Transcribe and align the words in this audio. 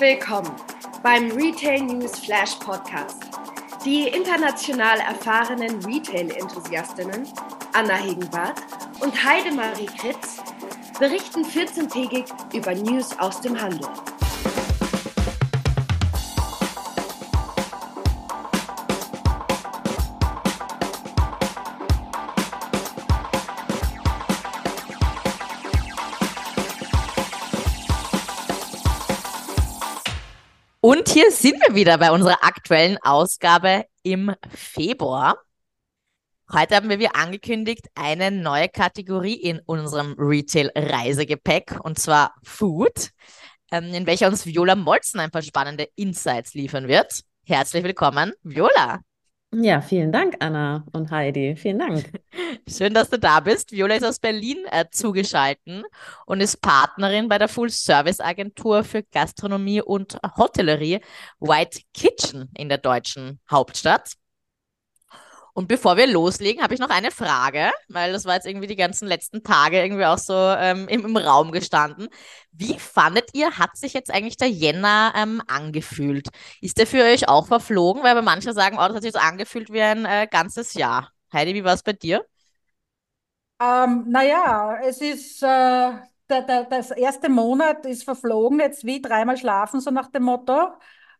Willkommen 0.00 0.50
beim 1.02 1.30
Retail 1.32 1.82
News 1.82 2.20
Flash 2.20 2.54
Podcast. 2.54 3.22
Die 3.84 4.08
international 4.08 4.98
erfahrenen 4.98 5.84
Retail-Enthusiastinnen 5.84 7.28
Anna 7.74 7.96
Hegenbart 7.96 8.62
und 9.00 9.12
Heidemarie 9.22 9.84
Kritz 9.84 10.42
berichten 10.98 11.44
14-tägig 11.44 12.24
über 12.54 12.74
News 12.74 13.10
aus 13.18 13.42
dem 13.42 13.60
Handel. 13.60 13.86
Und 30.90 31.08
hier 31.08 31.30
sind 31.30 31.62
wir 31.64 31.76
wieder 31.76 31.98
bei 31.98 32.10
unserer 32.10 32.42
aktuellen 32.42 32.98
Ausgabe 33.02 33.84
im 34.02 34.34
Februar. 34.48 35.38
Heute 36.52 36.74
haben 36.74 36.88
wir 36.88 36.98
wie 36.98 37.06
angekündigt 37.06 37.86
eine 37.94 38.32
neue 38.32 38.68
Kategorie 38.68 39.34
in 39.34 39.60
unserem 39.66 40.16
Retail-Reisegepäck 40.18 41.78
und 41.84 42.00
zwar 42.00 42.34
Food, 42.42 43.10
ähm, 43.70 43.94
in 43.94 44.04
welcher 44.04 44.26
uns 44.26 44.46
Viola 44.46 44.74
Molzen 44.74 45.20
ein 45.20 45.30
paar 45.30 45.42
spannende 45.42 45.88
Insights 45.94 46.54
liefern 46.54 46.88
wird. 46.88 47.20
Herzlich 47.44 47.84
willkommen, 47.84 48.32
Viola. 48.42 48.98
Ja, 49.52 49.80
vielen 49.80 50.12
Dank, 50.12 50.36
Anna 50.38 50.84
und 50.92 51.10
Heidi. 51.10 51.56
Vielen 51.56 51.80
Dank. 51.80 52.12
Schön, 52.68 52.94
dass 52.94 53.10
du 53.10 53.18
da 53.18 53.40
bist. 53.40 53.72
Viola 53.72 53.96
ist 53.96 54.04
aus 54.04 54.20
Berlin 54.20 54.58
äh, 54.70 54.84
zugeschaltet 54.92 55.84
und 56.26 56.40
ist 56.40 56.60
Partnerin 56.60 57.28
bei 57.28 57.36
der 57.36 57.48
Full-Service-Agentur 57.48 58.84
für 58.84 59.02
Gastronomie 59.02 59.82
und 59.82 60.18
Hotellerie 60.36 61.00
White 61.40 61.80
Kitchen 61.92 62.48
in 62.56 62.68
der 62.68 62.78
deutschen 62.78 63.40
Hauptstadt. 63.50 64.12
Und 65.52 65.68
bevor 65.68 65.96
wir 65.96 66.06
loslegen, 66.06 66.62
habe 66.62 66.74
ich 66.74 66.80
noch 66.80 66.90
eine 66.90 67.10
Frage, 67.10 67.70
weil 67.88 68.12
das 68.12 68.24
war 68.24 68.34
jetzt 68.34 68.46
irgendwie 68.46 68.66
die 68.66 68.76
ganzen 68.76 69.08
letzten 69.08 69.42
Tage 69.42 69.82
irgendwie 69.82 70.04
auch 70.04 70.18
so 70.18 70.34
ähm, 70.34 70.88
im, 70.88 71.04
im, 71.04 71.16
Raum 71.16 71.52
gestanden. 71.52 72.08
Wie 72.52 72.78
fandet 72.78 73.30
ihr, 73.34 73.58
hat 73.58 73.76
sich 73.76 73.92
jetzt 73.92 74.10
eigentlich 74.10 74.36
der 74.36 74.50
Jänner 74.50 75.12
ähm, 75.16 75.42
angefühlt? 75.48 76.28
Ist 76.60 76.78
der 76.78 76.86
für 76.86 77.02
euch 77.04 77.28
auch 77.28 77.46
verflogen? 77.46 78.02
Weil 78.02 78.14
bei 78.14 78.22
manchen 78.22 78.54
sagen, 78.54 78.76
oh, 78.76 78.86
das 78.86 78.96
hat 78.96 79.02
sich 79.02 79.12
jetzt 79.12 79.22
angefühlt 79.22 79.72
wie 79.72 79.82
ein 79.82 80.04
äh, 80.04 80.28
ganzes 80.30 80.74
Jahr. 80.74 81.10
Heidi, 81.32 81.54
wie 81.54 81.64
war 81.64 81.74
es 81.74 81.82
bei 81.82 81.92
dir? 81.92 82.24
Ähm, 83.60 84.06
naja, 84.08 84.78
es 84.82 85.00
ist, 85.00 85.42
äh, 85.42 85.46
der, 85.46 86.42
der, 86.46 86.64
das 86.64 86.90
erste 86.92 87.28
Monat 87.28 87.84
ist 87.86 88.04
verflogen, 88.04 88.60
jetzt 88.60 88.84
wie 88.84 89.02
dreimal 89.02 89.36
schlafen, 89.36 89.80
so 89.80 89.90
nach 89.90 90.08
dem 90.10 90.22
Motto. 90.24 90.72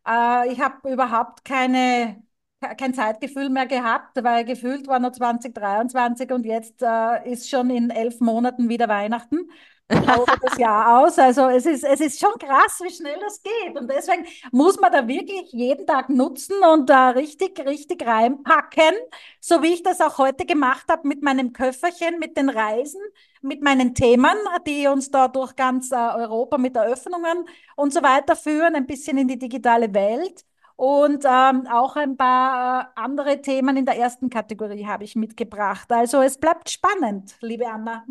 Äh, 0.06 0.52
ich 0.52 0.60
habe 0.60 0.90
überhaupt 0.90 1.44
keine 1.44 2.22
kein 2.60 2.94
Zeitgefühl 2.94 3.48
mehr 3.48 3.66
gehabt, 3.66 4.22
weil 4.22 4.44
gefühlt 4.44 4.86
war 4.86 4.98
noch 4.98 5.12
2023 5.12 6.30
und 6.32 6.44
jetzt 6.44 6.82
äh, 6.82 7.30
ist 7.30 7.48
schon 7.48 7.70
in 7.70 7.90
elf 7.90 8.20
Monaten 8.20 8.68
wieder 8.68 8.88
Weihnachten. 8.88 9.50
das 9.88 10.56
Jahr 10.58 11.00
aus. 11.04 11.18
Also 11.18 11.48
es 11.48 11.66
ist, 11.66 11.84
es 11.84 12.00
ist 12.00 12.20
schon 12.20 12.38
krass, 12.38 12.80
wie 12.82 12.92
schnell 12.92 13.18
das 13.20 13.42
geht. 13.42 13.76
Und 13.76 13.90
deswegen 13.90 14.24
muss 14.52 14.78
man 14.78 14.92
da 14.92 15.08
wirklich 15.08 15.50
jeden 15.52 15.86
Tag 15.86 16.08
nutzen 16.10 16.56
und 16.72 16.88
da 16.88 17.10
richtig, 17.10 17.58
richtig 17.66 18.06
reinpacken, 18.06 18.92
so 19.40 19.62
wie 19.62 19.74
ich 19.74 19.82
das 19.82 20.00
auch 20.00 20.18
heute 20.18 20.46
gemacht 20.46 20.84
habe 20.88 21.08
mit 21.08 21.22
meinem 21.22 21.52
Köfferchen, 21.52 22.18
mit 22.18 22.36
den 22.36 22.50
Reisen, 22.50 23.00
mit 23.42 23.62
meinen 23.62 23.94
Themen, 23.94 24.36
die 24.66 24.86
uns 24.86 25.10
da 25.10 25.28
durch 25.28 25.56
ganz 25.56 25.90
äh, 25.90 25.96
Europa 25.96 26.58
mit 26.58 26.76
Eröffnungen 26.76 27.46
und 27.76 27.92
so 27.92 28.02
weiter 28.02 28.36
führen, 28.36 28.74
ein 28.76 28.86
bisschen 28.86 29.18
in 29.18 29.28
die 29.28 29.38
digitale 29.38 29.92
Welt. 29.94 30.44
Und 30.80 31.26
ähm, 31.26 31.66
auch 31.70 31.94
ein 31.96 32.16
paar 32.16 32.94
äh, 32.96 33.00
andere 33.02 33.42
Themen 33.42 33.76
in 33.76 33.84
der 33.84 33.98
ersten 33.98 34.30
Kategorie 34.30 34.86
habe 34.86 35.04
ich 35.04 35.14
mitgebracht. 35.14 35.92
Also 35.92 36.22
es 36.22 36.38
bleibt 36.38 36.70
spannend, 36.70 37.36
liebe 37.42 37.68
Anna. 37.68 38.02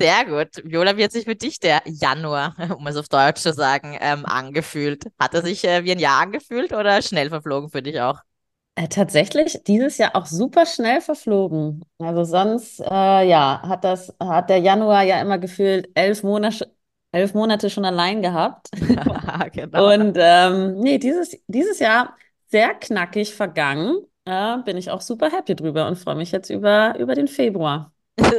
Sehr 0.00 0.24
gut. 0.24 0.60
Viola, 0.64 0.96
wie 0.96 1.04
hat 1.04 1.12
sich 1.12 1.24
für 1.24 1.36
dich 1.36 1.60
der 1.60 1.82
Januar, 1.84 2.56
um 2.76 2.84
es 2.88 2.96
auf 2.96 3.08
Deutsch 3.08 3.42
zu 3.42 3.52
sagen, 3.52 3.96
ähm, 4.00 4.26
angefühlt? 4.26 5.04
Hat 5.20 5.34
er 5.34 5.42
sich 5.42 5.62
äh, 5.62 5.84
wie 5.84 5.92
ein 5.92 6.00
Jahr 6.00 6.20
angefühlt 6.20 6.72
oder 6.72 7.00
schnell 7.00 7.28
verflogen 7.28 7.70
für 7.70 7.80
dich 7.80 8.00
auch? 8.00 8.18
Äh, 8.74 8.88
tatsächlich 8.88 9.62
dieses 9.62 9.96
Jahr 9.98 10.16
auch 10.16 10.26
super 10.26 10.66
schnell 10.66 11.00
verflogen. 11.00 11.84
Also 12.00 12.24
sonst, 12.24 12.80
äh, 12.80 13.28
ja, 13.28 13.62
hat 13.62 13.84
das, 13.84 14.12
hat 14.18 14.50
der 14.50 14.58
Januar 14.58 15.04
ja 15.04 15.20
immer 15.20 15.38
gefühlt 15.38 15.88
elf 15.94 16.24
Monate, 16.24 16.73
elf 17.14 17.34
Monate 17.34 17.70
schon 17.70 17.84
allein 17.84 18.22
gehabt. 18.22 18.68
Genau. 19.52 19.92
Und 19.92 20.16
ähm, 20.18 20.78
nee, 20.78 20.98
dieses, 20.98 21.36
dieses 21.46 21.78
Jahr 21.78 22.16
sehr 22.46 22.74
knackig 22.74 23.34
vergangen. 23.34 23.98
Äh, 24.24 24.58
bin 24.58 24.76
ich 24.76 24.90
auch 24.90 25.00
super 25.00 25.30
happy 25.30 25.54
drüber 25.54 25.86
und 25.86 25.96
freue 25.96 26.14
mich 26.14 26.32
jetzt 26.32 26.50
über, 26.50 26.96
über 26.98 27.14
den 27.14 27.28
Februar. 27.28 27.92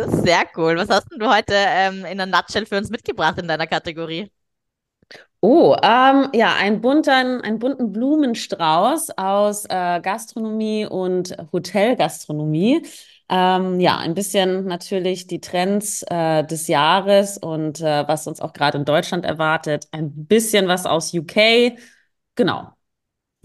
Sehr 0.07 0.45
cool. 0.55 0.77
Was 0.77 0.89
hast 0.89 1.07
du 1.11 1.27
heute 1.27 1.53
ähm, 1.53 2.05
in 2.05 2.17
der 2.17 2.25
Nutshell 2.27 2.65
für 2.65 2.77
uns 2.77 2.89
mitgebracht 2.89 3.37
in 3.39 3.47
deiner 3.47 3.67
Kategorie? 3.67 4.31
Oh, 5.41 5.75
ähm, 5.83 6.29
ja, 6.33 6.55
ein 6.55 6.81
bunten, 6.81 7.41
einen 7.41 7.59
bunten 7.59 7.91
Blumenstrauß 7.91 9.11
aus 9.17 9.65
äh, 9.65 9.99
Gastronomie 10.01 10.87
und 10.87 11.35
Hotelgastronomie. 11.51 12.81
Ähm, 13.27 13.79
ja, 13.79 13.97
ein 13.97 14.13
bisschen 14.13 14.65
natürlich 14.65 15.25
die 15.25 15.41
Trends 15.41 16.03
äh, 16.03 16.43
des 16.43 16.67
Jahres 16.67 17.37
und 17.37 17.81
äh, 17.81 18.07
was 18.07 18.27
uns 18.27 18.39
auch 18.39 18.53
gerade 18.53 18.77
in 18.77 18.85
Deutschland 18.85 19.25
erwartet. 19.25 19.87
Ein 19.91 20.27
bisschen 20.27 20.67
was 20.67 20.85
aus 20.85 21.13
UK. 21.13 21.77
Genau. 22.35 22.71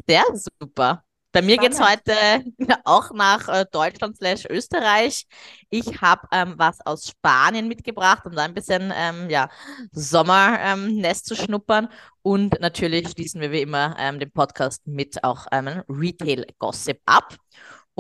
Sehr 0.07 0.25
super. 0.35 1.05
Bei 1.33 1.43
mir 1.43 1.59
geht 1.59 1.73
es 1.73 1.81
heute 1.81 2.13
auch 2.85 3.13
nach 3.13 3.49
äh, 3.49 3.65
Deutschland 3.71 4.17
slash 4.17 4.47
Österreich. 4.51 5.27
Ich 5.71 6.01
habe 6.01 6.27
ähm, 6.33 6.55
was 6.57 6.85
aus 6.85 7.07
Spanien 7.07 7.69
mitgebracht, 7.69 8.27
um 8.27 8.33
da 8.35 8.43
ein 8.43 8.55
bisschen 8.55 8.93
ähm, 8.95 9.31
ja, 9.31 9.49
Sommernest 9.93 11.31
ähm, 11.31 11.37
zu 11.37 11.37
schnuppern. 11.37 11.89
Und 12.23 12.61
natürlich 12.61 13.09
schließen 13.11 13.41
wir 13.41 13.53
wie 13.53 13.63
immer 13.63 13.95
ähm, 13.99 14.19
den 14.19 14.33
Podcast 14.33 14.85
mit 14.89 15.23
auch 15.23 15.47
einem 15.47 15.85
Retail-Gossip 15.89 17.01
ab. 17.07 17.37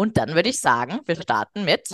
Und 0.00 0.16
dann 0.16 0.34
würde 0.34 0.48
ich 0.48 0.58
sagen, 0.58 1.00
wir 1.04 1.14
starten 1.14 1.66
mit. 1.66 1.86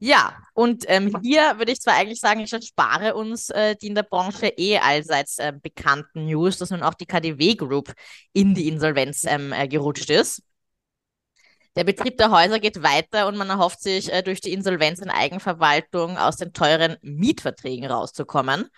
Ja, 0.00 0.36
und 0.54 0.84
ähm, 0.88 1.16
hier 1.22 1.56
würde 1.58 1.70
ich 1.70 1.80
zwar 1.80 1.94
eigentlich 1.94 2.18
sagen, 2.18 2.40
ich 2.40 2.52
erspare 2.52 3.14
uns 3.14 3.50
äh, 3.50 3.76
die 3.76 3.86
in 3.86 3.94
der 3.94 4.02
Branche 4.02 4.48
eh 4.48 4.78
allseits 4.78 5.38
äh, 5.38 5.52
bekannten 5.62 6.26
News, 6.26 6.58
dass 6.58 6.70
nun 6.70 6.82
auch 6.82 6.94
die 6.94 7.06
KDW 7.06 7.54
Group 7.54 7.92
in 8.32 8.54
die 8.56 8.66
Insolvenz 8.66 9.22
ähm, 9.22 9.52
äh, 9.52 9.68
gerutscht 9.68 10.10
ist. 10.10 10.42
Der 11.76 11.84
Betrieb 11.84 12.16
der 12.16 12.32
Häuser 12.32 12.58
geht 12.58 12.82
weiter 12.82 13.28
und 13.28 13.36
man 13.36 13.50
erhofft 13.50 13.80
sich, 13.82 14.12
äh, 14.12 14.22
durch 14.24 14.40
die 14.40 14.52
Insolvenz 14.52 14.98
in 14.98 15.10
Eigenverwaltung 15.10 16.18
aus 16.18 16.38
den 16.38 16.52
teuren 16.52 16.96
Mietverträgen 17.02 17.88
rauszukommen. 17.88 18.68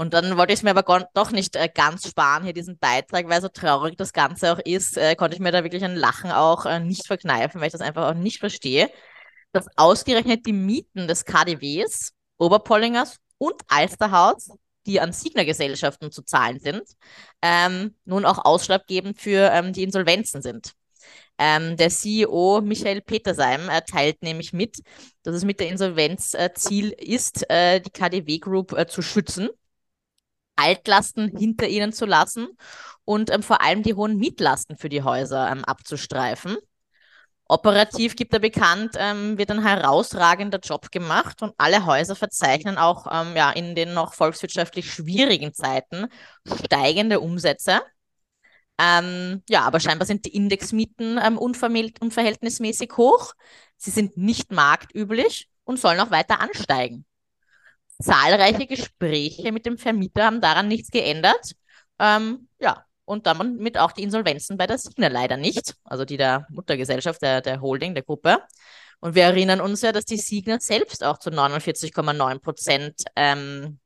Und 0.00 0.14
dann 0.14 0.38
wollte 0.38 0.54
ich 0.54 0.60
es 0.60 0.62
mir 0.62 0.70
aber 0.70 1.08
doch 1.12 1.30
nicht 1.30 1.56
äh, 1.56 1.68
ganz 1.68 2.08
sparen, 2.08 2.42
hier 2.42 2.54
diesen 2.54 2.78
Beitrag, 2.78 3.28
weil 3.28 3.42
so 3.42 3.48
traurig 3.48 3.98
das 3.98 4.14
Ganze 4.14 4.50
auch 4.50 4.58
ist, 4.58 4.96
äh, 4.96 5.14
konnte 5.14 5.34
ich 5.34 5.42
mir 5.42 5.52
da 5.52 5.62
wirklich 5.62 5.84
ein 5.84 5.94
Lachen 5.94 6.30
auch 6.30 6.64
äh, 6.64 6.80
nicht 6.80 7.06
verkneifen, 7.06 7.60
weil 7.60 7.66
ich 7.66 7.72
das 7.72 7.82
einfach 7.82 8.08
auch 8.08 8.14
nicht 8.14 8.38
verstehe, 8.38 8.90
dass 9.52 9.66
ausgerechnet 9.76 10.46
die 10.46 10.54
Mieten 10.54 11.06
des 11.06 11.26
KDWs, 11.26 12.14
Oberpollingers 12.38 13.18
und 13.36 13.60
Alsterhaus, 13.68 14.48
die 14.86 15.02
an 15.02 15.12
Signer-Gesellschaften 15.12 16.10
zu 16.10 16.22
zahlen 16.22 16.60
sind, 16.60 16.84
ähm, 17.42 17.94
nun 18.06 18.24
auch 18.24 18.42
ausschlaggebend 18.42 19.20
für 19.20 19.50
ähm, 19.52 19.74
die 19.74 19.82
Insolvenzen 19.82 20.40
sind. 20.40 20.72
Ähm, 21.36 21.76
der 21.76 21.90
CEO 21.90 22.62
Michael 22.62 23.02
Petersheim 23.02 23.68
äh, 23.68 23.82
teilt 23.82 24.22
nämlich 24.22 24.54
mit, 24.54 24.78
dass 25.24 25.34
es 25.34 25.44
mit 25.44 25.60
der 25.60 25.68
Insolvenz 25.68 26.32
äh, 26.32 26.54
Ziel 26.54 26.88
ist, 26.88 27.50
äh, 27.50 27.80
die 27.80 27.90
KDW 27.90 28.38
Group 28.38 28.72
äh, 28.72 28.86
zu 28.86 29.02
schützen 29.02 29.50
Altlasten 30.60 31.28
hinter 31.36 31.68
ihnen 31.68 31.92
zu 31.92 32.06
lassen 32.06 32.48
und 33.04 33.30
ähm, 33.30 33.42
vor 33.42 33.62
allem 33.62 33.82
die 33.82 33.94
hohen 33.94 34.16
Mietlasten 34.16 34.76
für 34.76 34.88
die 34.88 35.02
Häuser 35.02 35.50
ähm, 35.50 35.64
abzustreifen. 35.64 36.56
Operativ 37.48 38.14
gibt 38.14 38.32
er 38.32 38.38
bekannt, 38.38 38.94
ähm, 38.96 39.36
wird 39.36 39.50
ein 39.50 39.62
herausragender 39.62 40.60
Job 40.60 40.92
gemacht 40.92 41.42
und 41.42 41.52
alle 41.58 41.84
Häuser 41.84 42.14
verzeichnen 42.14 42.78
auch 42.78 43.08
ähm, 43.10 43.34
ja, 43.34 43.50
in 43.50 43.74
den 43.74 43.92
noch 43.92 44.14
volkswirtschaftlich 44.14 44.92
schwierigen 44.92 45.52
Zeiten 45.52 46.06
steigende 46.64 47.18
Umsätze. 47.18 47.80
Ähm, 48.78 49.42
ja, 49.48 49.62
aber 49.62 49.80
scheinbar 49.80 50.06
sind 50.06 50.26
die 50.26 50.34
Indexmieten 50.34 51.18
ähm, 51.22 51.36
unverhältnismäßig 51.38 52.92
hoch. 52.96 53.34
Sie 53.76 53.90
sind 53.90 54.16
nicht 54.16 54.52
marktüblich 54.52 55.48
und 55.64 55.80
sollen 55.80 55.98
auch 55.98 56.12
weiter 56.12 56.40
ansteigen. 56.40 57.04
Zahlreiche 58.00 58.66
Gespräche 58.66 59.52
mit 59.52 59.66
dem 59.66 59.78
Vermieter 59.78 60.24
haben 60.24 60.40
daran 60.40 60.68
nichts 60.68 60.90
geändert. 60.90 61.52
Ähm, 61.98 62.48
ja, 62.58 62.84
und 63.04 63.26
damit 63.26 63.76
auch 63.78 63.92
die 63.92 64.02
Insolvenzen 64.02 64.56
bei 64.56 64.66
der 64.66 64.78
Signa 64.78 65.08
leider 65.08 65.36
nicht, 65.36 65.74
also 65.84 66.04
die 66.04 66.16
der 66.16 66.46
Muttergesellschaft, 66.50 67.22
der, 67.22 67.40
der 67.40 67.60
Holding, 67.60 67.94
der 67.94 68.04
Gruppe. 68.04 68.38
Und 69.00 69.14
wir 69.14 69.24
erinnern 69.24 69.60
uns 69.60 69.82
ja, 69.82 69.92
dass 69.92 70.04
die 70.04 70.18
Signer 70.18 70.60
selbst 70.60 71.04
auch 71.04 71.18
zu 71.18 71.30
49,9 71.30 72.38
Prozent 72.40 73.02
ähm, 73.16 73.80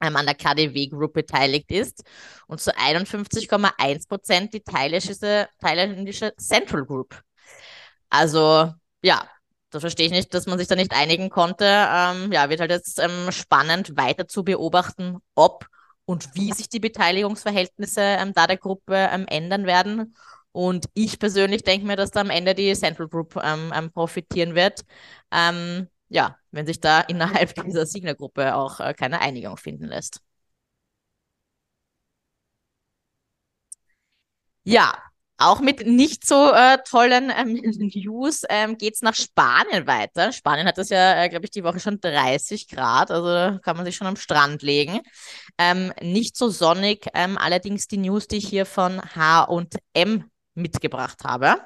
ähm, 0.00 0.16
an 0.16 0.26
der 0.26 0.34
KDW 0.34 0.88
Group 0.88 1.14
beteiligt 1.14 1.70
ist 1.70 2.04
und 2.46 2.60
zu 2.60 2.76
51,1 2.76 4.08
Prozent 4.08 4.54
die 4.54 4.62
thailändische 4.62 6.34
Central 6.36 6.84
Group. 6.84 7.20
Also 8.08 8.72
ja, 9.02 9.28
da 9.70 9.80
verstehe 9.80 10.06
ich 10.06 10.12
nicht, 10.12 10.34
dass 10.34 10.46
man 10.46 10.58
sich 10.58 10.68
da 10.68 10.76
nicht 10.76 10.92
einigen 10.94 11.30
konnte. 11.30 11.64
Ähm, 11.66 12.32
ja, 12.32 12.48
wird 12.50 12.60
halt 12.60 12.70
jetzt 12.70 12.98
ähm, 12.98 13.30
spannend 13.32 13.96
weiter 13.96 14.26
zu 14.28 14.44
beobachten, 14.44 15.18
ob 15.34 15.66
und 16.04 16.34
wie 16.34 16.52
sich 16.52 16.68
die 16.68 16.80
Beteiligungsverhältnisse 16.80 18.00
ähm, 18.00 18.32
da 18.34 18.46
der 18.46 18.56
Gruppe 18.56 19.08
ähm, 19.12 19.26
ändern 19.28 19.66
werden. 19.66 20.16
Und 20.52 20.86
ich 20.94 21.18
persönlich 21.20 21.62
denke 21.62 21.86
mir, 21.86 21.96
dass 21.96 22.10
da 22.10 22.20
am 22.22 22.30
Ende 22.30 22.54
die 22.54 22.74
Central 22.74 23.08
Group 23.08 23.36
ähm, 23.42 23.72
ähm, 23.74 23.92
profitieren 23.92 24.54
wird. 24.56 24.84
ja, 26.08 26.36
wenn 26.50 26.66
sich 26.66 26.80
da 26.80 27.00
innerhalb 27.00 27.54
dieser 27.64 27.86
Signer-Gruppe 27.86 28.54
auch 28.54 28.80
äh, 28.80 28.94
keine 28.94 29.20
Einigung 29.20 29.56
finden 29.56 29.86
lässt. 29.86 30.20
Ja, 34.64 35.09
auch 35.40 35.60
mit 35.60 35.86
nicht 35.86 36.26
so 36.26 36.52
äh, 36.52 36.78
tollen 36.86 37.32
ähm, 37.34 37.54
News 37.54 38.42
ähm, 38.48 38.76
geht 38.76 38.94
es 38.94 39.02
nach 39.02 39.14
Spanien 39.14 39.86
weiter. 39.86 40.32
Spanien 40.32 40.66
hat 40.66 40.76
das 40.78 40.90
ja, 40.90 41.22
äh, 41.22 41.28
glaube 41.28 41.46
ich, 41.46 41.50
die 41.50 41.64
Woche 41.64 41.80
schon 41.80 42.00
30 42.00 42.68
Grad, 42.68 43.10
also 43.10 43.58
kann 43.60 43.76
man 43.76 43.86
sich 43.86 43.96
schon 43.96 44.06
am 44.06 44.16
Strand 44.16 44.62
legen. 44.62 45.00
Ähm, 45.58 45.92
nicht 46.02 46.36
so 46.36 46.50
sonnig, 46.50 47.06
ähm, 47.14 47.38
allerdings 47.38 47.88
die 47.88 47.96
News, 47.96 48.28
die 48.28 48.36
ich 48.36 48.48
hier 48.48 48.66
von 48.66 49.00
H&M 49.00 50.30
mitgebracht 50.54 51.24
habe. 51.24 51.56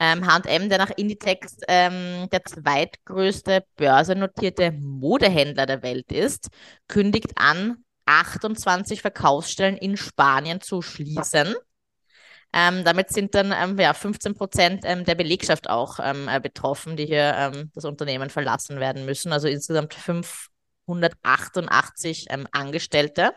H&M, 0.00 0.68
der 0.68 0.78
nach 0.78 0.92
Inditex 0.96 1.56
ähm, 1.66 2.28
der 2.30 2.44
zweitgrößte 2.44 3.64
börsennotierte 3.74 4.70
Modehändler 4.70 5.66
der 5.66 5.82
Welt 5.82 6.12
ist, 6.12 6.50
kündigt 6.86 7.32
an, 7.34 7.84
28 8.06 9.02
Verkaufsstellen 9.02 9.76
in 9.76 9.96
Spanien 9.96 10.60
zu 10.60 10.82
schließen. 10.82 11.56
Ähm, 12.52 12.84
damit 12.84 13.10
sind 13.10 13.34
dann 13.34 13.52
ähm, 13.52 13.78
ja, 13.78 13.92
15 13.92 14.34
Prozent 14.34 14.82
ähm, 14.84 15.04
der 15.04 15.14
Belegschaft 15.14 15.68
auch 15.68 15.98
ähm, 16.02 16.28
äh, 16.28 16.40
betroffen, 16.40 16.96
die 16.96 17.04
hier 17.06 17.34
ähm, 17.36 17.70
das 17.74 17.84
Unternehmen 17.84 18.30
verlassen 18.30 18.80
werden 18.80 19.04
müssen. 19.04 19.32
Also 19.32 19.48
insgesamt 19.48 19.92
588 19.94 22.26
ähm, 22.30 22.48
Angestellte. 22.52 23.34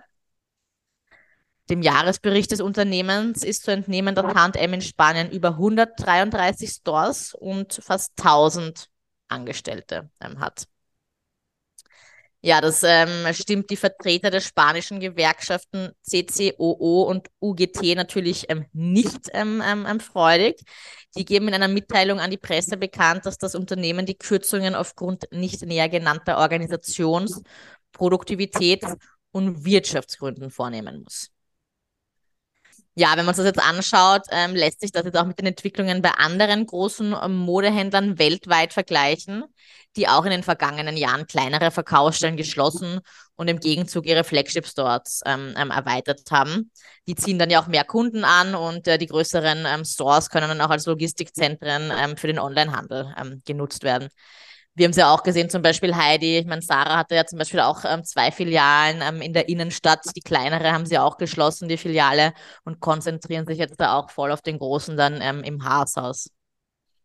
Dem 1.69 1.81
Jahresbericht 1.81 2.51
des 2.51 2.61
Unternehmens 2.61 3.43
ist 3.43 3.63
zu 3.63 3.71
entnehmen, 3.71 4.15
dass 4.15 4.33
H&M 4.33 4.73
in 4.73 4.81
Spanien 4.81 5.29
über 5.31 5.49
133 5.49 6.69
Stores 6.69 7.33
und 7.33 7.73
fast 7.73 8.13
1000 8.19 8.87
Angestellte 9.27 10.09
hat. 10.37 10.67
Ja, 12.43 12.59
das 12.59 12.81
ähm, 12.83 13.31
stimmt 13.33 13.69
die 13.69 13.75
Vertreter 13.75 14.31
der 14.31 14.39
spanischen 14.41 14.99
Gewerkschaften 14.99 15.91
CCOO 16.01 17.03
und 17.03 17.27
UGT 17.39 17.95
natürlich 17.95 18.49
ähm, 18.49 18.65
nicht 18.73 19.29
ähm, 19.33 19.61
ähm, 19.63 19.85
ähm, 19.87 19.99
freudig. 19.99 20.59
Die 21.15 21.23
geben 21.25 21.49
in 21.49 21.53
einer 21.53 21.67
Mitteilung 21.67 22.19
an 22.19 22.31
die 22.31 22.37
Presse 22.37 22.77
bekannt, 22.77 23.27
dass 23.27 23.37
das 23.37 23.53
Unternehmen 23.53 24.07
die 24.07 24.17
Kürzungen 24.17 24.73
aufgrund 24.73 25.27
nicht 25.31 25.61
näher 25.61 25.87
genannter 25.87 26.39
Organisations-, 26.39 27.43
Produktivitäts- 27.93 28.97
und 29.31 29.63
Wirtschaftsgründen 29.63 30.49
vornehmen 30.49 31.03
muss 31.03 31.29
ja, 32.95 33.15
wenn 33.15 33.25
man 33.25 33.33
sich 33.33 33.45
das 33.45 33.55
jetzt 33.55 33.65
anschaut, 33.65 34.23
ähm, 34.31 34.53
lässt 34.53 34.81
sich 34.81 34.91
das 34.91 35.05
jetzt 35.05 35.17
auch 35.17 35.25
mit 35.25 35.39
den 35.39 35.47
Entwicklungen 35.47 36.01
bei 36.01 36.11
anderen 36.11 36.65
großen 36.65 37.15
ähm, 37.23 37.37
Modehändlern 37.37 38.19
weltweit 38.19 38.73
vergleichen, 38.73 39.45
die 39.95 40.09
auch 40.09 40.25
in 40.25 40.31
den 40.31 40.43
vergangenen 40.43 40.97
Jahren 40.97 41.25
kleinere 41.25 41.71
Verkaufsstellen 41.71 42.35
geschlossen 42.35 42.99
und 43.35 43.47
im 43.47 43.59
Gegenzug 43.59 44.05
ihre 44.05 44.25
Flagship-Stores 44.25 45.21
ähm, 45.25 45.53
ähm, 45.57 45.71
erweitert 45.71 46.29
haben. 46.31 46.69
Die 47.07 47.15
ziehen 47.15 47.39
dann 47.39 47.49
ja 47.49 47.61
auch 47.61 47.67
mehr 47.67 47.85
Kunden 47.85 48.25
an 48.25 48.55
und 48.55 48.87
äh, 48.87 48.97
die 48.97 49.07
größeren 49.07 49.65
ähm, 49.65 49.85
Stores 49.85 50.29
können 50.29 50.49
dann 50.49 50.61
auch 50.61 50.69
als 50.69 50.85
Logistikzentren 50.85 52.17
für 52.17 52.27
den 52.27 52.39
Onlinehandel 52.39 53.13
genutzt 53.45 53.83
werden 53.83 54.09
wir 54.75 54.85
haben 54.85 54.91
es 54.91 54.97
ja 54.97 55.13
auch 55.13 55.23
gesehen, 55.23 55.49
zum 55.49 55.61
Beispiel 55.61 55.95
Heidi, 55.95 56.39
ich 56.39 56.45
meine, 56.45 56.61
Sarah 56.61 56.97
hatte 56.97 57.15
ja 57.15 57.25
zum 57.25 57.37
Beispiel 57.37 57.59
auch 57.59 57.83
ähm, 57.83 58.03
zwei 58.03 58.31
Filialen 58.31 59.01
ähm, 59.01 59.21
in 59.21 59.33
der 59.33 59.49
Innenstadt. 59.49 59.99
Die 60.15 60.21
kleinere 60.21 60.71
haben 60.71 60.85
sie 60.85 60.97
auch 60.97 61.17
geschlossen, 61.17 61.67
die 61.67 61.77
Filiale, 61.77 62.33
und 62.63 62.79
konzentrieren 62.79 63.45
sich 63.45 63.57
jetzt 63.57 63.79
da 63.79 63.97
auch 63.97 64.09
voll 64.09 64.31
auf 64.31 64.41
den 64.41 64.59
großen 64.59 64.95
dann 64.95 65.19
ähm, 65.21 65.43
im 65.43 65.65
Haashaus. 65.65 66.29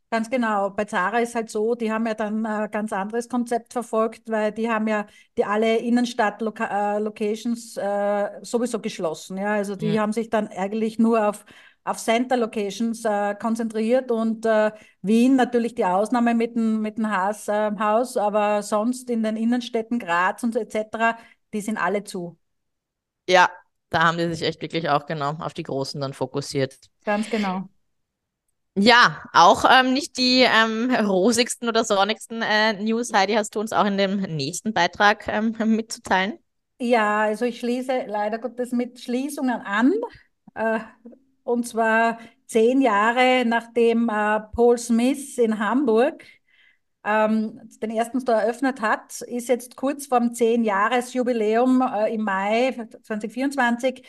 Ganz 0.09 0.31
genau. 0.31 0.71
Bei 0.71 0.85
Zara 0.85 1.19
ist 1.19 1.35
halt 1.35 1.51
so, 1.51 1.75
die 1.75 1.91
haben 1.91 2.07
ja 2.07 2.15
dann 2.15 2.47
ein 2.47 2.71
ganz 2.71 2.93
anderes 2.93 3.29
Konzept 3.29 3.73
verfolgt, 3.73 4.31
weil 4.31 4.53
die 4.53 4.71
haben 4.71 4.87
ja 4.87 5.07
die 5.37 5.45
alle 5.45 5.79
Innenstadt-Locations 5.79 7.77
äh, 7.77 8.29
sowieso 8.43 8.79
geschlossen. 8.79 9.37
Ja, 9.37 9.55
also 9.55 9.75
die 9.75 9.91
mhm. 9.91 9.99
haben 9.99 10.12
sich 10.12 10.31
dann 10.31 10.47
eigentlich 10.47 11.01
nur 11.01 11.29
auf 11.29 11.45
auf 11.87 11.99
Center 11.99 12.37
Locations 12.37 13.05
äh, 13.05 13.35
konzentriert 13.37 14.11
und 14.11 14.44
äh, 14.44 14.73
Wien 15.03 15.37
natürlich 15.37 15.75
die 15.75 15.85
Ausnahme 15.85 16.35
mit 16.35 16.56
dem, 16.56 16.83
mit 16.83 16.99
dem 16.99 17.11
Haas, 17.11 17.49
äh, 17.49 17.71
Haus, 17.79 18.17
aber 18.17 18.62
sonst 18.62 19.09
in 19.09 19.23
den 19.23 19.37
Innenstädten 19.37 19.99
Graz 19.99 20.43
und 20.43 20.53
so 20.53 20.61
etc., 20.61 21.17
die 21.55 21.61
sind 21.61 21.79
alle 21.79 22.05
zu. 22.05 22.37
Ja, 23.29 23.49
da 23.91 24.05
haben 24.05 24.19
die 24.19 24.29
sich 24.35 24.43
echt 24.43 24.61
wirklich 24.62 24.88
auch 24.88 25.06
genau 25.06 25.35
auf 25.38 25.55
die 25.55 25.62
Großen 25.62 26.00
dann 26.00 26.12
fokussiert. 26.12 26.77
Ganz 27.05 27.31
genau. 27.31 27.69
Ja, 28.79 29.23
auch 29.33 29.65
ähm, 29.71 29.94
nicht 29.94 30.19
die 30.19 30.43
ähm, 30.43 30.94
rosigsten 30.94 31.69
oder 31.69 31.83
sonnigsten 31.85 32.43
äh, 32.43 32.75
News, 32.75 33.11
Heidi, 33.12 33.33
hast 33.35 33.55
du 33.55 33.61
uns 33.61 33.73
auch 33.73 33.87
in 33.87 33.97
dem 33.97 34.21
nächsten 34.21 34.75
Beitrag 34.75 35.27
ähm, 35.29 35.55
mitzuteilen? 35.65 36.38
Ja, 36.79 37.21
also 37.21 37.47
ich 37.47 37.59
schließe 37.61 38.05
leider 38.06 38.38
Gottes 38.38 38.73
mit 38.73 39.00
Schließungen 39.00 39.62
an. 39.62 39.94
Äh, 40.55 40.81
und 41.47 41.67
zwar 41.67 42.19
zehn 42.47 42.81
Jahre 42.81 43.45
nachdem 43.47 44.09
äh, 44.09 44.41
Paul 44.55 44.79
Smith 44.79 45.39
in 45.39 45.59
Hamburg 45.59 46.25
ähm, 47.05 47.61
den 47.81 47.91
ersten 47.91 48.21
Store 48.21 48.43
eröffnet 48.43 48.81
hat, 48.81 49.21
ist 49.23 49.49
jetzt 49.49 49.76
kurz 49.76 50.07
vorm 50.07 50.35
zehn-Jahres-Jubiläum 50.35 51.83
äh, 51.83 52.15
im 52.15 52.23
Mai 52.23 52.73
2024 53.03 54.03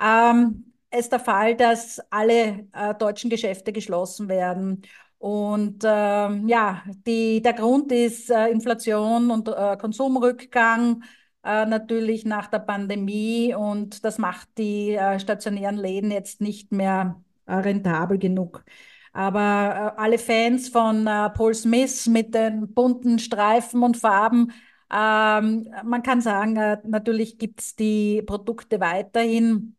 ähm, 0.00 0.72
ist 0.90 1.12
der 1.12 1.20
Fall, 1.20 1.56
dass 1.56 2.00
alle 2.10 2.68
äh, 2.72 2.94
deutschen 2.94 3.30
Geschäfte 3.30 3.72
geschlossen 3.72 4.28
werden. 4.28 4.82
Und 5.18 5.82
ähm, 5.84 6.46
ja, 6.48 6.82
die, 7.06 7.42
der 7.42 7.54
Grund 7.54 7.90
ist 7.90 8.30
äh, 8.30 8.48
Inflation 8.48 9.30
und 9.30 9.48
äh, 9.48 9.76
Konsumrückgang 9.78 11.02
äh, 11.46 11.64
natürlich 11.66 12.24
nach 12.24 12.48
der 12.48 12.58
Pandemie 12.58 13.54
und 13.54 14.04
das 14.04 14.18
macht 14.18 14.48
die 14.58 14.94
äh, 14.94 15.18
stationären 15.20 15.76
Läden 15.76 16.10
jetzt 16.10 16.40
nicht 16.40 16.72
mehr 16.72 17.22
äh, 17.46 17.54
rentabel 17.54 18.18
genug. 18.18 18.64
Aber 19.12 19.94
äh, 19.96 20.00
alle 20.00 20.18
Fans 20.18 20.68
von 20.68 21.06
äh, 21.06 21.30
Paul 21.30 21.54
Smith 21.54 22.06
mit 22.06 22.34
den 22.34 22.74
bunten 22.74 23.18
Streifen 23.18 23.82
und 23.82 23.96
Farben, 23.96 24.52
ähm, 24.92 25.68
man 25.84 26.02
kann 26.02 26.20
sagen, 26.20 26.56
äh, 26.56 26.78
natürlich 26.84 27.38
gibt 27.38 27.60
es 27.60 27.76
die 27.76 28.22
Produkte 28.22 28.80
weiterhin 28.80 29.76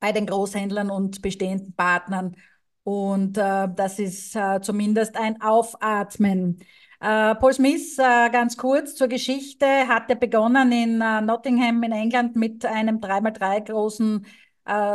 bei 0.00 0.12
den 0.12 0.26
Großhändlern 0.26 0.90
und 0.90 1.22
bestehenden 1.22 1.74
Partnern. 1.74 2.36
Und 2.84 3.32
das 3.32 3.98
ist 3.98 4.38
zumindest 4.62 5.16
ein 5.16 5.42
Aufatmen. 5.42 6.60
Äh, 7.00 7.34
Paul 7.34 7.52
Smith, 7.52 7.98
äh, 7.98 8.30
ganz 8.30 8.56
kurz 8.56 8.94
zur 8.94 9.08
Geschichte, 9.08 9.66
hatte 9.66 10.16
begonnen 10.16 10.72
in 10.72 11.00
äh, 11.00 11.20
Nottingham 11.20 11.82
in 11.82 11.92
England 11.92 12.36
mit 12.36 12.64
einem 12.64 13.00
3x3 13.00 13.60
großen 13.60 14.26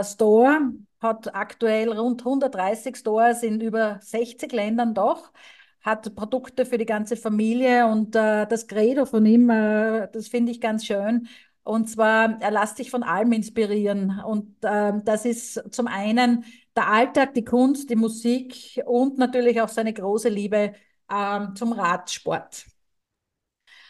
Store, 0.03 0.73
hat 0.99 1.33
aktuell 1.33 1.97
rund 1.97 2.23
130 2.23 2.97
Stores 2.97 3.41
in 3.41 3.61
über 3.61 3.99
60 4.01 4.51
Ländern 4.51 4.93
doch, 4.93 5.31
hat 5.79 6.13
Produkte 6.13 6.65
für 6.65 6.77
die 6.77 6.85
ganze 6.85 7.15
Familie 7.15 7.87
und 7.87 8.13
das 8.13 8.67
Credo 8.67 9.05
von 9.05 9.25
ihm, 9.25 9.47
das 9.47 10.27
finde 10.27 10.51
ich 10.51 10.59
ganz 10.59 10.85
schön. 10.85 11.29
Und 11.63 11.89
zwar, 11.89 12.41
er 12.41 12.51
lässt 12.51 12.75
sich 12.75 12.91
von 12.91 13.01
allem 13.01 13.31
inspirieren. 13.31 14.19
Und 14.25 14.57
das 14.59 15.23
ist 15.23 15.63
zum 15.73 15.87
einen 15.87 16.43
der 16.75 16.89
Alltag, 16.89 17.33
die 17.33 17.45
Kunst, 17.45 17.89
die 17.89 17.95
Musik 17.95 18.81
und 18.85 19.17
natürlich 19.17 19.61
auch 19.61 19.69
seine 19.69 19.93
große 19.93 20.27
Liebe 20.27 20.73
ähm, 21.11 21.55
zum 21.55 21.73
Radsport. 21.73 22.65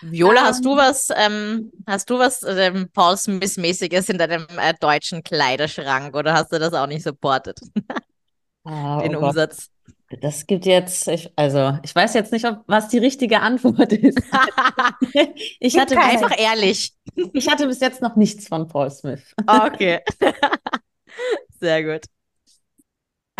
Viola, 0.02 0.42
ähm, 0.42 0.46
hast 0.48 0.66
du 0.66 0.76
was, 0.76 1.10
ähm, 1.16 1.72
hast 1.88 2.10
du 2.10 2.18
was 2.18 2.44
ähm, 2.44 2.90
Paul 2.92 3.16
Smith-mäßiges 3.18 4.10
in 4.10 4.18
deinem 4.18 4.48
äh, 4.58 4.74
deutschen 4.80 5.24
Kleiderschrank 5.24 6.16
oder 6.16 6.34
hast 6.34 6.52
du 6.52 6.60
das 6.60 6.74
auch 6.74 6.88
nicht 6.88 7.04
supportet? 7.04 7.60
Ah, 8.64 9.02
Den 9.02 9.16
oh 9.16 9.26
Umsatz. 9.26 9.72
Das 10.20 10.46
gibt 10.46 10.66
jetzt, 10.66 11.08
ich, 11.08 11.32
also 11.36 11.80
ich 11.84 11.96
weiß 11.96 12.14
jetzt 12.14 12.32
nicht, 12.32 12.46
ob, 12.46 12.64
was 12.68 12.90
die 12.90 12.98
richtige 12.98 13.40
Antwort 13.40 13.92
ist. 13.94 14.20
ich 15.60 15.80
hatte 15.80 15.98
einfach 16.00 16.38
ehrlich. 16.38 16.94
Ich 17.34 17.50
hatte 17.50 17.66
bis 17.66 17.80
jetzt 17.80 18.02
noch 18.02 18.16
nichts 18.16 18.48
von 18.48 18.68
Paul 18.68 18.92
Smith. 18.92 19.34
Okay. 19.48 20.00
Sehr 21.60 21.84
gut. 21.84 22.06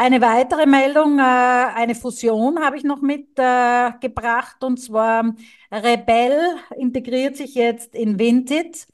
Eine 0.02 0.20
weitere 0.20 0.66
Meldung, 0.66 1.20
äh, 1.20 1.22
eine 1.22 1.94
Fusion 1.94 2.60
habe 2.60 2.76
ich 2.76 2.84
noch 2.84 3.02
mitgebracht 3.04 4.58
äh, 4.60 4.66
und 4.66 4.80
zwar 4.80 5.36
Rebell 5.72 6.40
integriert 6.76 7.38
sich 7.38 7.54
jetzt 7.54 7.94
in 7.94 8.18
Vinted. 8.18 8.88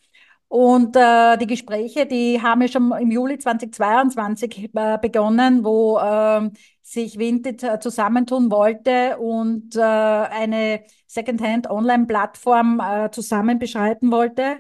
Und 0.49 0.97
äh, 0.97 1.37
die 1.37 1.47
Gespräche, 1.47 2.07
die 2.07 2.41
haben 2.41 2.61
ja 2.61 2.67
schon 2.67 2.91
im 2.91 3.09
Juli 3.09 3.37
2022 3.37 4.69
äh, 4.73 4.97
begonnen, 5.01 5.63
wo 5.63 5.97
äh, 5.97 6.49
sich 6.81 7.17
Vinted 7.17 7.81
zusammentun 7.81 8.51
wollte 8.51 9.17
und 9.17 9.77
eine 9.77 10.83
Secondhand-Online-Plattform 11.05 12.81
zusammen 13.11 13.59
beschreiten 13.59 14.11
wollte. 14.11 14.57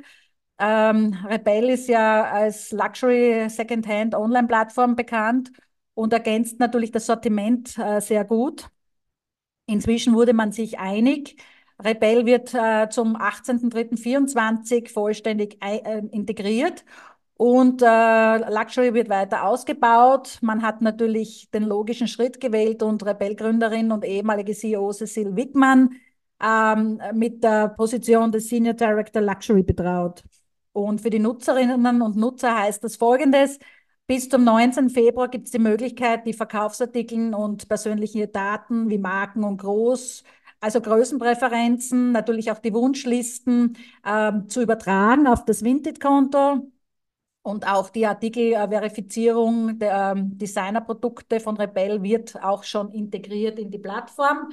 Ähm, 0.59 1.13
Rebell 1.29 1.69
ist 1.69 1.87
ja 1.89 2.23
als 2.23 2.71
Luxury 2.71 3.49
Secondhand 3.49 4.15
Online-Plattform 4.15 4.95
bekannt 4.95 5.51
und 5.97 6.13
ergänzt 6.13 6.59
natürlich 6.59 6.91
das 6.91 7.07
Sortiment 7.07 7.75
äh, 7.79 7.99
sehr 8.01 8.23
gut. 8.23 8.69
Inzwischen 9.65 10.13
wurde 10.13 10.33
man 10.33 10.51
sich 10.51 10.77
einig. 10.77 11.37
Rebell 11.83 12.25
wird 12.27 12.53
äh, 12.53 12.87
zum 12.89 13.17
18.03.24 13.17 14.91
vollständig 14.93 15.57
äh, 15.63 15.99
integriert 16.11 16.85
und 17.33 17.81
äh, 17.81 18.37
Luxury 18.51 18.93
wird 18.93 19.09
weiter 19.09 19.45
ausgebaut. 19.47 20.37
Man 20.41 20.61
hat 20.61 20.81
natürlich 20.81 21.49
den 21.51 21.63
logischen 21.63 22.07
Schritt 22.07 22.39
gewählt 22.39 22.83
und 22.83 23.03
Rebell-Gründerin 23.03 23.91
und 23.91 24.05
ehemalige 24.05 24.53
CEO 24.53 24.91
Cecile 24.93 25.35
Wittmann 25.35 25.95
ähm, 26.43 27.01
mit 27.13 27.43
der 27.43 27.69
Position 27.69 28.31
des 28.31 28.49
Senior 28.49 28.75
Director 28.75 29.21
Luxury 29.21 29.63
betraut. 29.63 30.23
Und 30.73 31.01
für 31.01 31.09
die 31.09 31.19
Nutzerinnen 31.19 32.03
und 32.03 32.15
Nutzer 32.17 32.55
heißt 32.55 32.83
das 32.83 32.95
folgendes. 32.97 33.57
Bis 34.07 34.29
zum 34.29 34.45
19. 34.45 34.89
Februar 34.89 35.27
gibt 35.27 35.47
es 35.47 35.51
die 35.51 35.59
Möglichkeit, 35.59 36.25
die 36.25 36.31
Verkaufsartikel 36.31 37.33
und 37.35 37.67
persönliche 37.67 38.29
Daten 38.29 38.89
wie 38.89 38.97
Marken 38.97 39.43
und 39.43 39.57
Groß, 39.57 40.23
also 40.61 40.79
Größenpräferenzen, 40.79 42.13
natürlich 42.13 42.49
auch 42.49 42.59
die 42.59 42.73
Wunschlisten 42.73 43.77
äh, 44.05 44.31
zu 44.47 44.61
übertragen 44.61 45.27
auf 45.27 45.43
das 45.43 45.61
Vinted-Konto 45.61 46.71
und 47.41 47.67
auch 47.67 47.89
die 47.89 48.05
Artikelverifizierung 48.05 49.77
der 49.77 50.13
äh, 50.15 50.21
Designerprodukte 50.23 51.41
von 51.41 51.57
Rebell 51.57 52.01
wird 52.01 52.41
auch 52.41 52.63
schon 52.63 52.91
integriert 52.91 53.59
in 53.59 53.71
die 53.71 53.79
Plattform. 53.79 54.51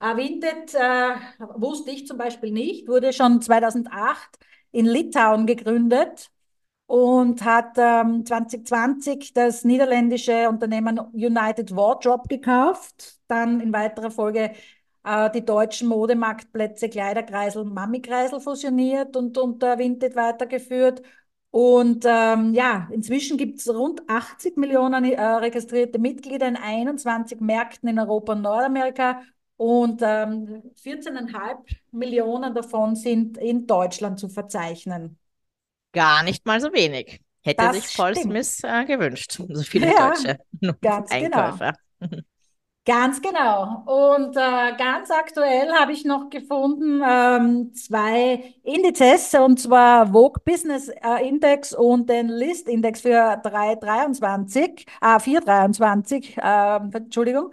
Äh, 0.00 0.16
Vinted 0.16 0.74
äh, 0.74 1.16
wusste 1.56 1.90
ich 1.90 2.06
zum 2.06 2.16
Beispiel 2.16 2.50
nicht, 2.50 2.88
wurde 2.88 3.12
schon 3.12 3.42
2008 3.42 4.38
in 4.72 4.86
Litauen 4.86 5.44
gegründet 5.46 6.30
und 6.86 7.44
hat 7.44 7.76
ähm, 7.78 8.24
2020 8.24 9.32
das 9.34 9.64
niederländische 9.64 10.48
Unternehmen 10.48 10.98
United 11.12 11.74
Wardrobe 11.74 12.28
gekauft, 12.28 13.18
dann 13.28 13.60
in 13.60 13.72
weiterer 13.72 14.10
Folge 14.10 14.52
äh, 15.04 15.30
die 15.30 15.44
deutschen 15.44 15.88
Modemarktplätze 15.88 16.88
Kleiderkreisel 16.88 17.62
und 17.62 17.74
Mamikreisel 17.74 18.40
fusioniert 18.40 19.16
und 19.16 19.36
unter 19.38 19.78
Vinted 19.78 20.16
weitergeführt. 20.16 21.02
Und 21.50 22.04
ähm, 22.06 22.52
ja, 22.54 22.88
inzwischen 22.92 23.38
gibt 23.38 23.60
es 23.60 23.68
rund 23.68 24.02
80 24.08 24.56
Millionen 24.56 25.04
äh, 25.04 25.22
registrierte 25.22 25.98
Mitglieder 25.98 26.48
in 26.48 26.56
21 26.56 27.40
Märkten 27.40 27.88
in 27.88 27.98
Europa 27.98 28.32
und 28.34 28.42
Nordamerika 28.42 29.22
und 29.56 30.02
ähm, 30.04 30.62
14,5 30.74 31.64
Millionen 31.92 32.54
davon 32.54 32.94
sind 32.94 33.38
in 33.38 33.66
Deutschland 33.66 34.18
zu 34.20 34.28
verzeichnen. 34.28 35.18
Gar 35.96 36.24
nicht 36.24 36.44
mal 36.44 36.60
so 36.60 36.74
wenig. 36.74 37.22
Hätte 37.42 37.64
das 37.64 37.76
sich 37.76 37.96
Paul 37.96 38.14
stimmt. 38.14 38.32
Smith 38.32 38.60
äh, 38.64 38.84
gewünscht, 38.84 39.32
so 39.32 39.62
viele 39.62 39.86
ja, 39.86 40.10
deutsche 40.10 40.38
ganz 40.82 41.08
genau. 41.10 41.38
Einkäufer. 41.38 41.72
Genau. 42.00 42.22
Ganz 42.84 43.20
genau. 43.20 43.82
Und 43.84 44.36
äh, 44.36 44.76
ganz 44.78 45.10
aktuell 45.10 45.72
habe 45.72 45.90
ich 45.90 46.04
noch 46.04 46.30
gefunden 46.30 47.02
ähm, 47.04 47.74
zwei 47.74 48.54
Indizes, 48.62 49.34
und 49.34 49.58
zwar 49.58 50.12
Vogue 50.12 50.40
Business 50.44 50.86
äh, 50.86 51.28
Index 51.28 51.72
und 51.72 52.08
den 52.08 52.28
List 52.28 52.68
Index 52.68 53.00
für 53.00 53.40
323, 53.42 54.86
äh, 55.00 55.18
423, 55.18 56.38
äh, 56.38 56.76
Entschuldigung. 56.92 57.50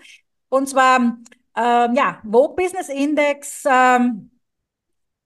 Und 0.50 0.70
zwar, 0.70 0.98
ähm, 1.00 1.96
ja, 1.96 2.20
Vogue 2.30 2.56
Business 2.56 2.90
Index, 2.90 3.64
ähm, 3.68 4.30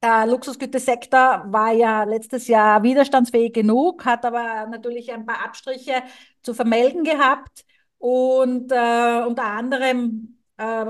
der 0.02 0.28
Luxusgütesektor 0.28 1.46
war 1.48 1.72
ja 1.74 2.04
letztes 2.04 2.48
Jahr 2.48 2.84
widerstandsfähig 2.84 3.54
genug, 3.54 4.06
hat 4.06 4.26
aber 4.26 4.68
natürlich 4.68 5.12
ein 5.12 5.26
paar 5.26 5.44
Abstriche 5.44 6.04
zu 6.44 6.54
vermelden 6.54 7.04
gehabt 7.04 7.66
und 7.98 8.72
äh, 8.72 9.24
unter 9.26 9.46
anderem 9.46 10.38
äh, 10.58 10.86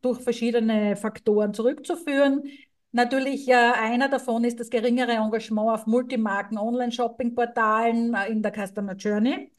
durch 0.00 0.20
verschiedene 0.22 0.96
Faktoren 0.96 1.54
zurückzuführen. 1.54 2.44
Natürlich 2.92 3.48
äh, 3.48 3.54
einer 3.54 4.08
davon 4.08 4.44
ist 4.44 4.60
das 4.60 4.70
geringere 4.70 5.12
Engagement 5.12 5.70
auf 5.70 5.86
Multimarken, 5.86 6.58
Online-Shopping-Portalen 6.58 8.14
äh, 8.14 8.28
in 8.30 8.42
der 8.42 8.52
Customer 8.52 8.94
Journey. 8.94 9.50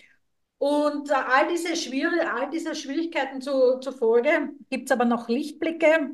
Und 0.60 1.10
äh, 1.10 1.13
all, 1.13 1.48
diese 1.50 1.69
all 2.31 2.50
diese 2.51 2.75
Schwierigkeiten 2.75 3.41
zu, 3.41 3.79
zufolge 3.79 4.51
gibt 4.69 4.86
es 4.86 4.91
aber 4.91 5.05
noch 5.05 5.27
Lichtblicke. 5.27 6.12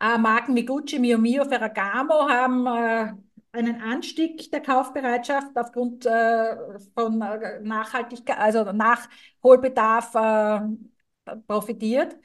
Äh, 0.00 0.18
Marken 0.18 0.54
wie 0.54 0.64
Gucci, 0.64 0.98
Mio 0.98 1.18
Mio, 1.18 1.44
Ferragamo 1.44 2.28
haben 2.28 2.66
äh, 2.66 3.12
einen 3.52 3.80
Anstieg 3.80 4.50
der 4.52 4.60
Kaufbereitschaft 4.60 5.56
aufgrund 5.56 6.06
äh, 6.06 6.56
von 6.94 7.20
äh, 7.20 7.60
Nachhaltigkeit, 7.62 8.38
also 8.38 8.64
Nachholbedarf 8.72 10.14
äh, 10.14 11.36
profitiert. 11.46 12.16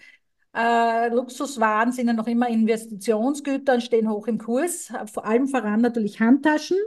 Äh, 0.56 1.10
Luxuswaren 1.10 1.92
sind 1.92 2.08
ja 2.08 2.14
noch 2.14 2.28
immer 2.28 2.48
Investitionsgüter 2.48 3.74
und 3.76 3.82
stehen 3.82 4.10
hoch 4.10 4.28
im 4.28 4.38
Kurs, 4.38 4.92
vor 5.12 5.26
allem 5.26 5.48
voran 5.48 5.82
natürlich 5.82 6.20
Handtaschen. 6.20 6.78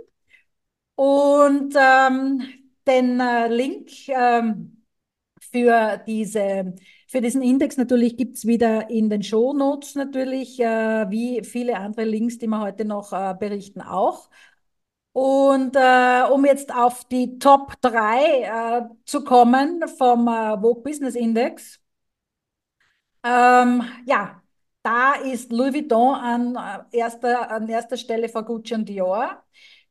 Und 0.95 1.75
ähm, 1.77 2.43
den 2.87 3.19
Link 3.51 3.91
ähm, 4.09 4.76
für 5.57 6.03
diese 6.07 6.75
für 7.09 7.21
diesen 7.21 7.41
Index 7.41 7.77
natürlich 7.79 8.17
gibt 8.17 8.37
es 8.37 8.47
wieder 8.47 8.91
in 8.91 9.09
den 9.09 9.23
Shownotes 9.23 9.95
natürlich, 9.95 10.61
äh, 10.61 11.09
wie 11.11 11.43
viele 11.45 11.77
andere 11.79 12.05
Links, 12.05 12.39
die 12.39 12.47
wir 12.49 12.61
heute 12.61 12.85
noch 12.85 13.13
äh, 13.13 13.35
berichten, 13.39 13.81
auch. 13.81 14.29
Und 15.13 15.77
äh, 15.77 16.25
um 16.31 16.45
jetzt 16.45 16.75
auf 16.75 17.05
die 17.07 17.39
Top 17.39 17.81
3 17.81 18.83
äh, 18.83 18.95
zu 19.07 19.25
kommen 19.25 19.83
vom 19.89 20.29
äh, 20.29 20.59
Vogue 20.61 20.83
Business 20.83 21.15
Index, 21.15 21.81
ähm, 23.25 23.83
ja, 24.07 24.43
da 24.83 25.15
ist 25.15 25.51
Louis 25.53 25.75
Vuitton 25.75 26.15
an 26.15 26.57
äh, 26.93 26.99
erster, 26.99 27.51
an 27.51 27.69
erster 27.69 27.97
Stelle 27.97 28.29
vor 28.29 28.45
Gucci 28.45 28.75
und 28.75 28.89
Dior. 28.89 29.43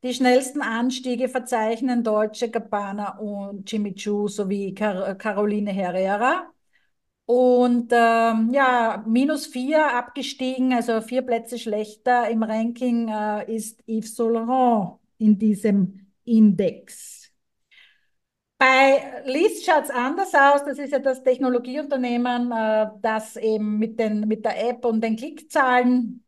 Die 0.06 0.14
schnellsten 0.14 0.62
Anstiege 0.62 1.28
verzeichnen 1.28 2.04
Deutsche 2.04 2.52
Gabbana 2.52 3.18
und 3.18 3.72
Jimmy 3.72 3.96
Choo 3.96 4.28
sowie 4.28 4.76
Car 4.76 5.16
Caroline 5.16 5.72
Herrera. 5.72 6.52
Und 7.26 7.92
ähm, 7.92 8.52
ja, 8.54 9.04
minus 9.08 9.48
vier 9.48 9.96
abgestiegen, 9.96 10.74
also 10.74 11.02
vier 11.02 11.24
Plätze 11.24 11.58
schlechter 11.58 12.30
im 12.30 12.44
Ranking 12.44 13.08
äh, 13.08 13.52
ist 13.52 13.82
Yves 13.88 14.16
Saint 14.16 15.00
in 15.18 15.40
diesem 15.40 16.06
Index. 16.24 17.32
Bei 18.60 19.24
List 19.26 19.66
schaut 19.66 19.86
es 19.86 19.90
anders 19.90 20.36
aus. 20.36 20.64
Das 20.66 20.78
ist 20.78 20.92
ja 20.92 21.00
das 21.00 21.24
Technologieunternehmen, 21.24 22.52
äh, 22.52 22.90
das 23.02 23.38
eben 23.38 23.80
mit, 23.80 24.00
den, 24.00 24.28
mit 24.28 24.46
der 24.46 24.70
App 24.70 24.86
und 24.86 25.02
den 25.02 25.16
Klickzahlen 25.16 26.24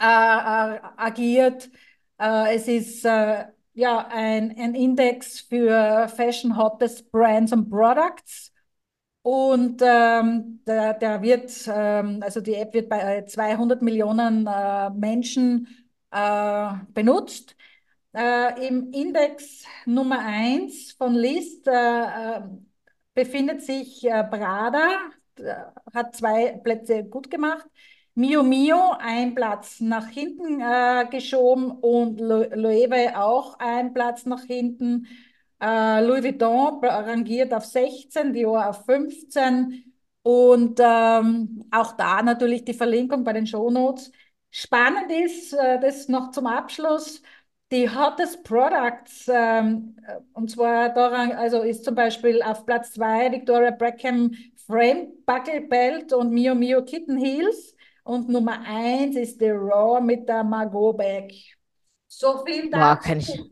äh, 0.00 0.06
äh 0.06 0.80
agiert. 0.96 1.68
Äh, 2.18 2.56
es 2.56 2.68
ist 2.68 3.04
äh, 3.04 3.44
ja 3.74 4.06
ein, 4.10 4.56
ein 4.58 4.74
Index 4.74 5.40
für 5.40 6.08
Fashion 6.08 6.56
Hottest 6.56 7.10
Brands 7.10 7.52
und 7.52 7.68
Products. 7.70 8.52
Und 9.22 9.82
ähm, 9.84 10.62
der, 10.66 10.94
der 10.94 11.22
wird, 11.22 11.50
ähm, 11.68 12.20
also 12.22 12.40
die 12.40 12.54
App 12.54 12.74
wird 12.74 12.88
bei 12.90 13.24
200 13.26 13.82
Millionen 13.82 14.46
äh, 14.46 14.90
Menschen 14.90 15.68
äh, 16.10 16.70
benutzt. 16.94 17.56
Äh, 18.14 18.68
Im 18.68 18.92
Index 18.92 19.64
Nummer 19.86 20.20
1 20.20 20.92
von 20.92 21.14
List 21.14 21.66
äh, 21.68 21.72
äh, 22.38 22.42
befindet 23.14 23.62
sich 23.62 24.04
äh, 24.04 24.24
Prada, 24.24 25.10
hat 25.94 26.14
zwei 26.16 26.52
Plätze 26.62 27.04
gut 27.04 27.30
gemacht. 27.30 27.66
Mio 28.16 28.42
Mio 28.44 28.92
ein 28.98 29.34
Platz 29.34 29.80
nach 29.80 30.06
hinten 30.08 30.60
geschoben 31.10 31.70
und 31.72 32.20
Loewe 32.20 33.12
auch 33.18 33.58
ein 33.58 33.92
Platz 33.92 34.24
nach 34.26 34.44
hinten. 34.44 35.06
Äh, 35.60 36.04
Louis 36.04 36.22
Vuitton 36.24 36.84
rangiert 36.84 37.52
auf 37.54 37.64
16, 37.64 38.32
Dior 38.32 38.68
auf 38.68 38.84
15 38.84 39.92
und 40.22 40.78
ähm, 40.82 41.64
auch 41.70 41.92
da 41.96 42.22
natürlich 42.22 42.64
die 42.64 42.74
Verlinkung 42.74 43.24
bei 43.24 43.32
den 43.32 43.46
Shownotes. 43.46 44.12
Spannend 44.50 45.10
ist, 45.10 45.52
äh, 45.54 45.80
das 45.80 46.08
noch 46.08 46.30
zum 46.30 46.46
Abschluss, 46.46 47.22
die 47.72 47.88
Hottest 47.90 48.44
Products, 48.44 49.26
ähm, 49.28 49.96
und 50.32 50.50
zwar 50.50 50.90
daran, 50.94 51.32
also 51.32 51.62
ist 51.62 51.84
zum 51.84 51.94
Beispiel 51.94 52.42
auf 52.42 52.64
Platz 52.66 52.92
2 52.92 53.32
Victoria 53.32 53.70
Beckham 53.70 54.32
Frame 54.66 55.08
Buckle 55.26 55.62
Belt 55.62 56.12
und 56.12 56.30
Mio 56.32 56.54
Mio 56.54 56.84
Kitten 56.84 57.16
Heels. 57.16 57.73
Und 58.04 58.28
Nummer 58.28 58.60
1 58.66 59.16
ist 59.16 59.40
der 59.40 59.56
Raw 59.56 60.00
mit 60.00 60.28
der 60.28 60.44
Margot 60.44 60.96
Bag. 60.96 61.32
So 62.08 62.44
viel 62.44 62.70
Boah, 62.72 62.98
dazu. 63.00 63.00
kenn 63.00 63.20
ich, 63.20 63.42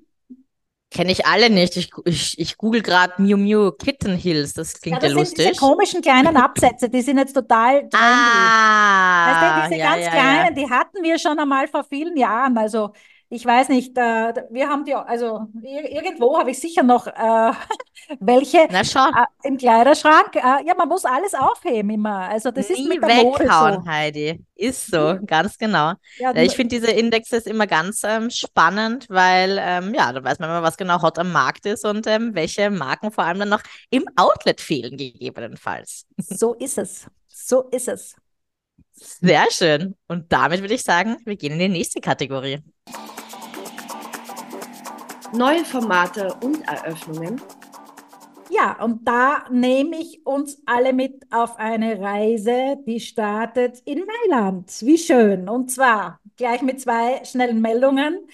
kenn 0.91 1.09
ich 1.09 1.27
alle 1.27 1.51
nicht. 1.51 1.77
Ich, 1.77 1.91
ich, 2.05 2.39
ich 2.39 2.57
google 2.59 2.83
gerade 2.83 3.21
Miu 3.23 3.37
Miu 3.37 3.73
Kitten 3.73 4.17
Heels. 4.17 4.55
Das 4.55 4.81
Ja, 4.91 4.99
klingt 4.99 5.03
ja, 5.03 5.11
das 5.11 5.15
sind 5.15 5.33
diese 5.33 5.55
lustig. 5.55 5.55
komischen 5.55 6.03
kleinen 6.03 6.37
Absätze, 6.37 6.89
die 6.89 7.03
sind 7.03 7.19
jetzt 7.19 7.33
total 7.35 7.89
trendy. 7.89 8.57
Weißt 9.25 9.41
du, 9.43 9.53
Ah, 9.55 9.69
diese 9.69 9.79
ja, 9.79 9.79
ganz 9.81 10.09
ja, 10.09 10.11
kleinen, 10.11 10.55
die 10.55 10.69
hatten 10.69 11.03
wir 11.03 11.19
schon 11.19 11.39
einmal 11.39 11.69
vor 11.69 11.85
vielen 11.85 12.17
Jahren. 12.17 12.59
Also 12.59 12.93
ich 13.33 13.47
weiß 13.47 13.71
nicht, 13.71 13.97
äh, 13.97 14.35
wir 14.51 14.69
haben 14.69 14.85
die, 14.85 14.95
also 14.95 15.47
ir 15.63 15.91
irgendwo 15.91 16.39
habe 16.39 16.51
ich 16.51 16.61
sicher 16.61 16.83
noch 16.83 17.07
äh, 17.07 17.53
welche 18.21 18.69
äh, 18.69 19.27
im 19.43 19.57
Kleiderschrank. 19.57 20.37
Äh, 20.37 20.67
ja, 20.67 20.75
man 20.77 20.87
muss 20.87 21.07
alles 21.07 21.33
aufheben 21.33 21.91
immer. 21.91 22.29
Also 22.29 22.51
das 22.51 22.69
ist 22.69 22.79
nie 22.79 22.89
mit 22.89 23.03
der 23.03 23.25
Mode 23.25 23.45
weghauen, 23.45 23.83
so. 23.85 23.91
Heidi. 23.91 24.45
Ist 24.55 24.87
so, 24.89 25.19
ganz 25.25 25.57
genau. 25.57 25.95
Ja, 26.19 26.35
ich 26.37 26.55
finde 26.55 26.77
diese 26.77 26.91
Indexes 26.91 27.47
immer 27.47 27.67
ganz 27.67 28.03
ähm, 28.05 28.29
spannend, 28.29 29.07
weil 29.09 29.59
ähm, 29.59 29.95
ja, 29.95 30.13
da 30.13 30.23
weiß 30.23 30.39
man 30.39 30.51
immer, 30.51 30.63
was 30.63 30.77
genau 30.77 31.01
hot 31.01 31.19
am 31.19 31.33
Markt 31.33 31.65
ist 31.65 31.87
und 31.87 32.07
ähm, 32.07 32.35
welche 32.35 32.69
Marken 32.71 33.11
vor 33.11 33.25
allem 33.25 33.39
dann 33.39 33.49
noch 33.49 33.63
im 33.89 34.05
Outlet 34.17 34.61
fehlen, 34.61 34.99
gegebenenfalls. 34.99 36.05
so 36.19 36.53
ist 36.53 36.77
es. 36.77 37.07
So 37.29 37.63
ist 37.71 37.89
es. 37.89 38.15
Sehr 38.93 39.51
schön. 39.51 39.97
Und 40.07 40.31
damit 40.33 40.61
würde 40.61 40.75
ich 40.75 40.83
sagen, 40.83 41.17
wir 41.25 41.37
gehen 41.37 41.53
in 41.53 41.59
die 41.59 41.69
nächste 41.69 42.01
Kategorie. 42.01 42.61
Neue 45.35 45.65
Formate 45.65 46.35
und 46.43 46.61
Eröffnungen. 46.69 47.41
Ja, 48.51 48.83
und 48.85 49.09
da 49.09 49.45
nehme 49.51 49.97
ich 49.97 50.27
uns 50.27 50.63
alle 50.67 50.93
mit 50.93 51.25
auf 51.33 51.57
eine 51.57 51.99
Reise, 51.99 52.77
die 52.87 53.01
startet 53.01 53.81
in 53.87 54.05
Mailand. 54.05 54.71
Wie 54.83 54.99
schön. 54.99 55.49
Und 55.49 55.71
zwar 55.71 56.21
gleich 56.37 56.61
mit 56.61 56.83
zwei 56.83 57.25
schnellen 57.25 57.63
Meldungen. 57.63 58.27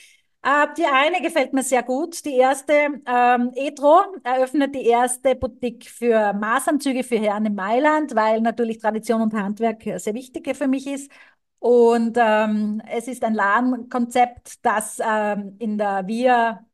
Äh, 0.43 0.67
die 0.77 0.87
eine 0.87 1.21
gefällt 1.23 1.53
mir 1.53 1.63
sehr 1.63 1.85
gut. 1.85 2.25
Die 2.25 2.37
erste, 2.37 2.73
ähm, 3.07 3.53
Etro 3.55 4.01
eröffnet 4.25 4.75
die 4.75 4.87
erste 4.87 5.37
Boutique 5.37 5.89
für 5.89 6.33
Maßanzüge 6.33 7.05
für 7.05 7.19
Herren 7.19 7.47
in 7.47 7.55
Mailand, 7.55 8.15
weil 8.17 8.41
natürlich 8.41 8.79
Tradition 8.79 9.21
und 9.23 9.35
Handwerk 9.35 9.83
sehr 10.01 10.15
wichtig 10.15 10.57
für 10.57 10.67
mich 10.67 10.87
ist. 10.89 11.13
Und 11.61 12.17
ähm, 12.21 12.83
es 12.91 13.09
ist 13.09 13.25
ein 13.25 13.35
Ladenkonzept, 13.35 14.65
das 14.65 14.99
ähm, 15.05 15.57
in 15.59 15.77
der 15.79 16.07
Via 16.07 16.65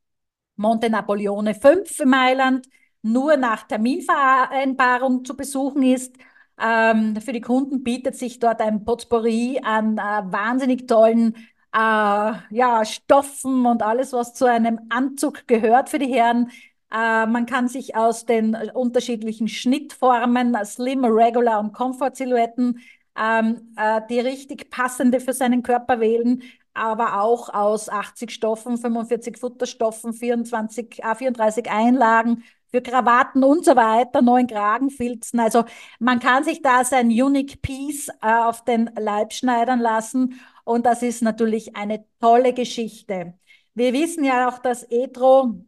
Monte 0.56 0.90
Napoleone 0.90 1.54
5 1.54 2.00
in 2.00 2.08
Mailand 2.08 2.68
nur 3.02 3.36
nach 3.36 3.64
Terminvereinbarung 3.64 5.24
zu 5.24 5.36
besuchen 5.36 5.82
ist. 5.82 6.16
Ähm, 6.60 7.16
für 7.20 7.32
die 7.32 7.40
Kunden 7.40 7.82
bietet 7.82 8.16
sich 8.16 8.38
dort 8.38 8.60
ein 8.60 8.84
Potpourri 8.84 9.60
an 9.62 9.98
äh, 9.98 10.00
wahnsinnig 10.00 10.86
tollen 10.86 11.34
äh, 11.74 11.76
ja, 11.78 12.84
Stoffen 12.84 13.66
und 13.66 13.82
alles, 13.82 14.12
was 14.12 14.34
zu 14.34 14.46
einem 14.46 14.78
Anzug 14.90 15.46
gehört 15.46 15.88
für 15.88 15.98
die 15.98 16.12
Herren. 16.12 16.50
Äh, 16.92 17.26
man 17.26 17.46
kann 17.46 17.68
sich 17.68 17.96
aus 17.96 18.24
den 18.24 18.54
unterschiedlichen 18.54 19.48
Schnittformen, 19.48 20.56
Slim, 20.64 21.04
Regular 21.04 21.58
und 21.60 21.72
Comfort-Silhouetten 21.72 22.80
ähm, 23.18 23.74
äh, 23.76 24.00
die 24.08 24.20
richtig 24.20 24.70
passende 24.70 25.20
für 25.20 25.32
seinen 25.32 25.62
Körper 25.62 26.00
wählen 26.00 26.42
aber 26.74 27.20
auch 27.22 27.48
aus 27.52 27.88
80 27.88 28.30
Stoffen, 28.30 28.76
45 28.78 29.38
Futterstoffen, 29.38 30.12
24, 30.12 31.02
äh, 31.02 31.14
34 31.14 31.70
Einlagen 31.70 32.44
für 32.70 32.82
Krawatten 32.82 33.44
und 33.44 33.64
so 33.64 33.76
weiter, 33.76 34.20
neun 34.22 34.46
Kragenfilzen. 34.48 35.38
Also 35.40 35.64
man 36.00 36.18
kann 36.20 36.44
sich 36.44 36.60
da 36.62 36.84
sein 36.84 37.06
Unique 37.08 37.62
Piece 37.62 38.08
äh, 38.20 38.32
auf 38.32 38.64
den 38.64 38.90
Leib 38.98 39.32
schneidern 39.32 39.80
lassen 39.80 40.40
und 40.64 40.86
das 40.86 41.02
ist 41.02 41.22
natürlich 41.22 41.76
eine 41.76 42.04
tolle 42.20 42.52
Geschichte. 42.52 43.34
Wir 43.74 43.92
wissen 43.92 44.24
ja 44.24 44.48
auch, 44.48 44.58
dass 44.58 44.84
Etro 44.84 45.64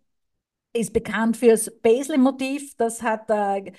ist 0.72 0.92
bekannt 0.92 1.36
fürs 1.36 1.70
Paisley-Motiv. 1.82 2.76
Das 2.76 3.02
hat 3.02 3.30
äh, 3.30 3.72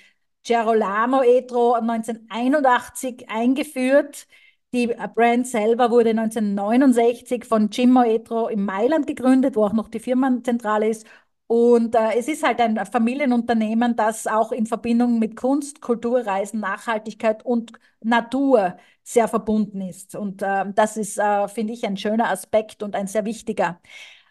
Gerolamo 0.44 1.22
Etro 1.22 1.74
1981 1.74 3.28
eingeführt. 3.28 4.26
Die 4.74 4.86
Brand 5.14 5.46
selber 5.46 5.90
wurde 5.90 6.10
1969 6.10 7.44
von 7.46 7.70
Jimmo 7.70 8.02
Etro 8.02 8.48
in 8.48 8.64
Mailand 8.64 9.06
gegründet, 9.06 9.56
wo 9.56 9.64
auch 9.64 9.72
noch 9.72 9.88
die 9.88 9.98
Firmenzentrale 10.00 10.88
ist. 10.88 11.06
Und 11.46 11.94
äh, 11.94 12.12
es 12.18 12.28
ist 12.28 12.42
halt 12.46 12.60
ein 12.60 12.76
Familienunternehmen, 12.84 13.96
das 13.96 14.26
auch 14.26 14.52
in 14.52 14.66
Verbindung 14.66 15.18
mit 15.18 15.36
Kunst, 15.36 15.80
Kultur, 15.80 16.26
Reisen, 16.26 16.60
Nachhaltigkeit 16.60 17.44
und 17.46 17.72
Natur 18.02 18.76
sehr 19.02 19.28
verbunden 19.28 19.80
ist. 19.80 20.14
Und 20.14 20.42
äh, 20.42 20.66
das 20.74 20.98
ist, 20.98 21.18
äh, 21.18 21.48
finde 21.48 21.72
ich, 21.72 21.86
ein 21.86 21.96
schöner 21.96 22.28
Aspekt 22.30 22.82
und 22.82 22.94
ein 22.94 23.06
sehr 23.06 23.24
wichtiger. 23.24 23.80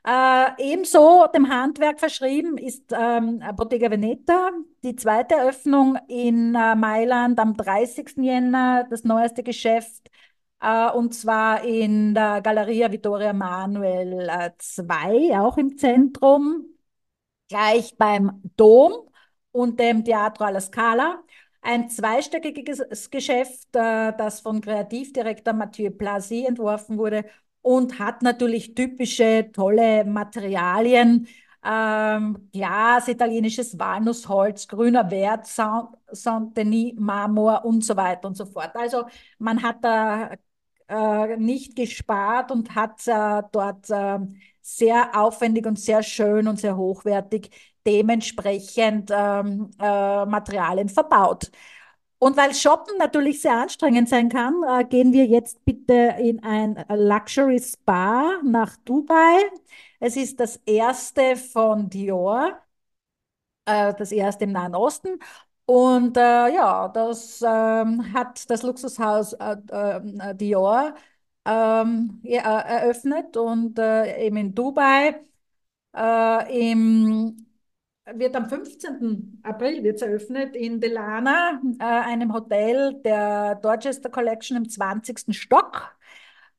Äh, 0.05 0.71
ebenso 0.71 1.27
dem 1.35 1.49
Handwerk 1.49 1.99
verschrieben 1.99 2.57
ist 2.57 2.93
ähm, 2.97 3.41
Bottega 3.57 3.91
Veneta, 3.91 4.51
die 4.83 4.95
zweite 4.95 5.35
Eröffnung 5.35 5.97
in 6.07 6.55
äh, 6.55 6.75
Mailand 6.75 7.39
am 7.39 7.57
30. 7.57 8.23
Jänner, 8.23 8.85
das 8.89 9.03
neueste 9.03 9.43
Geschäft, 9.43 10.09
äh, 10.61 10.89
und 10.91 11.13
zwar 11.13 11.63
in 11.63 12.13
der 12.13 12.41
Galleria 12.41 12.91
Vittoria 12.91 13.33
Manuel 13.33 14.29
äh, 14.29 14.51
2, 14.57 15.39
auch 15.39 15.57
im 15.57 15.77
Zentrum, 15.77 16.65
gleich 17.49 17.97
beim 17.97 18.41
Dom 18.57 18.93
und 19.51 19.79
dem 19.79 20.03
Teatro 20.05 20.45
alla 20.45 20.61
Scala. 20.61 21.23
Ein 21.61 21.89
zweistöckiges 21.89 23.09
Geschäft, 23.09 23.75
äh, 23.75 24.13
das 24.17 24.39
von 24.41 24.61
Kreativdirektor 24.61 25.53
Mathieu 25.53 25.89
Blasi 25.91 26.45
entworfen 26.45 26.97
wurde 26.97 27.25
und 27.61 27.99
hat 27.99 28.21
natürlich 28.21 28.75
typische 28.75 29.49
tolle 29.53 30.05
Materialien. 30.05 31.27
Ähm, 31.65 32.49
Glas, 32.53 33.07
italienisches 33.09 33.77
Walnussholz, 33.77 34.67
grüner 34.67 35.09
Wert, 35.11 35.47
Saint-Denis, 35.47 36.93
Marmor 36.97 37.65
und 37.65 37.83
so 37.83 37.97
weiter 37.97 38.27
und 38.27 38.35
so 38.37 38.45
fort. 38.45 38.71
Also 38.75 39.05
man 39.39 39.61
hat 39.63 39.83
da 39.83 40.31
äh, 40.87 41.37
nicht 41.37 41.75
gespart 41.75 42.51
und 42.51 42.75
hat 42.75 43.07
äh, 43.07 43.43
dort 43.51 43.89
äh, 43.89 44.19
sehr 44.61 45.11
aufwendig 45.19 45.65
und 45.65 45.79
sehr 45.79 46.03
schön 46.03 46.47
und 46.47 46.59
sehr 46.59 46.77
hochwertig 46.77 47.49
dementsprechend 47.85 49.11
ähm, 49.13 49.71
äh, 49.79 50.25
Materialien 50.25 50.89
verbaut. 50.89 51.51
Und 52.19 52.35
weil 52.35 52.53
Shoppen 52.55 52.97
natürlich 52.97 53.41
sehr 53.41 53.53
anstrengend 53.61 54.09
sein 54.09 54.29
kann, 54.29 54.55
äh, 54.67 54.83
gehen 54.85 55.13
wir 55.13 55.25
jetzt 55.25 55.63
bitte 55.65 56.15
in 56.19 56.43
ein 56.43 56.83
Luxury 56.89 57.59
Spa 57.61 58.41
nach 58.43 58.75
Dubai. 58.85 59.37
Es 59.99 60.15
ist 60.17 60.39
das 60.39 60.57
erste 60.65 61.35
von 61.35 61.89
Dior, 61.89 62.59
äh, 63.65 63.93
das 63.97 64.11
erste 64.11 64.45
im 64.45 64.51
Nahen 64.51 64.75
Osten. 64.75 65.19
Und 65.67 66.15
äh, 66.17 66.21
ja, 66.55 66.87
das 66.89 67.41
ähm, 67.45 68.13
hat 68.13 68.49
das 68.49 68.63
Luxushaus 68.63 69.33
äh, 69.33 69.57
äh, 69.69 70.35
Dior 70.35 70.95
ähm, 71.45 72.21
ja, 72.23 72.59
äh, 72.61 72.83
eröffnet 72.83 73.35
und 73.37 73.77
äh, 73.79 74.25
eben 74.25 74.37
in 74.37 74.55
Dubai. 74.55 75.19
Äh, 75.95 76.71
im 76.71 77.37
wird 78.13 78.35
am 78.37 78.49
15. 78.49 79.39
April 79.43 79.83
wird's 79.83 80.01
eröffnet 80.03 80.55
in 80.55 80.79
Delana, 80.81 81.61
äh, 81.79 81.83
einem 81.85 82.33
Hotel 82.33 82.95
der 83.05 83.55
Dorchester 83.55 84.09
Collection 84.09 84.57
im 84.57 84.69
20. 84.69 85.33
Stock. 85.33 85.95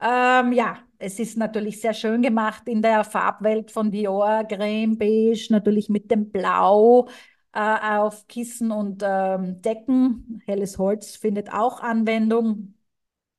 Ähm, 0.00 0.52
ja, 0.52 0.78
es 0.98 1.18
ist 1.18 1.36
natürlich 1.38 1.80
sehr 1.80 1.94
schön 1.94 2.22
gemacht 2.22 2.68
in 2.68 2.82
der 2.82 3.04
Farbwelt 3.04 3.70
von 3.72 3.90
Dior, 3.90 4.44
Creme, 4.44 4.96
Beige, 4.98 5.48
natürlich 5.50 5.88
mit 5.88 6.10
dem 6.10 6.30
Blau 6.30 7.08
äh, 7.52 7.98
auf 7.98 8.26
Kissen 8.28 8.70
und 8.72 9.02
ähm, 9.04 9.60
Decken. 9.62 10.42
Helles 10.46 10.78
Holz 10.78 11.16
findet 11.16 11.52
auch 11.52 11.80
Anwendung. 11.80 12.74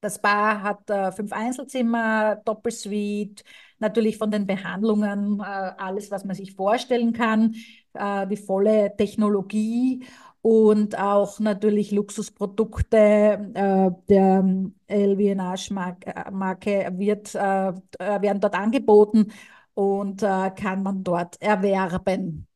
Das 0.02 0.22
Bar 0.22 0.64
hat 0.64 0.90
äh, 0.90 1.12
fünf 1.12 1.34
Einzelzimmer, 1.34 2.38
Doppelsuite, 2.46 3.44
natürlich 3.80 4.18
von 4.18 4.32
den 4.32 4.48
Behandlungen 4.48 5.40
äh, 5.42 5.44
alles, 5.44 6.10
was 6.12 6.24
man 6.26 6.36
sich 6.38 6.54
vorstellen 6.56 7.12
kann, 7.14 7.56
äh, 7.94 8.26
die 8.28 8.38
volle 8.38 8.96
Technologie 8.98 10.06
und 10.42 10.98
auch 10.98 11.40
natürlich 11.40 11.92
Luxusprodukte 11.92 12.98
äh, 13.54 13.92
der 14.10 14.44
LVMH-Marke 14.88 16.92
wird, 16.98 17.36
äh, 17.36 17.74
werden 18.00 18.40
dort 18.42 18.56
angeboten 18.56 19.32
und 19.74 20.24
äh, 20.24 20.52
kann 20.52 20.84
man 20.84 21.04
dort 21.04 21.42
erwerben. 21.42 22.49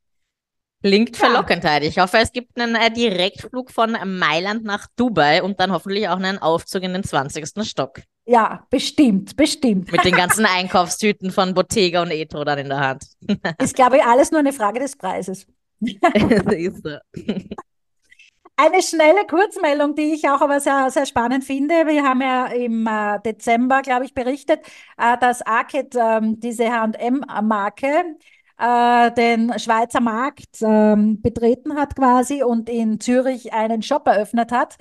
Klingt 0.83 1.15
verlockend, 1.15 1.63
Heidi. 1.63 1.87
Ich 1.87 1.97
hoffe, 1.97 2.17
es 2.17 2.33
gibt 2.33 2.59
einen 2.59 2.75
äh, 2.75 2.91
Direktflug 2.91 3.71
von 3.71 3.95
Mailand 4.05 4.65
nach 4.65 4.87
Dubai 4.97 5.41
und 5.41 5.57
dann 5.61 5.71
hoffentlich 5.71 6.09
auch 6.09 6.17
einen 6.17 6.39
Aufzug 6.39 6.83
in 6.83 6.91
den 6.91 7.05
20. 7.05 7.45
Stock. 7.65 8.01
Ja, 8.25 8.67
bestimmt, 8.69 9.37
bestimmt. 9.37 9.89
Mit 9.93 10.03
den 10.03 10.15
ganzen 10.15 10.45
Einkaufstüten 10.57 11.31
von 11.31 11.53
Bottega 11.53 12.01
und 12.01 12.11
Etro 12.11 12.43
dann 12.43 12.59
in 12.59 12.67
der 12.67 12.81
Hand. 12.81 13.05
Ist, 13.61 13.75
glaube 13.75 13.97
ich, 13.97 14.03
alles 14.03 14.31
nur 14.31 14.41
eine 14.41 14.51
Frage 14.51 14.81
des 14.81 14.97
Preises. 14.97 15.47
ist 15.79 16.83
so. 16.83 16.97
Eine 18.55 18.81
schnelle 18.81 19.25
Kurzmeldung, 19.25 19.95
die 19.95 20.13
ich 20.13 20.27
auch 20.29 20.41
aber 20.41 20.59
sehr, 20.59 20.89
sehr 20.91 21.05
spannend 21.05 21.45
finde. 21.45 21.87
Wir 21.87 22.03
haben 22.03 22.21
ja 22.21 22.47
im 22.47 22.85
äh, 22.87 23.19
Dezember, 23.25 23.81
glaube 23.81 24.05
ich, 24.05 24.13
berichtet, 24.13 24.59
äh, 24.97 25.17
dass 25.17 25.41
Arcade, 25.41 25.97
ähm, 25.97 26.39
diese 26.39 26.71
H&M-Marke, 26.71 28.17
äh, 28.57 29.11
den 29.11 29.57
Schweizer 29.59 30.01
Markt 30.01 30.61
ähm, 30.61 31.21
betreten 31.21 31.75
hat 31.75 31.95
quasi 31.95 32.43
und 32.43 32.69
in 32.69 32.99
Zürich 32.99 33.53
einen 33.53 33.81
Shop 33.81 34.07
eröffnet 34.07 34.51
hat. 34.51 34.75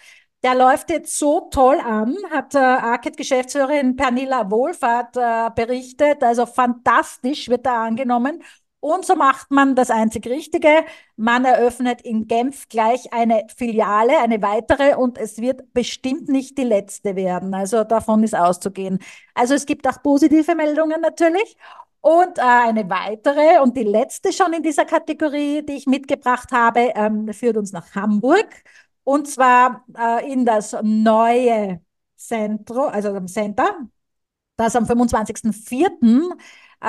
Der 0.45 0.55
läuft 0.57 0.91
jetzt 0.91 1.19
so 1.19 1.49
toll 1.53 1.79
an, 1.81 2.17
hat 2.31 2.55
äh, 2.55 2.59
Arcade-Geschäftsführerin 2.59 3.95
Pernilla 3.97 4.51
Wohlfahrt 4.51 5.17
äh, 5.17 5.51
berichtet. 5.55 6.23
Also 6.23 6.47
fantastisch 6.47 7.49
wird 7.49 7.67
er 7.67 7.75
angenommen. 7.75 8.43
Und 8.81 9.07
so 9.07 9.15
macht 9.15 9.53
man 9.53 9.77
das 9.77 9.91
einzig 9.91 10.27
Richtige. 10.27 10.85
Man 11.15 11.45
eröffnet 11.45 12.03
in 12.03 12.27
Genf 12.27 12.69
gleich 12.69 13.13
eine 13.13 13.47
Filiale, 13.57 14.19
eine 14.19 14.43
weitere, 14.43 14.97
und 14.97 15.19
es 15.19 15.39
wird 15.39 15.73
bestimmt 15.73 16.29
nicht 16.29 16.59
die 16.59 16.65
letzte 16.65 17.15
werden. 17.15 17.55
Also 17.55 17.85
davon 17.85 18.25
ist 18.25 18.35
auszugehen. 18.35 18.99
Also 19.35 19.55
es 19.55 19.67
gibt 19.67 19.87
auch 19.87 20.03
positive 20.03 20.57
Meldungen 20.57 21.01
natürlich. 21.01 21.57
Und 22.03 22.39
äh, 22.39 22.43
eine 22.43 22.91
weitere 22.91 23.61
und 23.61 23.77
die 23.77 23.85
letzte 23.85 24.33
schon 24.33 24.53
in 24.53 24.63
dieser 24.63 24.85
Kategorie, 24.85 25.65
die 25.65 25.75
ich 25.75 25.87
mitgebracht 25.87 26.51
habe, 26.53 26.93
ähm, 26.97 27.33
führt 27.33 27.57
uns 27.57 27.73
nach 27.73 27.95
Hamburg. 27.95 28.49
Und 29.05 29.29
zwar 29.29 29.85
äh, 29.97 30.33
in 30.33 30.45
das 30.45 30.77
neue 30.83 31.81
Centro, 32.17 32.87
also 32.87 33.11
am 33.11 33.29
Center, 33.29 33.89
das 34.57 34.77
am 34.77 34.85
25.04 34.87 36.37
äh, 36.83 36.87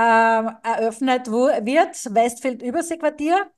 eröffnet 0.63 1.27
wird, 1.31 2.13
Westfield 2.15 2.63
Überseequartier. 2.63 3.51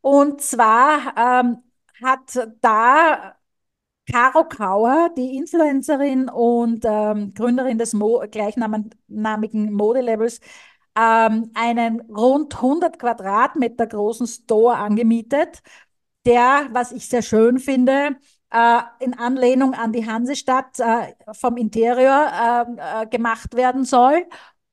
Und 0.00 0.40
zwar 0.40 1.14
ähm, 1.16 1.58
hat 2.02 2.48
da 2.62 3.36
Caro 4.10 4.44
Kauer, 4.48 5.10
die 5.16 5.36
Influencerin 5.36 6.28
und 6.28 6.84
ähm, 6.86 7.34
Gründerin 7.34 7.78
des 7.78 7.92
Mo 7.92 8.24
gleichnamigen 8.30 9.72
Modelabels, 9.72 10.40
ähm, 10.96 11.50
einen 11.54 12.00
rund 12.02 12.54
100 12.56 12.98
Quadratmeter 12.98 13.86
großen 13.86 14.26
Store 14.26 14.76
angemietet, 14.76 15.62
der, 16.26 16.68
was 16.72 16.92
ich 16.92 17.08
sehr 17.08 17.22
schön 17.22 17.58
finde, 17.58 18.16
äh, 18.50 18.80
in 19.00 19.18
Anlehnung 19.18 19.74
an 19.74 19.92
die 19.92 20.06
Hansestadt 20.06 20.78
äh, 20.78 21.14
vom 21.32 21.56
Interieur 21.56 22.66
äh, 22.78 23.02
äh 23.02 23.06
gemacht 23.06 23.54
werden 23.56 23.84
soll. 23.84 24.26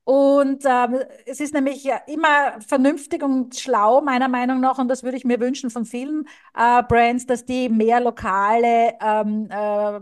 Und 0.03 0.63
ähm, 0.65 1.01
es 1.27 1.39
ist 1.39 1.53
nämlich 1.53 1.87
immer 2.07 2.59
vernünftig 2.67 3.21
und 3.21 3.55
schlau, 3.55 4.01
meiner 4.01 4.27
Meinung 4.27 4.59
nach, 4.59 4.79
und 4.79 4.87
das 4.87 5.03
würde 5.03 5.17
ich 5.17 5.23
mir 5.23 5.39
wünschen 5.39 5.69
von 5.69 5.85
vielen 5.85 6.27
äh, 6.55 6.81
Brands, 6.81 7.27
dass 7.27 7.45
die 7.45 7.69
mehr 7.69 7.99
lokale 8.01 8.95
ähm, 8.99 9.47
äh, 9.51 9.99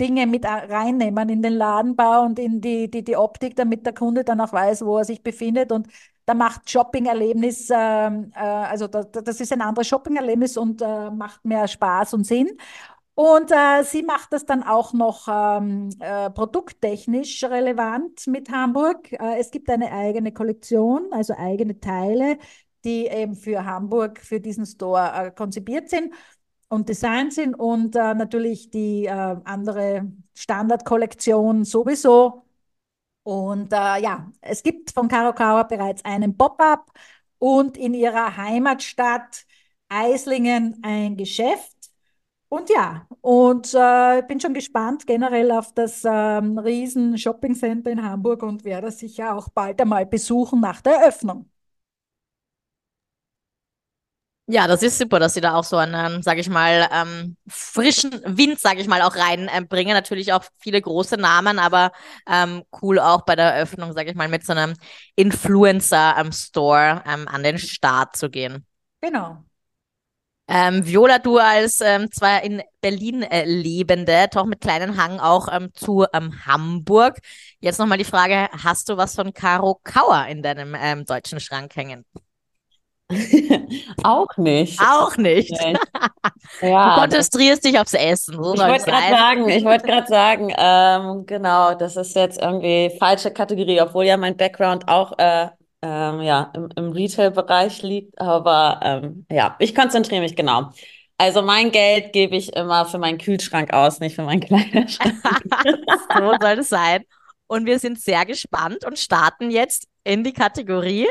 Dinge 0.00 0.26
mit 0.26 0.44
reinnehmen 0.44 1.28
in 1.28 1.42
den 1.42 1.54
Ladenbau 1.54 2.22
und 2.24 2.38
in 2.38 2.60
die, 2.60 2.90
die, 2.90 3.02
die 3.02 3.16
Optik, 3.16 3.56
damit 3.56 3.84
der 3.84 3.94
Kunde 3.94 4.24
dann 4.24 4.40
auch 4.40 4.52
weiß, 4.52 4.84
wo 4.84 4.98
er 4.98 5.04
sich 5.04 5.22
befindet. 5.22 5.72
Und 5.72 5.88
da 6.24 6.34
macht 6.34 6.70
Shopping-Erlebnis, 6.70 7.68
ähm, 7.70 8.32
äh, 8.34 8.38
also 8.38 8.86
da, 8.86 9.02
das 9.02 9.40
ist 9.40 9.52
ein 9.52 9.62
anderes 9.62 9.88
Shopping-Erlebnis 9.88 10.56
und 10.56 10.82
äh, 10.82 11.10
macht 11.10 11.44
mehr 11.44 11.66
Spaß 11.66 12.14
und 12.14 12.24
Sinn. 12.24 12.48
Und 13.14 13.50
äh, 13.50 13.82
sie 13.82 14.04
macht 14.04 14.32
das 14.32 14.46
dann 14.46 14.62
auch 14.62 14.92
noch 14.92 15.26
ähm, 15.28 15.90
äh, 15.98 16.30
produkttechnisch 16.30 17.42
relevant 17.42 18.28
mit 18.28 18.50
Hamburg. 18.50 19.12
Äh, 19.12 19.40
es 19.40 19.50
gibt 19.50 19.68
eine 19.70 19.90
eigene 19.90 20.32
Kollektion, 20.32 21.08
also 21.10 21.34
eigene 21.36 21.80
Teile, 21.80 22.38
die 22.84 23.06
eben 23.06 23.34
für 23.34 23.64
Hamburg, 23.64 24.20
für 24.20 24.38
diesen 24.38 24.66
Store 24.66 25.10
äh, 25.14 25.30
konzipiert 25.32 25.90
sind 25.90 26.12
und 26.68 26.88
designt 26.88 27.32
sind 27.34 27.54
und 27.54 27.96
äh, 27.96 28.14
natürlich 28.14 28.70
die 28.70 29.06
äh, 29.06 29.10
andere 29.44 30.10
Standardkollektion 30.34 31.64
sowieso. 31.64 32.44
Und 33.24 33.72
ja, 33.72 34.32
es 34.40 34.62
gibt 34.62 34.90
von 34.92 35.06
Caro 35.08 35.34
Kauer 35.34 35.64
bereits 35.64 36.02
einen 36.04 36.36
Pop-up 36.38 36.90
und 37.38 37.76
in 37.76 37.92
ihrer 37.92 38.38
Heimatstadt 38.38 39.44
Eislingen 39.90 40.78
ein 40.82 41.16
Geschäft 41.16 41.76
und 42.48 42.70
ja, 42.70 43.06
und 43.20 43.74
äh, 43.74 44.22
bin 44.26 44.40
schon 44.40 44.54
gespannt 44.54 45.06
generell 45.06 45.50
auf 45.52 45.72
das 45.74 46.02
ähm, 46.04 46.58
riesen 46.58 47.18
Shopping 47.18 47.54
Center 47.54 47.90
in 47.90 48.02
Hamburg 48.02 48.42
und 48.42 48.64
werde 48.64 48.90
sicher 48.90 49.34
auch 49.36 49.50
bald 49.50 49.80
einmal 49.80 50.06
besuchen 50.06 50.60
nach 50.60 50.80
der 50.80 50.94
Eröffnung. 50.94 51.50
Ja, 54.50 54.66
das 54.66 54.82
ist 54.82 54.96
super, 54.96 55.18
dass 55.18 55.34
sie 55.34 55.42
da 55.42 55.54
auch 55.56 55.64
so 55.64 55.76
einen, 55.76 56.22
sage 56.22 56.40
ich 56.40 56.48
mal, 56.48 56.88
ähm, 56.90 57.36
frischen 57.48 58.12
Wind, 58.24 58.58
sage 58.58 58.80
ich 58.80 58.88
mal, 58.88 59.02
auch 59.02 59.14
reinbringen. 59.14 59.90
Ähm, 59.90 59.94
Natürlich 59.94 60.32
auch 60.32 60.42
viele 60.58 60.80
große 60.80 61.16
Namen, 61.18 61.58
aber 61.58 61.92
ähm, 62.26 62.62
cool 62.80 62.98
auch 62.98 63.22
bei 63.26 63.36
der 63.36 63.52
Eröffnung, 63.52 63.92
sage 63.92 64.08
ich 64.10 64.16
mal, 64.16 64.28
mit 64.28 64.46
so 64.46 64.52
einem 64.52 64.72
Influencer-Store 65.16 67.02
ähm, 67.06 67.28
an 67.28 67.42
den 67.42 67.58
Start 67.58 68.16
zu 68.16 68.30
gehen. 68.30 68.64
Genau. 69.02 69.44
Ähm, 70.50 70.86
Viola, 70.86 71.18
du 71.18 71.36
als 71.38 71.80
ähm, 71.82 72.10
zwar 72.10 72.42
in 72.42 72.62
Berlin 72.80 73.22
äh, 73.22 73.44
lebende, 73.44 74.28
doch 74.32 74.46
mit 74.46 74.62
kleinen 74.62 74.96
Hang 74.96 75.20
auch 75.20 75.48
ähm, 75.52 75.70
zu 75.74 76.06
ähm, 76.14 76.46
Hamburg. 76.46 77.18
Jetzt 77.60 77.78
nochmal 77.78 77.98
die 77.98 78.04
Frage, 78.04 78.48
hast 78.64 78.88
du 78.88 78.96
was 78.96 79.14
von 79.14 79.34
Caro 79.34 79.78
Kauer 79.84 80.26
in 80.26 80.42
deinem 80.42 80.74
ähm, 80.80 81.04
deutschen 81.04 81.38
Schrank 81.38 81.76
hängen? 81.76 82.06
auch 84.02 84.36
nicht. 84.36 84.80
Auch 84.80 85.16
nicht. 85.16 85.50
ja, 86.60 86.94
du 86.94 87.00
konzentrierst 87.00 87.64
dich 87.64 87.78
aufs 87.78 87.94
Essen. 87.94 88.34
So 88.42 88.54
ich 88.54 88.60
wollte 88.60 88.84
gerade 88.84 89.16
sagen, 89.16 89.48
ich 89.48 89.64
wollte 89.64 89.86
gerade 89.86 90.06
sagen, 90.06 90.52
ähm, 90.56 91.26
genau, 91.26 91.74
das 91.74 91.96
ist 91.96 92.14
jetzt 92.14 92.40
irgendwie 92.40 92.94
falsche 92.98 93.30
Kategorie, 93.30 93.80
obwohl 93.80 94.04
ja 94.04 94.16
mein 94.16 94.36
Background 94.36 94.88
auch 94.88 95.18
äh, 95.18 95.48
ähm, 95.82 96.20
ja, 96.20 96.52
im, 96.54 96.68
im 96.76 96.92
Retail-Bereich 96.92 97.82
liegt. 97.82 98.20
Aber 98.20 98.80
ähm, 98.82 99.26
ja, 99.30 99.56
ich 99.58 99.74
konzentriere 99.74 100.20
mich 100.20 100.36
genau. 100.36 100.70
Also 101.16 101.42
mein 101.42 101.72
Geld 101.72 102.12
gebe 102.12 102.36
ich 102.36 102.54
immer 102.54 102.84
für 102.86 102.98
meinen 102.98 103.18
Kühlschrank 103.18 103.72
aus, 103.72 104.00
nicht 104.00 104.14
für 104.14 104.22
meinen 104.22 104.40
Kleiderschrank. 104.40 105.16
so 106.16 106.34
soll 106.40 106.58
es 106.58 106.68
sein. 106.68 107.04
Und 107.46 107.64
wir 107.64 107.78
sind 107.78 107.98
sehr 107.98 108.26
gespannt 108.26 108.84
und 108.84 108.98
starten 108.98 109.50
jetzt 109.50 109.88
in 110.04 110.22
die 110.22 110.32
Kategorie 110.32 111.08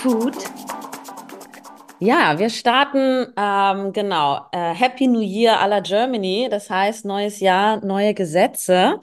Food. 0.00 0.34
Ja, 1.98 2.38
wir 2.38 2.48
starten 2.48 3.26
ähm, 3.36 3.92
genau 3.92 4.46
äh, 4.52 4.72
Happy 4.72 5.06
New 5.06 5.20
Year 5.20 5.60
à 5.60 5.66
la 5.66 5.80
Germany. 5.80 6.48
Das 6.50 6.70
heißt 6.70 7.04
neues 7.04 7.40
Jahr, 7.40 7.84
neue 7.84 8.14
Gesetze. 8.14 9.00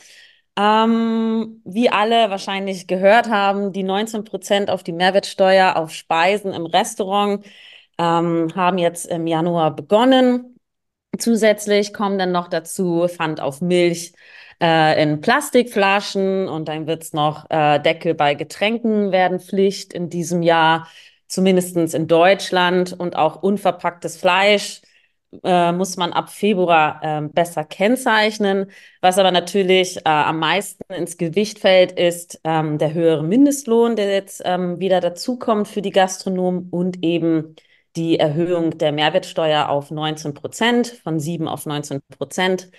Ähm, 0.57 1.62
wie 1.65 1.91
alle 1.91 2.31
wahrscheinlich 2.31 2.88
gehört 2.88 3.29
haben, 3.29 3.73
die 3.73 3.83
19 3.83 4.23
Prozent 4.23 4.71
auf 4.71 4.81
die 4.81 4.91
Mehrwertsteuer 4.91 5.75
auf 5.75 5.91
Speisen 5.91 6.51
im 6.51 6.65
Restaurant 6.65 7.45
ähm, 7.99 8.47
haben 8.55 8.79
jetzt 8.79 9.05
im 9.05 9.27
Januar 9.27 9.75
begonnen. 9.75 10.57
Zusätzlich 11.19 11.93
kommen 11.93 12.17
dann 12.17 12.31
noch 12.31 12.47
dazu 12.47 13.07
Pfand 13.07 13.39
auf 13.39 13.62
Milch 13.62 14.13
äh, 14.62 15.02
in 15.02 15.22
Plastikflaschen 15.22 16.48
und 16.50 16.67
dann 16.67 16.88
wird 16.88 17.04
es 17.04 17.13
noch 17.13 17.50
äh, 17.50 17.80
Deckel 17.80 18.13
bei 18.15 18.34
Getränken 18.36 19.12
werden 19.12 19.39
Pflicht 19.39 19.93
in 19.93 20.10
diesem 20.10 20.41
Jahr, 20.41 20.88
zumindest 21.28 21.76
in 21.93 22.08
Deutschland 22.08 22.93
und 22.98 23.15
auch 23.15 23.41
unverpacktes 23.43 24.17
Fleisch 24.17 24.82
äh, 25.43 25.72
muss 25.72 25.98
man 25.98 26.13
ab 26.13 26.30
Februar 26.30 27.00
äh, 27.04 27.28
besser 27.28 27.63
kennzeichnen. 27.65 28.72
Was 29.02 29.17
aber 29.17 29.32
natürlich 29.32 29.98
äh, 29.98 30.02
am 30.06 30.39
meisten 30.39 30.84
ins 30.93 31.17
Gewicht 31.17 31.60
fällt, 31.60 31.91
ist 31.91 32.39
ähm, 32.43 32.78
der 32.78 32.93
höhere 32.93 33.24
Mindestlohn, 33.24 33.96
der 33.96 34.13
jetzt 34.13 34.41
ähm, 34.46 34.80
wieder 34.80 35.02
dazukommt 35.02 35.67
für 35.67 35.82
die 35.82 35.91
Gastronomen 35.91 36.70
und 36.70 37.04
eben 37.04 37.56
die 37.96 38.20
Erhöhung 38.20 38.78
der 38.78 38.91
Mehrwertsteuer 38.91 39.70
auf 39.70 39.91
19 39.91 40.34
Prozent, 40.34 40.88
von 41.04 41.20
7 41.20 41.48
auf 41.48 41.65
19 41.65 42.00
Prozent. 42.17 42.72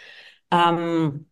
Ähm, 0.50 1.28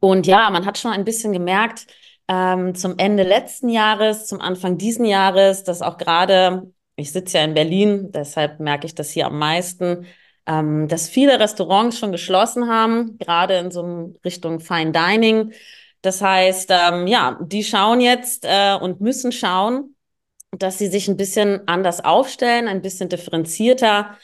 und 0.00 0.26
ja, 0.26 0.50
man 0.50 0.66
hat 0.66 0.78
schon 0.78 0.92
ein 0.92 1.04
bisschen 1.04 1.32
gemerkt, 1.32 1.86
ähm, 2.28 2.74
zum 2.74 2.94
Ende 2.98 3.22
letzten 3.24 3.68
Jahres, 3.68 4.26
zum 4.26 4.40
Anfang 4.40 4.78
diesen 4.78 5.04
Jahres, 5.04 5.64
dass 5.64 5.82
auch 5.82 5.98
gerade, 5.98 6.72
ich 6.96 7.12
sitze 7.12 7.38
ja 7.38 7.44
in 7.44 7.54
Berlin, 7.54 8.10
deshalb 8.12 8.60
merke 8.60 8.86
ich 8.86 8.94
das 8.94 9.10
hier 9.10 9.26
am 9.26 9.38
meisten, 9.38 10.06
ähm, 10.46 10.88
dass 10.88 11.08
viele 11.08 11.38
Restaurants 11.38 11.98
schon 11.98 12.12
geschlossen 12.12 12.68
haben, 12.68 13.18
gerade 13.18 13.58
in 13.58 13.70
so 13.70 14.14
Richtung 14.24 14.60
Fine 14.60 14.92
Dining. 14.92 15.52
Das 16.00 16.20
heißt, 16.20 16.70
ähm, 16.70 17.06
ja, 17.06 17.38
die 17.42 17.62
schauen 17.62 18.00
jetzt 18.00 18.44
äh, 18.44 18.76
und 18.80 19.00
müssen 19.00 19.30
schauen, 19.30 19.94
dass 20.50 20.78
sie 20.78 20.88
sich 20.88 21.08
ein 21.08 21.16
bisschen 21.16 21.66
anders 21.68 22.04
aufstellen, 22.04 22.68
ein 22.68 22.82
bisschen 22.82 23.08
differenzierter. 23.08 24.16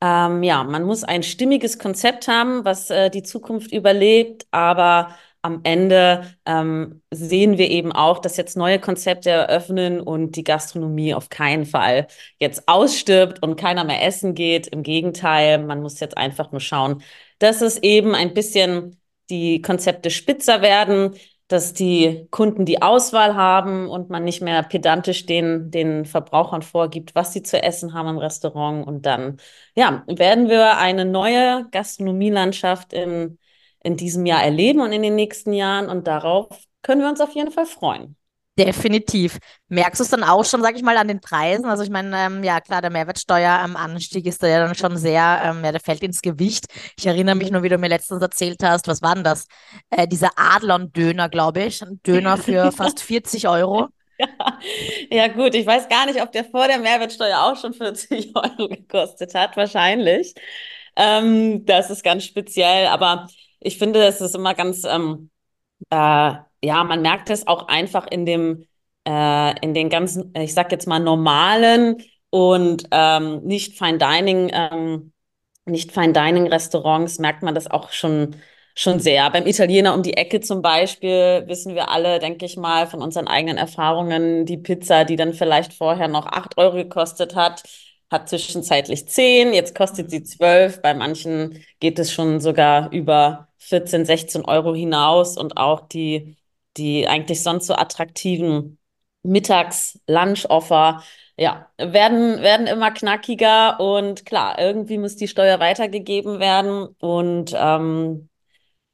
Ähm, 0.00 0.42
ja, 0.42 0.64
man 0.64 0.84
muss 0.84 1.04
ein 1.04 1.22
stimmiges 1.22 1.78
Konzept 1.78 2.28
haben, 2.28 2.64
was 2.64 2.90
äh, 2.90 3.10
die 3.10 3.22
Zukunft 3.22 3.72
überlebt, 3.72 4.46
aber 4.50 5.14
am 5.40 5.60
Ende 5.62 6.34
ähm, 6.46 7.02
sehen 7.10 7.58
wir 7.58 7.68
eben 7.70 7.92
auch, 7.92 8.18
dass 8.18 8.36
jetzt 8.38 8.56
neue 8.56 8.80
Konzepte 8.80 9.28
eröffnen 9.30 10.00
und 10.00 10.36
die 10.36 10.44
Gastronomie 10.44 11.14
auf 11.14 11.28
keinen 11.28 11.66
Fall 11.66 12.06
jetzt 12.38 12.66
ausstirbt 12.66 13.42
und 13.42 13.56
keiner 13.56 13.84
mehr 13.84 14.02
essen 14.06 14.34
geht. 14.34 14.66
Im 14.68 14.82
Gegenteil, 14.82 15.58
man 15.58 15.82
muss 15.82 16.00
jetzt 16.00 16.16
einfach 16.16 16.50
nur 16.50 16.60
schauen, 16.60 17.02
dass 17.38 17.60
es 17.60 17.78
eben 17.82 18.14
ein 18.14 18.32
bisschen 18.32 18.98
die 19.30 19.60
Konzepte 19.62 20.10
spitzer 20.10 20.62
werden, 20.62 21.14
dass 21.54 21.72
die 21.72 22.26
Kunden 22.32 22.64
die 22.64 22.82
Auswahl 22.82 23.36
haben 23.36 23.88
und 23.88 24.10
man 24.10 24.24
nicht 24.24 24.42
mehr 24.42 24.64
pedantisch 24.64 25.24
den, 25.24 25.70
den 25.70 26.04
Verbrauchern 26.04 26.62
vorgibt, 26.62 27.14
was 27.14 27.32
sie 27.32 27.44
zu 27.44 27.62
essen 27.62 27.94
haben 27.94 28.08
im 28.08 28.18
Restaurant. 28.18 28.84
Und 28.84 29.06
dann, 29.06 29.38
ja, 29.76 30.02
werden 30.08 30.48
wir 30.48 30.78
eine 30.78 31.04
neue 31.04 31.68
Gastronomielandschaft 31.70 32.92
in, 32.92 33.38
in 33.84 33.96
diesem 33.96 34.26
Jahr 34.26 34.42
erleben 34.42 34.80
und 34.80 34.90
in 34.90 35.02
den 35.02 35.14
nächsten 35.14 35.52
Jahren. 35.52 35.88
Und 35.88 36.08
darauf 36.08 36.48
können 36.82 37.02
wir 37.02 37.08
uns 37.08 37.20
auf 37.20 37.34
jeden 37.36 37.52
Fall 37.52 37.66
freuen. 37.66 38.16
Definitiv. 38.56 39.38
Merkst 39.68 39.98
du 39.98 40.04
es 40.04 40.10
dann 40.10 40.22
auch 40.22 40.44
schon, 40.44 40.62
sag 40.62 40.76
ich 40.76 40.82
mal, 40.82 40.96
an 40.96 41.08
den 41.08 41.20
Preisen? 41.20 41.64
Also 41.64 41.82
ich 41.82 41.90
meine, 41.90 42.16
ähm, 42.16 42.44
ja 42.44 42.60
klar, 42.60 42.80
der 42.82 42.90
Mehrwertsteueranstieg 42.90 44.24
ist 44.26 44.44
da 44.44 44.46
ja 44.46 44.64
dann 44.64 44.76
schon 44.76 44.96
sehr, 44.96 45.40
ähm, 45.44 45.64
ja, 45.64 45.72
der 45.72 45.80
fällt 45.80 46.04
ins 46.04 46.22
Gewicht. 46.22 46.66
Ich 46.96 47.04
erinnere 47.04 47.34
mich 47.34 47.50
nur, 47.50 47.64
wie 47.64 47.68
du 47.68 47.78
mir 47.78 47.88
letztens 47.88 48.22
erzählt 48.22 48.62
hast, 48.62 48.86
was 48.86 49.02
war 49.02 49.16
denn 49.16 49.24
das? 49.24 49.48
Äh, 49.90 50.06
dieser 50.06 50.30
Adlon-Döner, 50.36 51.28
glaube 51.28 51.64
ich. 51.64 51.82
Ein 51.82 52.00
Döner 52.06 52.36
für 52.36 52.70
fast 52.76 53.00
40 53.00 53.48
Euro. 53.48 53.88
Ja. 54.18 54.28
ja, 55.10 55.26
gut, 55.28 55.54
ich 55.56 55.66
weiß 55.66 55.88
gar 55.88 56.06
nicht, 56.06 56.22
ob 56.22 56.30
der 56.30 56.44
vor 56.44 56.68
der 56.68 56.78
Mehrwertsteuer 56.78 57.36
auch 57.42 57.56
schon 57.56 57.74
40 57.74 58.32
Euro 58.36 58.68
gekostet 58.68 59.34
hat, 59.34 59.56
wahrscheinlich. 59.56 60.32
Ähm, 60.96 61.64
das 61.66 61.90
ist 61.90 62.04
ganz 62.04 62.24
speziell, 62.24 62.86
aber 62.86 63.26
ich 63.58 63.78
finde, 63.78 64.04
es 64.04 64.20
ist 64.20 64.36
immer 64.36 64.54
ganz, 64.54 64.84
ähm, 64.84 65.30
äh, 65.90 66.34
ja, 66.64 66.84
man 66.84 67.02
merkt 67.02 67.30
es 67.30 67.46
auch 67.46 67.68
einfach 67.68 68.06
in 68.10 68.26
dem, 68.26 68.66
äh, 69.06 69.60
in 69.60 69.74
den 69.74 69.88
ganzen, 69.90 70.32
ich 70.36 70.54
sag 70.54 70.72
jetzt 70.72 70.86
mal 70.86 70.98
normalen 71.00 72.02
und 72.30 72.84
ähm, 72.90 73.42
nicht 73.44 73.78
Fine 73.78 73.98
Dining, 73.98 74.50
ähm, 74.52 75.12
nicht 75.66 75.92
Fine 75.92 76.12
Dining 76.12 76.48
Restaurants 76.48 77.18
merkt 77.18 77.42
man 77.42 77.54
das 77.54 77.70
auch 77.70 77.92
schon 77.92 78.36
schon 78.74 78.98
sehr. 79.00 79.30
Beim 79.30 79.46
Italiener 79.46 79.94
um 79.94 80.02
die 80.02 80.16
Ecke 80.16 80.40
zum 80.40 80.60
Beispiel 80.62 81.44
wissen 81.46 81.74
wir 81.74 81.90
alle, 81.90 82.18
denke 82.18 82.44
ich 82.44 82.56
mal, 82.56 82.86
von 82.86 83.02
unseren 83.02 83.28
eigenen 83.28 83.56
Erfahrungen, 83.56 84.46
die 84.46 84.58
Pizza, 84.58 85.04
die 85.04 85.16
dann 85.16 85.32
vielleicht 85.32 85.72
vorher 85.72 86.08
noch 86.08 86.26
acht 86.26 86.58
Euro 86.58 86.76
gekostet 86.76 87.34
hat, 87.36 87.62
hat 88.10 88.28
zwischenzeitlich 88.28 89.08
zehn, 89.08 89.54
jetzt 89.54 89.74
kostet 89.74 90.10
sie 90.10 90.22
zwölf. 90.24 90.82
Bei 90.82 90.94
manchen 90.94 91.64
geht 91.80 91.98
es 91.98 92.12
schon 92.12 92.40
sogar 92.40 92.90
über 92.92 93.48
14, 93.58 94.04
16 94.04 94.44
Euro 94.44 94.74
hinaus 94.74 95.36
und 95.36 95.56
auch 95.56 95.88
die 95.88 96.36
die 96.76 97.06
eigentlich 97.08 97.42
sonst 97.42 97.66
so 97.66 97.74
attraktiven 97.74 98.78
Mittags-Lunch-Offer, 99.22 101.02
ja, 101.36 101.68
werden, 101.78 102.42
werden 102.42 102.66
immer 102.66 102.90
knackiger 102.92 103.80
und 103.80 104.24
klar, 104.26 104.58
irgendwie 104.58 104.98
muss 104.98 105.16
die 105.16 105.28
Steuer 105.28 105.58
weitergegeben 105.60 106.38
werden 106.40 106.86
und 107.00 107.54
ähm, 107.56 108.28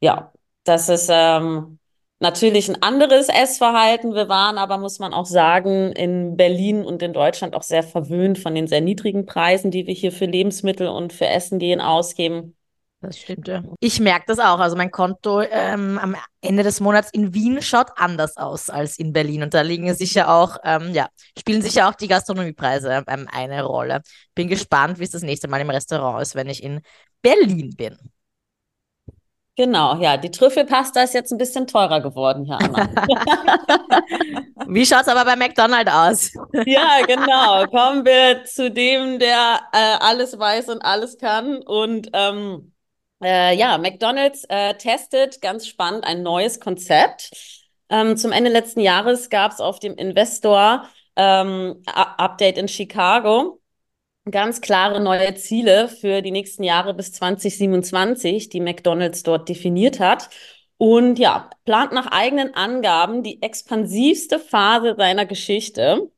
ja, 0.01 0.33
das 0.65 0.89
ist 0.89 1.09
ähm, 1.13 1.79
natürlich 2.21 2.69
ein 2.69 2.83
anderes 2.83 3.29
Essverhalten. 3.29 4.15
Wir 4.15 4.29
waren 4.29 4.59
aber, 4.59 4.79
muss 4.79 4.99
man 4.99 5.13
auch 5.15 5.27
sagen, 5.27 5.93
in 5.93 6.37
Berlin 6.37 6.85
und 6.85 7.03
in 7.03 7.13
Deutschland 7.13 7.55
auch 7.55 7.63
sehr 7.63 7.83
verwöhnt 7.83 8.39
von 8.39 8.55
den 8.55 8.67
sehr 8.69 8.81
niedrigen 8.81 9.27
Preisen, 9.27 9.71
die 9.71 9.87
wir 9.87 9.95
hier 9.95 10.13
für 10.13 10.27
Lebensmittel 10.27 10.89
und 10.89 11.13
für 11.13 11.27
Essen 11.27 11.59
gehen 11.59 11.81
ausgeben. 11.81 12.57
Das 13.03 13.19
stimmt, 13.19 13.49
ja. 13.49 13.63
Ich 13.81 13.99
merke 13.99 14.27
das 14.27 14.39
auch. 14.39 14.59
Also 14.59 14.77
mein 14.77 14.91
Konto 14.91 15.41
ähm, 15.41 15.99
am 15.99 16.17
Ende 16.43 16.63
des 16.63 16.81
Monats 16.81 17.11
in 17.11 17.33
Wien 17.33 17.63
schaut 17.63 17.89
anders 17.97 18.37
aus 18.37 18.69
als 18.69 18.99
in 18.99 19.15
Berlin. 19.15 19.43
Und 19.43 19.55
da 19.55 19.63
liegen 19.63 19.93
sicher 19.95 20.29
auch, 20.29 20.59
ähm, 20.65 20.93
ja, 20.93 21.09
spielen 21.39 21.63
sicher 21.63 21.89
auch 21.89 21.95
die 21.95 22.09
Gastronomiepreise 22.09 23.05
ähm, 23.07 23.27
eine 23.33 23.63
Rolle. 23.63 24.03
Bin 24.35 24.49
gespannt, 24.49 24.99
wie 24.99 25.05
es 25.05 25.11
das 25.11 25.23
nächste 25.23 25.49
Mal 25.49 25.63
im 25.63 25.71
Restaurant 25.71 26.21
ist, 26.21 26.35
wenn 26.35 26.49
ich 26.49 26.63
in 26.63 26.83
Berlin 27.23 27.75
bin. 27.75 27.97
Genau, 29.57 29.97
ja, 29.97 30.17
die 30.17 30.31
Trüffelpasta 30.31 31.03
ist 31.03 31.13
jetzt 31.13 31.33
ein 31.33 31.39
bisschen 31.39 31.67
teurer 31.67 32.01
geworden 32.01 32.45
hier, 32.45 32.59
Anna. 32.59 32.89
Wie 34.69 34.87
schaut 34.87 35.03
es 35.03 35.09
aber 35.09 35.25
bei 35.25 35.37
McDonald's 35.37 35.93
aus? 35.93 36.33
ja, 36.67 37.05
genau. 37.07 37.67
Kommen 37.67 38.05
wir 38.05 38.45
zu 38.45 38.71
dem, 38.71 39.19
der 39.19 39.61
äh, 39.73 39.97
alles 40.01 40.39
weiß 40.39 40.69
und 40.69 40.83
alles 40.83 41.19
kann. 41.19 41.63
Und 41.63 42.09
ähm, 42.13 42.73
äh, 43.23 43.57
ja, 43.57 43.79
McDonald's 43.79 44.45
äh, 44.49 44.75
testet 44.75 45.41
ganz 45.41 45.67
spannend 45.67 46.05
ein 46.05 46.23
neues 46.23 46.61
Konzept. 46.61 47.31
Ähm, 47.89 48.17
zum 48.17 48.33
Ende 48.33 48.51
letzten 48.51 48.81
Jahres 48.81 49.31
gab 49.31 49.53
es 49.53 49.61
auf 49.61 49.81
dem 49.81 49.95
Investor 49.97 50.89
ähm, 51.17 51.83
Update 51.87 52.59
in 52.59 52.69
Chicago 52.69 53.61
ganz 54.31 54.61
klare 54.61 55.01
neue 55.01 55.35
Ziele 55.35 55.89
für 55.89 56.23
die 56.23 56.31
nächsten 56.31 56.63
Jahre 56.63 56.95
bis 56.95 57.13
2027, 57.13 58.49
die 58.49 58.61
McDonald's 58.61 59.23
dort 59.23 59.49
definiert 59.49 60.01
hat. 60.01 60.31
Und 60.77 61.19
ja, 61.19 61.51
plant 61.65 61.93
nach 61.93 62.07
eigenen 62.07 62.55
Angaben 62.55 63.23
die 63.23 63.43
expansivste 63.43 64.39
Phase 64.39 64.95
seiner 64.97 65.27
Geschichte. 65.27 66.11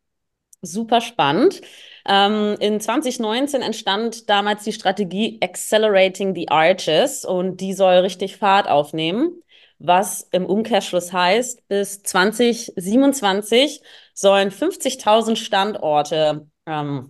Super 0.62 1.00
spannend. 1.00 1.62
Ähm, 2.06 2.56
in 2.60 2.80
2019 2.80 3.62
entstand 3.62 4.28
damals 4.28 4.64
die 4.64 4.72
Strategie 4.72 5.38
Accelerating 5.42 6.34
the 6.34 6.48
Arches 6.48 7.24
und 7.24 7.60
die 7.60 7.74
soll 7.74 7.94
richtig 7.96 8.36
Fahrt 8.36 8.68
aufnehmen, 8.68 9.42
was 9.78 10.28
im 10.32 10.46
Umkehrschluss 10.46 11.12
heißt, 11.12 11.68
bis 11.68 12.02
2027 12.02 13.82
sollen 14.14 14.50
50.000 14.50 15.36
Standorte 15.36 16.48
ähm, 16.66 17.08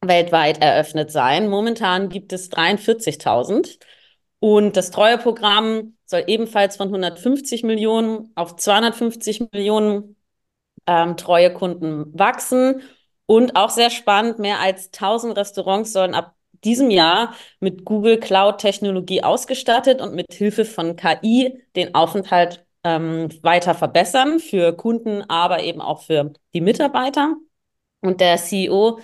weltweit 0.00 0.62
eröffnet 0.62 1.10
sein. 1.10 1.48
Momentan 1.48 2.08
gibt 2.08 2.32
es 2.32 2.50
43.000. 2.50 3.78
Und 4.38 4.76
das 4.76 4.90
Treueprogramm 4.90 5.96
soll 6.04 6.24
ebenfalls 6.26 6.76
von 6.76 6.88
150 6.88 7.64
Millionen 7.64 8.32
auf 8.34 8.56
250 8.56 9.50
Millionen 9.52 10.16
ähm, 10.86 11.16
treue 11.16 11.52
Kunden 11.52 12.16
wachsen. 12.18 12.82
Und 13.26 13.56
auch 13.56 13.70
sehr 13.70 13.90
spannend, 13.90 14.38
mehr 14.38 14.60
als 14.60 14.92
1000 14.92 15.36
Restaurants 15.36 15.92
sollen 15.92 16.14
ab 16.14 16.34
diesem 16.64 16.90
Jahr 16.90 17.34
mit 17.60 17.84
Google 17.84 18.18
Cloud 18.18 18.58
Technologie 18.58 19.22
ausgestattet 19.22 20.00
und 20.00 20.14
mit 20.14 20.32
Hilfe 20.32 20.64
von 20.64 20.96
KI 20.96 21.62
den 21.74 21.94
Aufenthalt 21.94 22.64
ähm, 22.84 23.28
weiter 23.42 23.74
verbessern 23.74 24.38
für 24.38 24.72
Kunden, 24.76 25.22
aber 25.28 25.62
eben 25.62 25.80
auch 25.80 26.02
für 26.02 26.32
die 26.54 26.60
Mitarbeiter. 26.60 27.36
Und 28.00 28.20
der 28.20 28.36
CEO 28.36 29.00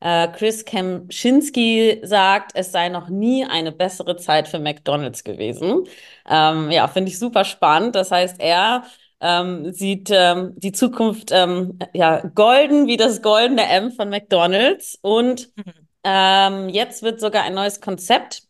äh, 0.00 0.28
Chris 0.28 0.64
Kemschinski 0.64 2.00
sagt, 2.04 2.52
es 2.54 2.72
sei 2.72 2.88
noch 2.88 3.08
nie 3.08 3.44
eine 3.44 3.72
bessere 3.72 4.16
Zeit 4.16 4.48
für 4.48 4.58
McDonald's 4.58 5.24
gewesen. 5.24 5.84
Ähm, 6.28 6.70
ja, 6.70 6.86
finde 6.88 7.10
ich 7.10 7.18
super 7.18 7.44
spannend. 7.44 7.94
Das 7.96 8.10
heißt, 8.10 8.36
er 8.40 8.84
ähm, 9.24 9.72
sieht 9.72 10.10
ähm, 10.12 10.52
die 10.56 10.72
Zukunft 10.72 11.30
ähm, 11.32 11.78
ja 11.94 12.20
golden 12.34 12.86
wie 12.86 12.98
das 12.98 13.22
goldene 13.22 13.66
M 13.68 13.90
von 13.90 14.10
McDonald's. 14.10 14.98
Und 15.00 15.50
mhm. 15.56 15.72
ähm, 16.04 16.68
jetzt 16.68 17.02
wird 17.02 17.20
sogar 17.20 17.44
ein 17.44 17.54
neues 17.54 17.80
Konzept 17.80 18.42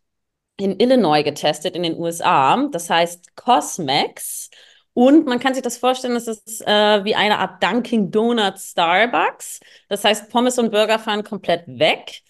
in 0.56 0.78
Illinois 0.80 1.22
getestet 1.22 1.76
in 1.76 1.84
den 1.84 1.96
USA. 1.98 2.68
Das 2.72 2.90
heißt 2.90 3.36
Cosmex. 3.36 4.50
Und 4.94 5.26
man 5.26 5.40
kann 5.40 5.54
sich 5.54 5.62
das 5.62 5.76
vorstellen, 5.76 6.16
es 6.16 6.28
ist 6.28 6.66
äh, 6.66 7.04
wie 7.04 7.14
eine 7.14 7.38
Art 7.38 7.62
Dunkin' 7.62 8.10
Donuts 8.10 8.72
Starbucks. 8.72 9.60
Das 9.88 10.04
heißt, 10.04 10.30
Pommes 10.30 10.58
und 10.58 10.70
Burger 10.70 10.98
fahren 10.98 11.24
komplett 11.24 11.64
weg. 11.66 12.22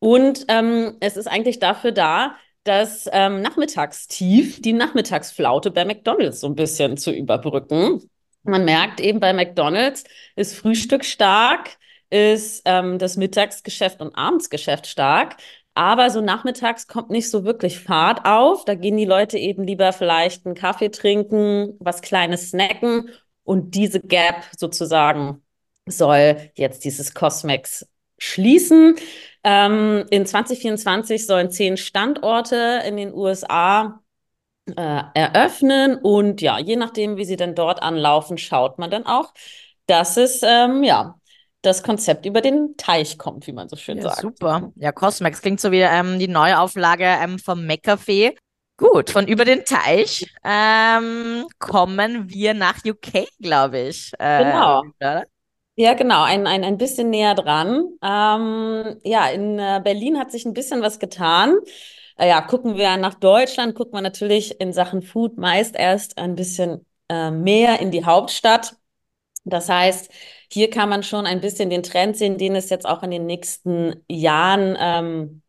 Und 0.00 0.44
ähm, 0.48 0.96
es 1.00 1.16
ist 1.16 1.28
eigentlich 1.28 1.60
dafür 1.60 1.92
da, 1.92 2.36
das 2.64 3.08
ähm, 3.12 3.40
Nachmittagstief, 3.40 4.62
die 4.62 4.72
Nachmittagsflaute 4.72 5.70
bei 5.70 5.84
McDonald's 5.84 6.40
so 6.40 6.46
ein 6.46 6.54
bisschen 6.54 6.96
zu 6.96 7.12
überbrücken. 7.12 8.08
Man 8.44 8.64
merkt 8.64 9.00
eben 9.00 9.20
bei 9.20 9.32
McDonald's 9.32 10.04
ist 10.36 10.54
Frühstück 10.54 11.04
stark, 11.04 11.76
ist 12.10 12.62
ähm, 12.64 12.98
das 12.98 13.16
Mittagsgeschäft 13.16 14.00
und 14.00 14.14
Abendsgeschäft 14.14 14.86
stark. 14.86 15.36
Aber 15.74 16.10
so 16.10 16.20
nachmittags 16.20 16.86
kommt 16.86 17.10
nicht 17.10 17.30
so 17.30 17.44
wirklich 17.44 17.80
Fahrt 17.80 18.26
auf. 18.26 18.64
Da 18.64 18.74
gehen 18.74 18.96
die 18.96 19.06
Leute 19.06 19.38
eben 19.38 19.64
lieber 19.64 19.92
vielleicht 19.92 20.44
einen 20.44 20.54
Kaffee 20.54 20.90
trinken, 20.90 21.76
was 21.80 22.02
Kleines 22.02 22.50
snacken. 22.50 23.08
Und 23.44 23.74
diese 23.74 24.00
Gap 24.00 24.44
sozusagen 24.56 25.42
soll 25.86 26.50
jetzt 26.54 26.84
dieses 26.84 27.14
Cosmex 27.14 27.86
schließen. 28.22 28.96
Ähm, 29.44 30.06
in 30.10 30.26
2024 30.26 31.26
sollen 31.26 31.50
zehn 31.50 31.76
Standorte 31.76 32.82
in 32.86 32.96
den 32.96 33.12
USA 33.12 34.00
äh, 34.76 35.02
eröffnen 35.14 35.96
und 35.98 36.40
ja, 36.42 36.58
je 36.58 36.76
nachdem, 36.76 37.16
wie 37.16 37.24
sie 37.24 37.36
denn 37.36 37.54
dort 37.54 37.82
anlaufen, 37.82 38.38
schaut 38.38 38.78
man 38.78 38.90
dann 38.90 39.06
auch, 39.06 39.34
dass 39.86 40.16
es 40.16 40.42
ähm, 40.42 40.84
ja 40.84 41.18
das 41.62 41.82
Konzept 41.82 42.26
über 42.26 42.40
den 42.40 42.76
Teich 42.76 43.18
kommt, 43.18 43.46
wie 43.46 43.52
man 43.52 43.68
so 43.68 43.76
schön 43.76 44.00
Ja, 44.00 44.02
sagt. 44.02 44.20
super. 44.20 44.72
Ja, 44.76 44.92
Cosmex 44.92 45.40
klingt 45.42 45.60
so 45.60 45.70
wie 45.70 45.80
ähm, 45.80 46.18
die 46.18 46.28
Neuauflage 46.28 47.04
ähm, 47.04 47.38
vom 47.38 47.60
McCafé. 47.66 48.34
Gut, 48.78 49.10
von 49.10 49.28
über 49.28 49.44
den 49.44 49.64
Teich 49.64 50.26
ähm, 50.44 51.46
kommen 51.58 52.30
wir 52.30 52.54
nach 52.54 52.78
UK, 52.84 53.26
glaube 53.38 53.80
ich. 53.80 54.12
Äh, 54.18 54.34
Genau. 54.36 54.94
oder? 54.98 55.24
Ja, 55.74 55.94
genau, 55.94 56.22
ein, 56.24 56.46
ein, 56.46 56.64
ein 56.64 56.76
bisschen 56.76 57.08
näher 57.10 57.34
dran. 57.34 57.86
Ähm, 58.02 59.00
ja, 59.04 59.28
in 59.28 59.58
äh, 59.58 59.80
Berlin 59.82 60.18
hat 60.18 60.30
sich 60.30 60.44
ein 60.44 60.52
bisschen 60.52 60.82
was 60.82 60.98
getan. 60.98 61.56
Äh, 62.18 62.28
ja, 62.28 62.42
gucken 62.42 62.76
wir 62.76 62.96
nach 62.98 63.14
Deutschland, 63.14 63.74
gucken 63.74 63.94
wir 63.94 64.02
natürlich 64.02 64.60
in 64.60 64.72
Sachen 64.74 65.00
Food 65.02 65.38
meist 65.38 65.74
erst 65.74 66.18
ein 66.18 66.34
bisschen 66.34 66.84
äh, 67.08 67.30
mehr 67.30 67.80
in 67.80 67.90
die 67.90 68.04
Hauptstadt. 68.04 68.76
Das 69.44 69.68
heißt, 69.68 70.10
hier 70.52 70.70
kann 70.70 70.88
man 70.90 71.02
schon 71.04 71.26
ein 71.26 71.40
bisschen 71.40 71.70
den 71.70 71.82
Trend 71.84 72.16
sehen, 72.16 72.38
den 72.38 72.56
es 72.56 72.70
jetzt 72.70 72.86
auch 72.86 73.02
in 73.02 73.10
den 73.12 73.26
nächsten 73.26 73.96
Jahren 74.10 74.76
ähm, 74.80 75.42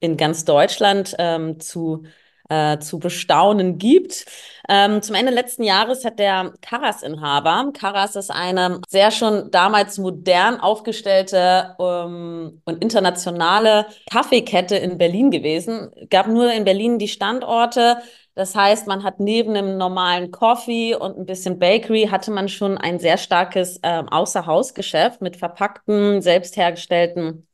in 0.00 0.16
ganz 0.16 0.44
Deutschland 0.44 1.14
ähm, 1.18 1.60
zu, 1.60 2.04
äh, 2.50 2.78
zu 2.80 2.98
bestaunen 2.98 3.78
gibt. 3.78 4.26
Ähm, 4.68 5.02
zum 5.02 5.14
Ende 5.14 5.32
letzten 5.32 5.62
Jahres 5.62 6.04
hat 6.04 6.18
der 6.18 6.52
Karas-Inhaber, 6.60 7.72
Karas 7.72 8.16
ist 8.16 8.30
eine 8.30 8.80
sehr 8.88 9.10
schon 9.10 9.50
damals 9.50 9.98
modern 9.98 10.60
aufgestellte 10.60 11.76
ähm, 11.80 12.60
und 12.64 12.82
internationale 12.82 13.86
Kaffeekette 14.10 14.76
in 14.76 14.98
Berlin 14.98 15.30
gewesen. 15.30 15.90
Gab 16.10 16.28
nur 16.28 16.52
in 16.52 16.64
Berlin 16.64 16.98
die 16.98 17.08
Standorte. 17.08 17.98
Das 18.34 18.54
heißt, 18.54 18.86
man 18.86 19.02
hat 19.02 19.20
neben 19.20 19.56
einem 19.56 19.76
normalen 19.76 20.30
Coffee 20.30 20.94
und 20.94 21.18
ein 21.18 21.26
bisschen 21.26 21.58
Bakery 21.58 22.08
hatte 22.10 22.30
man 22.30 22.48
schon 22.48 22.78
ein 22.78 22.98
sehr 22.98 23.18
starkes 23.18 23.80
ähm, 23.82 24.08
Außerhausgeschäft 24.08 25.20
mit 25.20 25.36
verpackten, 25.36 26.22
selbst 26.22 26.56
hergestellten 26.56 27.46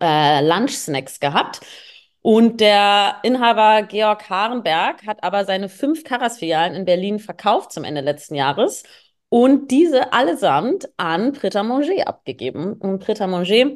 äh, 0.00 0.46
Lunchsnacks 0.46 1.20
gehabt. 1.20 1.60
Und 2.22 2.60
der 2.60 3.16
Inhaber 3.22 3.82
Georg 3.84 4.28
Harenberg 4.28 5.06
hat 5.06 5.22
aber 5.22 5.44
seine 5.44 5.68
fünf 5.68 6.04
Karas-Filialen 6.04 6.74
in 6.74 6.84
Berlin 6.84 7.18
verkauft 7.20 7.72
zum 7.72 7.84
Ende 7.84 8.00
letzten 8.00 8.34
Jahres 8.34 8.82
und 9.28 9.70
diese 9.70 10.12
allesamt 10.12 10.88
an 10.96 11.32
Pret 11.32 11.54
Manger 11.54 12.06
abgegeben. 12.06 12.74
Und 12.74 12.98
Pret 13.00 13.20
Manger 13.20 13.72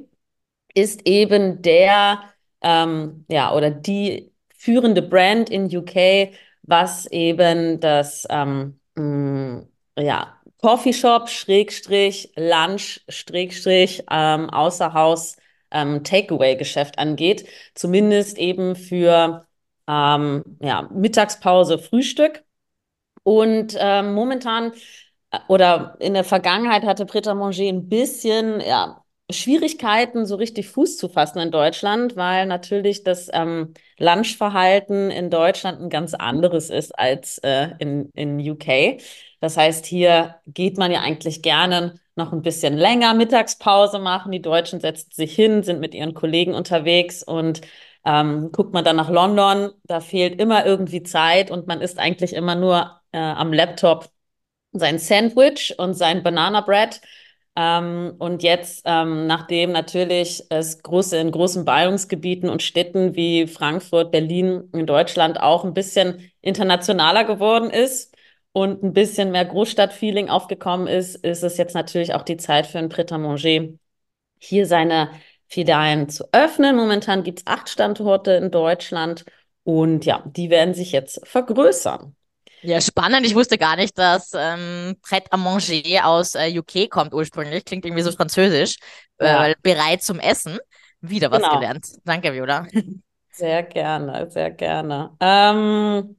ist 0.75 1.07
eben 1.07 1.63
der, 1.63 2.23
ähm, 2.63 3.25
ja, 3.29 3.55
oder 3.55 3.71
die 3.71 4.33
führende 4.57 5.03
Brand 5.03 5.51
in 5.51 5.67
UK, 5.75 6.33
was 6.63 7.07
eben 7.07 7.81
das, 7.81 8.27
ähm, 8.31 8.81
mh, 8.97 9.67
ja, 9.99 10.37
Coffeeshop, 10.61 11.29
Schrägstrich, 11.29 12.33
Lunch, 12.37 13.01
Schrägstrich, 13.09 14.05
ähm, 14.11 14.49
Außerhaus, 14.51 15.37
ähm, 15.73 16.05
Takeaway-Geschäft 16.05 16.99
angeht. 16.99 17.49
Zumindest 17.75 18.39
eben 18.39 18.77
für 18.77 19.47
ähm, 19.89 20.45
ja, 20.61 20.89
Mittagspause, 20.93 21.79
Frühstück. 21.79 22.45
Und 23.25 23.77
ähm, 23.79 24.15
momentan 24.15 24.73
äh, 25.31 25.39
oder 25.49 25.97
in 26.01 26.15
der 26.15 26.25
Vergangenheit 26.25 26.85
hatte 26.85 27.07
Pret 27.07 27.27
Manger 27.27 27.63
ein 27.63 27.89
bisschen 27.89 28.61
ja, 28.61 29.03
Schwierigkeiten, 29.31 30.27
so 30.27 30.37
richtig 30.37 30.69
Fuß 30.69 30.97
zu 30.99 31.09
fassen 31.09 31.39
in 31.39 31.51
Deutschland, 31.51 32.17
weil 32.17 32.47
natürlich 32.47 33.05
das 33.05 33.29
ähm, 33.33 33.75
Lunchverhalten 33.99 35.11
in 35.11 35.31
Deutschland 35.31 35.81
ein 35.81 35.91
ganz 35.91 36.15
anderes 36.15 36.71
ist 36.71 36.99
als 36.99 37.39
äh, 37.39 37.71
in, 37.79 38.11
in 38.15 38.39
UK. 38.39 39.01
Das 39.41 39.57
heißt, 39.57 39.87
hier 39.87 40.37
geht 40.47 40.79
man 40.79 40.93
ja 40.93 41.01
eigentlich 41.01 41.43
gerne 41.43 42.01
noch 42.17 42.33
ein 42.33 42.43
bisschen 42.43 42.77
länger 42.77 43.15
Mittagspause 43.15 43.99
machen. 43.99 44.33
Die 44.33 44.43
Deutschen 44.43 44.81
setzen 44.81 45.11
sich 45.13 45.35
hin, 45.35 45.63
sind 45.63 45.81
mit 45.81 45.95
ihren 45.95 46.15
Kollegen 46.15 46.55
unterwegs 46.55 47.23
und 47.23 47.63
ähm, 48.05 48.51
guckt 48.53 48.73
man 48.73 48.85
dann 48.85 48.97
nach 48.97 49.11
London, 49.11 49.71
da 49.85 50.01
fehlt 50.01 50.41
immer 50.41 50.67
irgendwie 50.67 51.03
Zeit 51.03 51.51
und 51.51 51.67
man 51.69 51.81
isst 51.81 51.99
eigentlich 51.99 52.35
immer 52.35 52.55
nur 52.55 53.01
äh, 53.13 53.19
am 53.19 53.53
Laptop 53.53 54.11
sein 54.73 54.99
Sandwich 54.99 55.75
und 55.79 55.95
sein 55.95 56.23
Banana 56.23 56.63
Bread. 56.63 57.01
Ähm, 57.55 58.15
und 58.19 58.43
jetzt, 58.43 58.83
ähm, 58.87 59.27
nachdem 59.27 59.73
natürlich 59.73 60.45
es 60.49 60.83
große, 60.83 61.19
in 61.19 61.31
großen 61.31 61.65
Ballungsgebieten 61.65 62.49
und 62.49 62.63
Städten 62.63 63.15
wie 63.15 63.47
Frankfurt, 63.47 64.11
Berlin 64.11 64.71
in 64.73 64.87
Deutschland 64.87 65.41
auch 65.41 65.65
ein 65.65 65.75
bisschen 65.75 66.31
internationaler 66.41 67.25
geworden 67.25 67.71
ist 67.71 68.12
und 68.53 68.83
ein 68.83 68.93
bisschen 68.93 69.31
mehr 69.33 69.45
Großstadtfeeling 69.45 70.29
aufgekommen 70.29 70.87
ist, 70.87 71.17
ist 71.17 71.43
es 71.43 71.57
jetzt 71.57 71.75
natürlich 71.75 72.15
auch 72.15 72.23
die 72.23 72.37
Zeit 72.37 72.67
für 72.67 72.79
ein 72.79 72.89
Pret 72.89 73.13
à 73.13 73.19
Manger, 73.19 73.69
hier 74.39 74.67
seine 74.67 75.11
Filialen 75.49 76.09
zu 76.09 76.25
öffnen. 76.33 76.77
Momentan 76.77 77.23
gibt 77.25 77.41
es 77.41 77.47
acht 77.47 77.69
Standorte 77.69 78.33
in 78.33 78.51
Deutschland 78.51 79.25
und 79.65 80.05
ja, 80.05 80.23
die 80.27 80.51
werden 80.51 80.75
sich 80.75 80.93
jetzt 80.93 81.27
vergrößern. 81.27 82.17
Ja, 82.65 82.81
spannend. 82.81 83.27
Ich 83.27 83.35
wusste 83.35 83.59
gar 83.59 83.75
nicht, 83.77 83.99
dass 83.99 84.33
ähm, 84.37 84.97
Pret 85.03 85.33
à 85.33 85.37
Manger 85.37 86.07
aus 86.07 86.35
äh, 86.37 86.57
UK 86.59 86.89
kommt 86.89 87.13
ursprünglich. 87.13 87.65
Klingt 87.65 87.85
irgendwie 87.85 88.03
so 88.05 88.13
französisch. 88.13 88.77
Ja. 89.21 89.49
Äh, 89.49 89.55
bereit 89.63 90.03
zum 90.03 90.21
Essen. 90.21 90.59
Wieder 91.01 91.33
was 91.33 91.43
Genau. 91.43 91.55
gelernt. 91.55 91.87
Danke, 92.05 92.33
Viola. 92.33 92.67
Sehr 93.31 93.63
gerne, 93.63 94.31
sehr 94.31 94.51
gerne. 94.51 95.17
Ähm, 95.21 96.17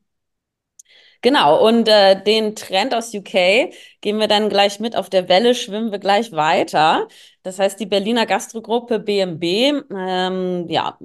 genau, 1.23 1.65
und 1.67 1.87
äh, 1.87 2.21
den 2.23 2.55
Trend 2.55 2.93
aus 2.93 3.13
UK 3.13 3.71
gehen 4.01 4.19
wir 4.19 4.27
dann 4.27 4.49
gleich 4.49 4.79
mit. 4.79 4.95
Auf 4.95 5.09
der 5.09 5.27
Welle 5.29 5.55
schwimmen 5.55 5.91
wir 5.91 5.99
gleich 5.99 6.31
weiter. 6.31 7.07
Das 7.41 7.57
heißt, 7.57 7.79
die 7.79 7.87
Berliner 7.87 8.27
Gastrogruppe 8.27 8.99
BMB, 8.99 9.43
ähm, 9.91 10.67
ja, 10.69 10.99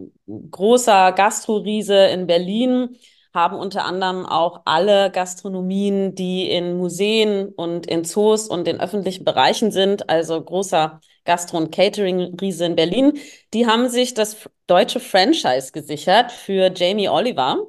großer 0.50 1.12
Gastroriese 1.12 2.08
in 2.08 2.26
Berlin, 2.26 2.98
haben 3.34 3.56
unter 3.56 3.84
anderem 3.84 4.26
auch 4.26 4.62
alle 4.64 5.10
Gastronomien, 5.10 6.14
die 6.14 6.50
in 6.50 6.76
Museen 6.76 7.48
und 7.48 7.86
in 7.86 8.04
Zoos 8.04 8.48
und 8.48 8.68
in 8.68 8.80
öffentlichen 8.80 9.24
Bereichen 9.24 9.70
sind, 9.70 10.10
also 10.10 10.42
großer 10.42 11.00
Gastro- 11.24 11.58
und 11.58 11.70
Catering-Riese 11.72 12.64
in 12.64 12.74
Berlin, 12.74 13.18
die 13.52 13.66
haben 13.66 13.88
sich 13.88 14.14
das 14.14 14.48
deutsche 14.66 14.98
Franchise 15.00 15.72
gesichert 15.72 16.32
für 16.32 16.72
Jamie 16.74 17.08
Oliver 17.08 17.66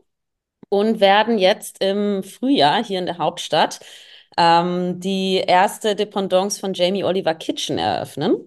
und 0.70 1.00
werden 1.00 1.38
jetzt 1.38 1.84
im 1.84 2.24
Frühjahr 2.24 2.84
hier 2.84 3.00
in 3.00 3.06
der 3.06 3.18
Hauptstadt 3.18 3.80
ähm, 4.38 5.00
die 5.00 5.38
erste 5.38 5.96
Dependance 5.96 6.60
von 6.60 6.74
Jamie 6.74 7.04
Oliver 7.04 7.36
Kitchen 7.36 7.78
eröffnen. 7.78 8.38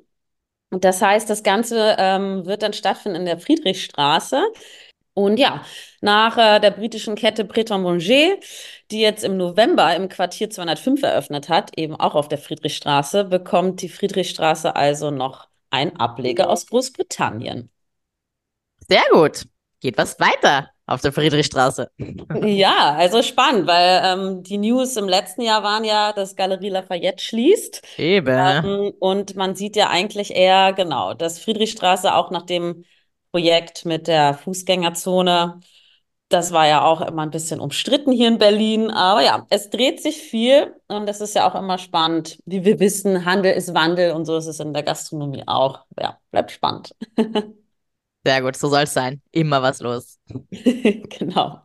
Und 0.71 0.85
das 0.85 1.03
heißt, 1.03 1.29
das 1.29 1.43
Ganze 1.43 1.97
ähm, 1.99 2.47
wird 2.47 2.63
dann 2.63 2.73
stattfinden 2.73 3.17
in 3.21 3.27
der 3.27 3.39
Friedrichstraße. 3.39 4.43
Und 5.15 5.39
ja, 5.39 5.63
nach 6.01 6.39
äh, 6.39 6.61
der 6.61 6.71
britischen 6.71 7.15
Kette 7.17 7.45
Pret 7.45 7.71
à 7.71 7.77
Manger, 7.79 8.39
die 8.91 9.01
jetzt 9.01 9.25
im 9.25 9.37
November 9.37 9.95
im 9.95 10.09
Quartier 10.09 10.49
205 10.49 11.03
eröffnet 11.03 11.51
hat, 11.51 11.79
eben 11.79 11.97
auch 11.97 12.15
auf 12.15 12.29
der 12.29 12.39
Friedrichstraße, 12.39 13.25
bekommt 13.25 13.83
die 13.83 13.91
Friedrichstraße 13.91 14.75
also 14.75 15.11
noch 15.11 15.49
einen 15.69 15.97
Ableger 15.97 16.49
aus 16.49 16.67
Großbritannien. 16.67 17.71
Sehr 18.89 19.05
gut. 19.13 19.45
Geht 19.81 19.99
was 19.99 20.19
weiter 20.21 20.72
auf 20.87 21.01
der 21.01 21.13
Friedrichstraße. 21.13 21.91
Ja, 22.45 22.95
also 22.97 23.23
spannend, 23.23 23.67
weil 23.67 24.03
ähm, 24.05 24.43
die 24.43 24.59
News 24.59 24.97
im 24.97 25.09
letzten 25.09 25.43
Jahr 25.43 25.63
waren 25.63 25.85
ja, 25.85 26.13
dass 26.13 26.37
Galerie 26.37 26.71
Lafayette 26.71 27.23
schließt. 27.23 27.83
Eben. 27.99 28.65
Ähm, 28.65 28.93
und 28.99 29.37
man 29.37 29.55
sieht 29.55 29.77
ja 29.77 29.91
eigentlich 29.91 30.35
eher, 30.35 30.73
genau, 30.73 31.15
dass 31.15 31.39
Friedrichstraße 31.39 32.15
auch 32.15 32.31
nach 32.31 32.43
dem 32.43 32.85
Projekt 33.31 33.85
mit 33.85 34.09
der 34.09 34.35
Fußgängerzone, 34.35 35.61
das 36.29 36.53
war 36.53 36.67
ja 36.67 36.85
auch 36.85 37.01
immer 37.03 37.23
ein 37.23 37.31
bisschen 37.31 37.61
umstritten 37.61 38.11
hier 38.11 38.29
in 38.29 38.39
Berlin. 38.39 38.91
Aber 38.91 39.23
ja, 39.23 39.47
es 39.51 39.71
dreht 39.71 40.03
sich 40.03 40.17
viel 40.17 40.75
und 40.89 41.07
das 41.07 41.21
ist 41.21 41.35
ja 41.35 41.49
auch 41.49 41.55
immer 41.55 41.79
spannend. 41.79 42.39
Wie 42.45 42.65
wir 42.65 42.81
wissen, 42.81 43.25
Handel 43.25 43.53
ist 43.53 43.75
Wandel 43.75 44.13
und 44.13 44.25
so 44.25 44.37
ist 44.37 44.47
es 44.47 44.61
in 44.61 44.73
der 44.73 44.83
Gastronomie 44.83 45.45
auch. 45.47 45.81
Ja, 46.01 46.19
bleibt 46.31 46.51
spannend. 46.51 46.95
Sehr 48.25 48.43
gut, 48.43 48.57
so 48.57 48.69
soll 48.69 48.83
es 48.85 48.93
sein. 48.95 49.21
Immer 49.33 49.63
was 49.63 49.81
los. 49.81 50.19
Genau. 51.11 51.63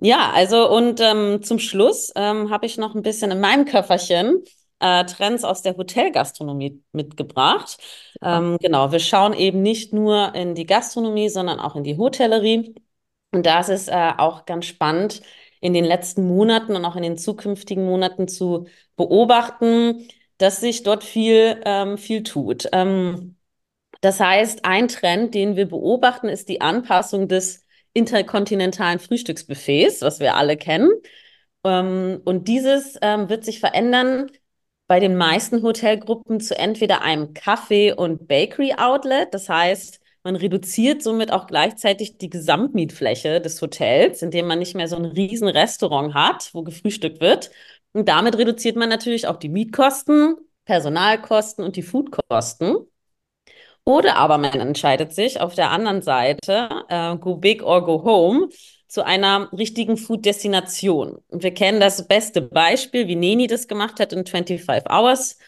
Ja, 0.00 0.30
also 0.32 0.70
und 0.70 1.00
ähm, 1.00 1.42
zum 1.42 1.58
Schluss 1.58 2.12
ähm, 2.14 2.50
habe 2.50 2.66
ich 2.66 2.78
noch 2.78 2.94
ein 2.94 3.02
bisschen 3.02 3.30
in 3.32 3.40
meinem 3.40 3.64
Köfferchen 3.64 4.44
äh, 4.78 5.04
Trends 5.06 5.42
aus 5.42 5.62
der 5.62 5.76
Hotelgastronomie 5.76 6.82
mitgebracht. 6.92 7.78
Ähm, 8.22 8.58
genau, 8.60 8.92
wir 8.92 9.00
schauen 9.00 9.32
eben 9.34 9.60
nicht 9.62 9.92
nur 9.92 10.34
in 10.36 10.54
die 10.54 10.66
Gastronomie, 10.66 11.28
sondern 11.28 11.58
auch 11.58 11.74
in 11.74 11.82
die 11.82 11.96
Hotellerie. 11.98 12.76
Und 13.32 13.44
da 13.46 13.60
ist 13.60 13.70
es 13.70 13.88
äh, 13.88 14.12
auch 14.18 14.46
ganz 14.46 14.66
spannend, 14.66 15.22
in 15.60 15.74
den 15.74 15.84
letzten 15.84 16.26
Monaten 16.28 16.76
und 16.76 16.84
auch 16.84 16.94
in 16.96 17.02
den 17.02 17.18
zukünftigen 17.18 17.84
Monaten 17.86 18.28
zu 18.28 18.66
beobachten, 18.96 20.08
dass 20.38 20.60
sich 20.60 20.84
dort 20.84 21.04
viel, 21.04 21.60
ähm, 21.64 21.98
viel 21.98 22.22
tut. 22.22 22.68
Ähm, 22.72 23.37
das 24.00 24.20
heißt, 24.20 24.64
ein 24.64 24.88
Trend, 24.88 25.34
den 25.34 25.56
wir 25.56 25.66
beobachten, 25.68 26.28
ist 26.28 26.48
die 26.48 26.60
Anpassung 26.60 27.28
des 27.28 27.64
interkontinentalen 27.94 28.98
Frühstücksbuffets, 29.00 30.02
was 30.02 30.20
wir 30.20 30.36
alle 30.36 30.56
kennen. 30.56 30.90
Ähm, 31.64 32.20
und 32.24 32.48
dieses 32.48 32.96
ähm, 33.02 33.28
wird 33.28 33.44
sich 33.44 33.60
verändern 33.60 34.30
bei 34.86 35.00
den 35.00 35.16
meisten 35.16 35.62
Hotelgruppen 35.62 36.40
zu 36.40 36.56
entweder 36.58 37.02
einem 37.02 37.34
Kaffee- 37.34 37.92
und 37.92 38.28
Bakery-Outlet. 38.28 39.34
Das 39.34 39.48
heißt, 39.48 40.00
man 40.24 40.36
reduziert 40.36 41.02
somit 41.02 41.32
auch 41.32 41.46
gleichzeitig 41.46 42.18
die 42.18 42.30
Gesamtmietfläche 42.30 43.40
des 43.40 43.60
Hotels, 43.60 44.22
indem 44.22 44.46
man 44.46 44.58
nicht 44.58 44.74
mehr 44.74 44.88
so 44.88 44.96
ein 44.96 45.04
riesen 45.04 45.48
Restaurant 45.48 46.14
hat, 46.14 46.50
wo 46.54 46.62
gefrühstückt 46.62 47.20
wird. 47.20 47.50
Und 47.92 48.08
damit 48.08 48.36
reduziert 48.38 48.76
man 48.76 48.88
natürlich 48.88 49.26
auch 49.26 49.36
die 49.36 49.48
Mietkosten, 49.48 50.36
Personalkosten 50.64 51.64
und 51.64 51.76
die 51.76 51.82
Foodkosten. 51.82 52.76
Oder 53.88 54.16
aber 54.16 54.36
man 54.36 54.60
entscheidet 54.60 55.14
sich 55.14 55.40
auf 55.40 55.54
der 55.54 55.70
anderen 55.70 56.02
Seite, 56.02 56.68
äh, 56.90 57.16
go 57.16 57.36
big 57.36 57.62
or 57.62 57.86
go 57.86 58.04
home, 58.04 58.50
zu 58.86 59.02
einer 59.02 59.50
richtigen 59.50 59.96
Food-Destination. 59.96 61.16
Und 61.28 61.42
wir 61.42 61.54
kennen 61.54 61.80
das 61.80 62.06
beste 62.06 62.42
Beispiel, 62.42 63.08
wie 63.08 63.16
Neni 63.16 63.46
das 63.46 63.66
gemacht 63.66 63.98
hat 63.98 64.12
in 64.12 64.26
25 64.26 64.90
Hours. 64.90 65.38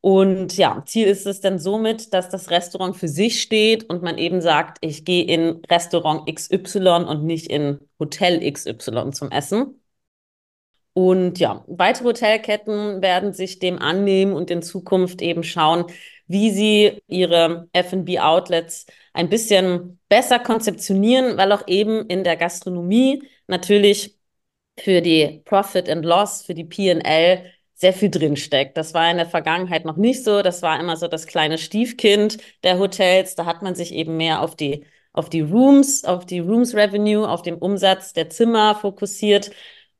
Und 0.00 0.56
ja, 0.56 0.82
Ziel 0.86 1.08
ist 1.08 1.26
es 1.26 1.42
dann 1.42 1.58
somit, 1.58 2.14
dass 2.14 2.30
das 2.30 2.48
Restaurant 2.50 2.96
für 2.96 3.08
sich 3.08 3.42
steht 3.42 3.90
und 3.90 4.02
man 4.02 4.16
eben 4.16 4.40
sagt, 4.40 4.78
ich 4.80 5.04
gehe 5.04 5.24
in 5.24 5.60
Restaurant 5.70 6.26
XY 6.34 7.04
und 7.06 7.24
nicht 7.24 7.48
in 7.48 7.80
Hotel 7.98 8.50
XY 8.50 9.10
zum 9.10 9.30
Essen. 9.30 9.78
Und 10.92 11.38
ja, 11.38 11.64
weitere 11.68 12.08
Hotelketten 12.08 13.00
werden 13.02 13.32
sich 13.32 13.58
dem 13.58 13.78
annehmen 13.78 14.32
und 14.32 14.50
in 14.50 14.62
Zukunft 14.62 15.22
eben 15.22 15.44
schauen, 15.44 15.84
wie 16.30 16.50
sie 16.52 17.02
ihre 17.08 17.68
F&B-Outlets 17.72 18.86
ein 19.12 19.28
bisschen 19.28 19.98
besser 20.08 20.38
konzeptionieren, 20.38 21.36
weil 21.36 21.50
auch 21.50 21.66
eben 21.66 22.06
in 22.06 22.22
der 22.22 22.36
Gastronomie 22.36 23.22
natürlich 23.48 24.16
für 24.78 25.00
die 25.02 25.42
Profit 25.44 25.88
and 25.88 26.04
Loss, 26.04 26.42
für 26.42 26.54
die 26.54 26.64
P&L 26.64 27.44
sehr 27.74 27.92
viel 27.92 28.10
drinsteckt. 28.10 28.76
Das 28.76 28.94
war 28.94 29.10
in 29.10 29.16
der 29.16 29.26
Vergangenheit 29.26 29.84
noch 29.84 29.96
nicht 29.96 30.22
so. 30.22 30.42
Das 30.42 30.62
war 30.62 30.78
immer 30.78 30.96
so 30.96 31.08
das 31.08 31.26
kleine 31.26 31.58
Stiefkind 31.58 32.38
der 32.62 32.78
Hotels. 32.78 33.34
Da 33.34 33.44
hat 33.46 33.62
man 33.62 33.74
sich 33.74 33.92
eben 33.92 34.16
mehr 34.16 34.40
auf 34.42 34.54
die, 34.54 34.86
auf 35.12 35.30
die 35.30 35.40
Rooms, 35.40 36.04
auf 36.04 36.26
die 36.26 36.38
Rooms 36.38 36.74
Revenue, 36.76 37.28
auf 37.28 37.42
den 37.42 37.56
Umsatz 37.56 38.12
der 38.12 38.30
Zimmer 38.30 38.76
fokussiert. 38.76 39.50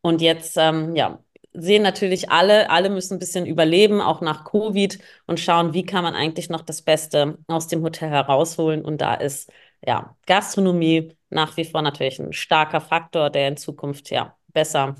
Und 0.00 0.22
jetzt, 0.22 0.56
ähm, 0.56 0.94
ja, 0.94 1.24
sehen 1.52 1.82
natürlich 1.82 2.30
alle, 2.30 2.70
alle 2.70 2.90
müssen 2.90 3.14
ein 3.14 3.18
bisschen 3.18 3.46
überleben, 3.46 4.00
auch 4.00 4.20
nach 4.20 4.44
Covid 4.44 4.98
und 5.26 5.40
schauen, 5.40 5.74
wie 5.74 5.84
kann 5.84 6.02
man 6.04 6.14
eigentlich 6.14 6.48
noch 6.48 6.62
das 6.62 6.82
Beste 6.82 7.38
aus 7.48 7.68
dem 7.68 7.82
Hotel 7.82 8.10
herausholen. 8.10 8.84
Und 8.84 9.00
da 9.00 9.14
ist 9.14 9.50
ja 9.86 10.16
Gastronomie 10.26 11.16
nach 11.30 11.56
wie 11.56 11.64
vor 11.64 11.82
natürlich 11.82 12.18
ein 12.20 12.32
starker 12.32 12.80
Faktor, 12.80 13.30
der 13.30 13.48
in 13.48 13.56
Zukunft 13.56 14.10
ja 14.10 14.36
besser 14.48 14.96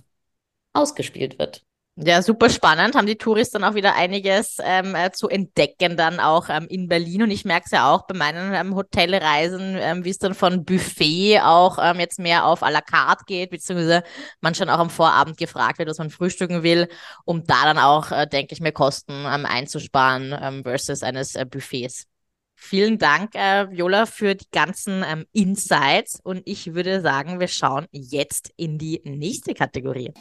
ausgespielt 0.74 1.38
wird. 1.38 1.64
Ja, 1.96 2.22
super 2.22 2.48
spannend. 2.48 2.94
Haben 2.94 3.06
die 3.06 3.16
Touristen 3.16 3.60
dann 3.60 3.70
auch 3.70 3.74
wieder 3.74 3.94
einiges 3.94 4.56
ähm, 4.64 4.94
äh, 4.94 5.10
zu 5.10 5.28
entdecken, 5.28 5.98
dann 5.98 6.18
auch 6.18 6.48
ähm, 6.48 6.66
in 6.68 6.88
Berlin. 6.88 7.24
Und 7.24 7.30
ich 7.30 7.44
merke 7.44 7.64
es 7.66 7.72
ja 7.72 7.92
auch 7.92 8.06
bei 8.06 8.14
meinen 8.14 8.54
ähm, 8.54 8.74
Hotelreisen, 8.74 9.76
ähm, 9.78 10.04
wie 10.04 10.10
es 10.10 10.18
dann 10.18 10.34
von 10.34 10.64
Buffet 10.64 11.40
auch 11.40 11.78
ähm, 11.78 12.00
jetzt 12.00 12.18
mehr 12.18 12.46
auf 12.46 12.62
à 12.62 12.70
la 12.70 12.80
carte 12.80 13.24
geht, 13.26 13.50
beziehungsweise 13.50 14.02
man 14.40 14.54
schon 14.54 14.70
auch 14.70 14.78
am 14.78 14.88
Vorabend 14.88 15.36
gefragt 15.36 15.78
wird, 15.78 15.90
was 15.90 15.98
man 15.98 16.08
frühstücken 16.08 16.62
will, 16.62 16.88
um 17.26 17.44
da 17.44 17.64
dann 17.64 17.78
auch, 17.78 18.12
äh, 18.12 18.26
denke 18.26 18.54
ich 18.54 18.60
mir, 18.60 18.72
Kosten 18.72 19.12
ähm, 19.26 19.44
einzusparen 19.44 20.34
ähm, 20.40 20.62
versus 20.62 21.02
eines 21.02 21.34
äh, 21.34 21.44
Buffets. 21.44 22.06
Vielen 22.54 22.98
Dank, 22.98 23.34
äh, 23.34 23.70
Viola, 23.70 24.06
für 24.06 24.34
die 24.34 24.48
ganzen 24.52 25.04
ähm, 25.06 25.26
Insights. 25.32 26.18
Und 26.22 26.42
ich 26.46 26.72
würde 26.72 27.02
sagen, 27.02 27.40
wir 27.40 27.48
schauen 27.48 27.86
jetzt 27.90 28.52
in 28.56 28.78
die 28.78 29.02
nächste 29.04 29.52
Kategorie 29.52 30.12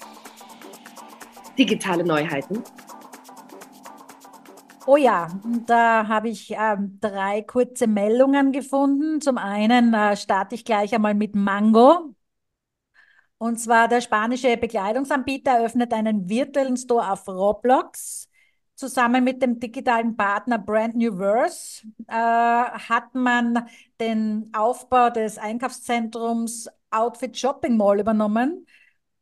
digitale 1.60 2.04
Neuheiten? 2.04 2.64
Oh 4.86 4.98
ja, 4.98 5.28
da 5.68 6.08
habe 6.08 6.30
ich 6.30 6.52
ähm, 6.58 6.98
drei 7.00 7.44
kurze 7.44 7.86
Meldungen 7.86 8.52
gefunden. 8.52 9.22
Zum 9.22 9.38
einen 9.38 9.94
äh, 9.94 10.18
starte 10.18 10.56
ich 10.56 10.66
gleich 10.66 10.96
einmal 10.96 11.14
mit 11.14 11.36
Mango. 11.36 12.16
Und 13.38 13.60
zwar 13.60 13.88
der 13.88 14.02
spanische 14.02 14.58
Bekleidungsanbieter 14.58 15.52
eröffnet 15.52 15.94
einen 15.94 16.28
virtuellen 16.28 16.76
Store 16.76 17.12
auf 17.12 17.28
Roblox. 17.28 18.28
Zusammen 18.76 19.24
mit 19.24 19.42
dem 19.42 19.60
digitalen 19.60 20.16
Partner 20.16 20.58
Brand 20.58 20.96
New 20.96 21.18
Verse 21.18 21.86
äh, 22.08 22.14
hat 22.14 23.14
man 23.14 23.68
den 24.00 24.50
Aufbau 24.54 25.10
des 25.10 25.38
Einkaufszentrums 25.38 26.68
Outfit 26.90 27.38
Shopping 27.38 27.78
Mall 27.78 28.00
übernommen. 28.00 28.66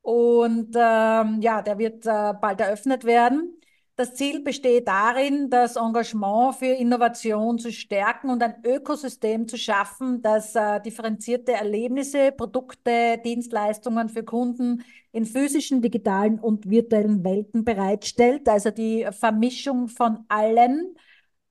Und 0.07 0.73
ähm, 0.73 1.41
ja, 1.41 1.61
der 1.61 1.77
wird 1.77 2.05
äh, 2.05 2.33
bald 2.39 2.61
eröffnet 2.61 3.03
werden. 3.03 3.59
Das 3.97 4.13
Ziel 4.15 4.41
besteht 4.41 4.87
darin, 4.87 5.49
das 5.49 5.75
Engagement 5.75 6.55
für 6.55 6.67
Innovation 6.67 7.59
zu 7.59 7.73
stärken 7.73 8.29
und 8.29 8.41
ein 8.41 8.55
Ökosystem 8.63 9.49
zu 9.49 9.57
schaffen, 9.57 10.21
das 10.21 10.55
äh, 10.55 10.79
differenzierte 10.79 11.51
Erlebnisse, 11.51 12.31
Produkte, 12.31 13.17
Dienstleistungen 13.25 14.07
für 14.07 14.23
Kunden 14.23 14.81
in 15.11 15.25
physischen, 15.25 15.81
digitalen 15.81 16.39
und 16.39 16.69
virtuellen 16.69 17.25
Welten 17.25 17.65
bereitstellt. 17.65 18.47
Also 18.47 18.71
die 18.71 19.05
Vermischung 19.11 19.89
von 19.89 20.19
allen, 20.29 20.95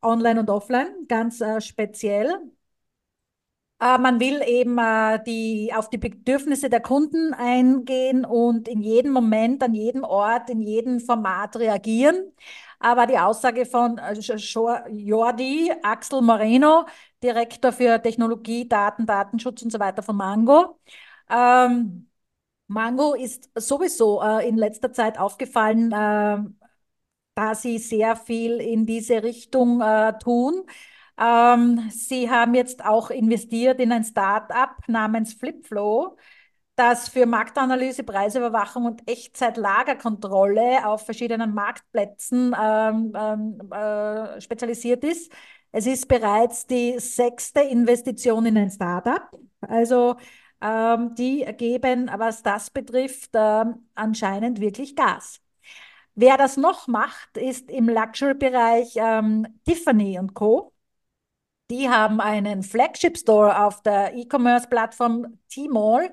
online 0.00 0.40
und 0.40 0.48
offline, 0.48 1.06
ganz 1.08 1.42
äh, 1.42 1.60
speziell. 1.60 2.32
Äh, 3.78 3.98
man 3.98 4.20
will 4.20 4.40
eben 4.46 4.78
äh, 4.78 5.22
die, 5.24 5.72
auf 5.74 5.90
die 5.90 5.98
Bedürfnisse 5.98 6.70
der 6.70 6.80
Kunden 6.80 7.34
eingehen 7.34 8.24
und 8.24 8.68
in 8.68 8.80
jedem 8.80 9.12
Moment, 9.12 9.62
an 9.62 9.74
jedem 9.74 10.02
Ort, 10.04 10.48
in 10.50 10.62
jedem 10.62 10.98
Format 11.00 11.56
reagieren. 11.56 12.32
Aber 12.78 13.06
die 13.06 13.18
Aussage 13.18 13.66
von 13.66 13.98
äh, 13.98 14.14
Jordi 14.88 15.72
Axel 15.82 16.22
Moreno, 16.22 16.86
Direktor 17.22 17.72
für 17.72 18.00
Technologie, 18.02 18.66
Daten, 18.68 19.06
Datenschutz 19.06 19.62
und 19.62 19.70
so 19.72 19.78
weiter 19.78 20.02
von 20.02 20.16
Mango. 20.16 20.78
Ähm, 21.28 22.08
Mango 22.68 23.14
ist 23.14 23.50
sowieso 23.54 24.22
äh, 24.22 24.48
in 24.48 24.56
letzter 24.56 24.92
Zeit 24.92 25.18
aufgefallen, 25.18 25.92
äh, 25.92 26.38
da 27.34 27.54
sie 27.54 27.78
sehr 27.78 28.16
viel 28.16 28.60
in 28.60 28.86
diese 28.86 29.22
Richtung 29.22 29.80
äh, 29.82 30.18
tun. 30.18 30.64
Ähm, 31.18 31.88
Sie 31.90 32.30
haben 32.30 32.54
jetzt 32.54 32.84
auch 32.84 33.10
investiert 33.10 33.80
in 33.80 33.92
ein 33.92 34.04
Start-up 34.04 34.76
namens 34.86 35.34
Flipflow, 35.34 36.16
das 36.76 37.08
für 37.08 37.24
Marktanalyse, 37.26 38.04
Preisüberwachung 38.04 38.84
und 38.84 39.08
Echtzeit-Lagerkontrolle 39.08 40.86
auf 40.86 41.04
verschiedenen 41.06 41.54
Marktplätzen 41.54 42.54
ähm, 42.60 43.12
ähm, 43.16 43.72
äh, 43.72 44.40
spezialisiert 44.40 45.02
ist. 45.04 45.32
Es 45.72 45.86
ist 45.86 46.06
bereits 46.08 46.66
die 46.66 46.98
sechste 46.98 47.60
Investition 47.60 48.46
in 48.46 48.58
ein 48.58 48.70
Startup. 48.70 49.28
Also 49.60 50.16
ähm, 50.60 51.14
die 51.14 51.44
geben, 51.56 52.10
was 52.16 52.42
das 52.42 52.70
betrifft, 52.70 53.34
äh, 53.34 53.64
anscheinend 53.94 54.60
wirklich 54.60 54.96
Gas. 54.96 55.40
Wer 56.14 56.36
das 56.38 56.56
noch 56.56 56.88
macht, 56.88 57.36
ist 57.36 57.70
im 57.70 57.88
Luxury-Bereich 57.88 58.94
ähm, 58.96 59.46
Tiffany 59.66 60.18
Co. 60.34 60.72
Die 61.70 61.88
haben 61.88 62.20
einen 62.20 62.62
Flagship 62.62 63.18
Store 63.18 63.64
auf 63.64 63.82
der 63.82 64.14
E-Commerce-Plattform 64.14 65.38
Tmall, 65.52 66.12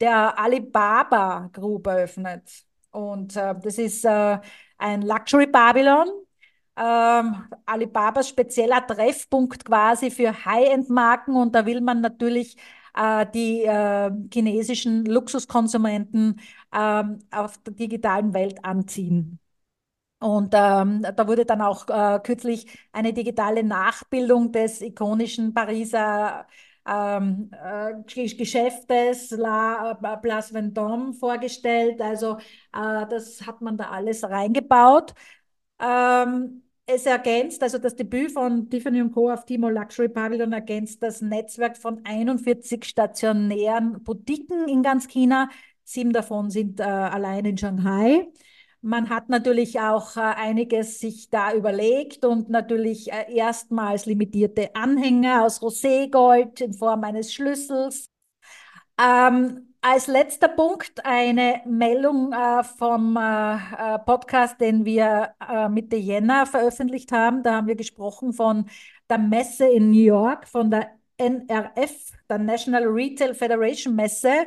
der 0.00 0.38
Alibaba 0.38 1.48
Group 1.52 1.86
eröffnet. 1.88 2.64
Und 2.92 3.36
äh, 3.36 3.54
das 3.60 3.78
ist 3.78 4.04
äh, 4.04 4.38
ein 4.78 5.02
Luxury 5.02 5.46
Babylon. 5.46 6.08
Ähm, 6.76 7.44
Alibabas 7.66 8.28
spezieller 8.28 8.86
Treffpunkt 8.86 9.64
quasi 9.64 10.10
für 10.10 10.44
High-End-Marken 10.44 11.36
und 11.36 11.54
da 11.54 11.66
will 11.66 11.80
man 11.80 12.00
natürlich 12.00 12.56
äh, 12.94 13.26
die 13.34 13.62
äh, 13.64 14.10
chinesischen 14.32 15.04
Luxuskonsumenten 15.04 16.40
ähm, 16.74 17.18
auf 17.30 17.58
der 17.58 17.74
digitalen 17.74 18.32
Welt 18.34 18.64
anziehen. 18.64 19.41
Und 20.22 20.54
ähm, 20.54 21.02
da 21.02 21.26
wurde 21.26 21.44
dann 21.44 21.60
auch 21.60 21.88
äh, 21.88 22.20
kürzlich 22.22 22.66
eine 22.92 23.12
digitale 23.12 23.64
Nachbildung 23.64 24.52
des 24.52 24.80
ikonischen 24.80 25.52
Pariser 25.52 26.46
ähm, 26.86 27.50
äh, 27.52 27.94
Geschäftes 28.36 29.30
La 29.32 29.92
äh, 29.92 30.16
Place 30.18 30.52
Vendôme 30.54 31.12
vorgestellt. 31.14 32.00
Also 32.00 32.38
äh, 32.72 33.06
das 33.08 33.46
hat 33.46 33.60
man 33.60 33.76
da 33.76 33.90
alles 33.90 34.22
reingebaut. 34.24 35.14
Ähm, 35.80 36.62
es 36.86 37.06
ergänzt, 37.06 37.62
also 37.62 37.78
das 37.78 37.94
Debüt 37.96 38.32
von 38.32 38.68
Tiffany 38.68 39.08
Co. 39.10 39.30
auf 39.30 39.44
Timo 39.44 39.68
Luxury 39.68 40.08
Pavilion 40.08 40.52
ergänzt 40.52 41.02
das 41.02 41.20
Netzwerk 41.20 41.76
von 41.76 42.04
41 42.04 42.84
stationären 42.84 44.02
Boutiquen 44.02 44.68
in 44.68 44.82
ganz 44.82 45.06
China. 45.08 45.48
Sieben 45.84 46.12
davon 46.12 46.50
sind 46.50 46.80
äh, 46.80 46.82
allein 46.84 47.44
in 47.44 47.56
Shanghai. 47.58 48.26
Man 48.84 49.10
hat 49.10 49.28
natürlich 49.28 49.78
auch 49.78 50.16
äh, 50.16 50.20
einiges 50.20 50.98
sich 50.98 51.30
da 51.30 51.54
überlegt 51.54 52.24
und 52.24 52.50
natürlich 52.50 53.12
äh, 53.12 53.32
erstmals 53.32 54.06
limitierte 54.06 54.74
Anhänger 54.74 55.44
aus 55.44 55.62
Roségold 55.62 56.60
in 56.60 56.74
Form 56.74 57.04
eines 57.04 57.32
Schlüssels. 57.32 58.06
Ähm, 59.00 59.74
als 59.80 60.08
letzter 60.08 60.48
Punkt 60.48 61.04
eine 61.04 61.62
Meldung 61.64 62.32
äh, 62.32 62.64
vom 62.64 63.16
äh, 63.16 63.54
äh, 63.54 63.98
Podcast, 64.00 64.60
den 64.60 64.84
wir 64.84 65.34
äh, 65.48 65.68
Mitte 65.68 65.96
Jänner 65.96 66.46
veröffentlicht 66.46 67.12
haben. 67.12 67.44
Da 67.44 67.54
haben 67.54 67.68
wir 67.68 67.76
gesprochen 67.76 68.32
von 68.32 68.68
der 69.08 69.18
Messe 69.18 69.66
in 69.68 69.92
New 69.92 70.02
York, 70.02 70.48
von 70.48 70.70
der 70.72 70.90
NRF, 71.18 72.12
der 72.28 72.38
National 72.38 72.84
Retail 72.84 73.34
Federation 73.34 73.94
Messe. 73.94 74.46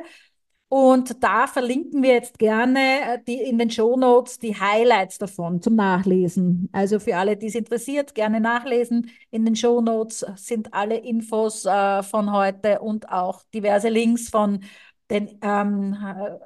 Und 0.68 1.22
da 1.22 1.46
verlinken 1.46 2.02
wir 2.02 2.14
jetzt 2.14 2.38
gerne 2.40 2.80
äh, 2.80 3.18
die, 3.26 3.36
in 3.36 3.56
den 3.58 3.70
Show 3.70 3.96
Notes 3.96 4.38
die 4.38 4.58
Highlights 4.58 5.18
davon 5.18 5.62
zum 5.62 5.76
Nachlesen. 5.76 6.68
Also 6.72 6.98
für 6.98 7.16
alle, 7.16 7.36
die 7.36 7.46
es 7.46 7.54
interessiert, 7.54 8.14
gerne 8.16 8.40
nachlesen. 8.40 9.10
In 9.30 9.44
den 9.44 9.54
Show 9.54 9.80
Notes 9.80 10.26
sind 10.34 10.74
alle 10.74 10.96
Infos 10.96 11.64
äh, 11.66 12.02
von 12.02 12.32
heute 12.32 12.80
und 12.80 13.08
auch 13.10 13.44
diverse 13.54 13.88
Links 13.88 14.28
von 14.28 14.64
den 15.08 15.38
ähm, 15.40 15.96
äh, 16.04 16.36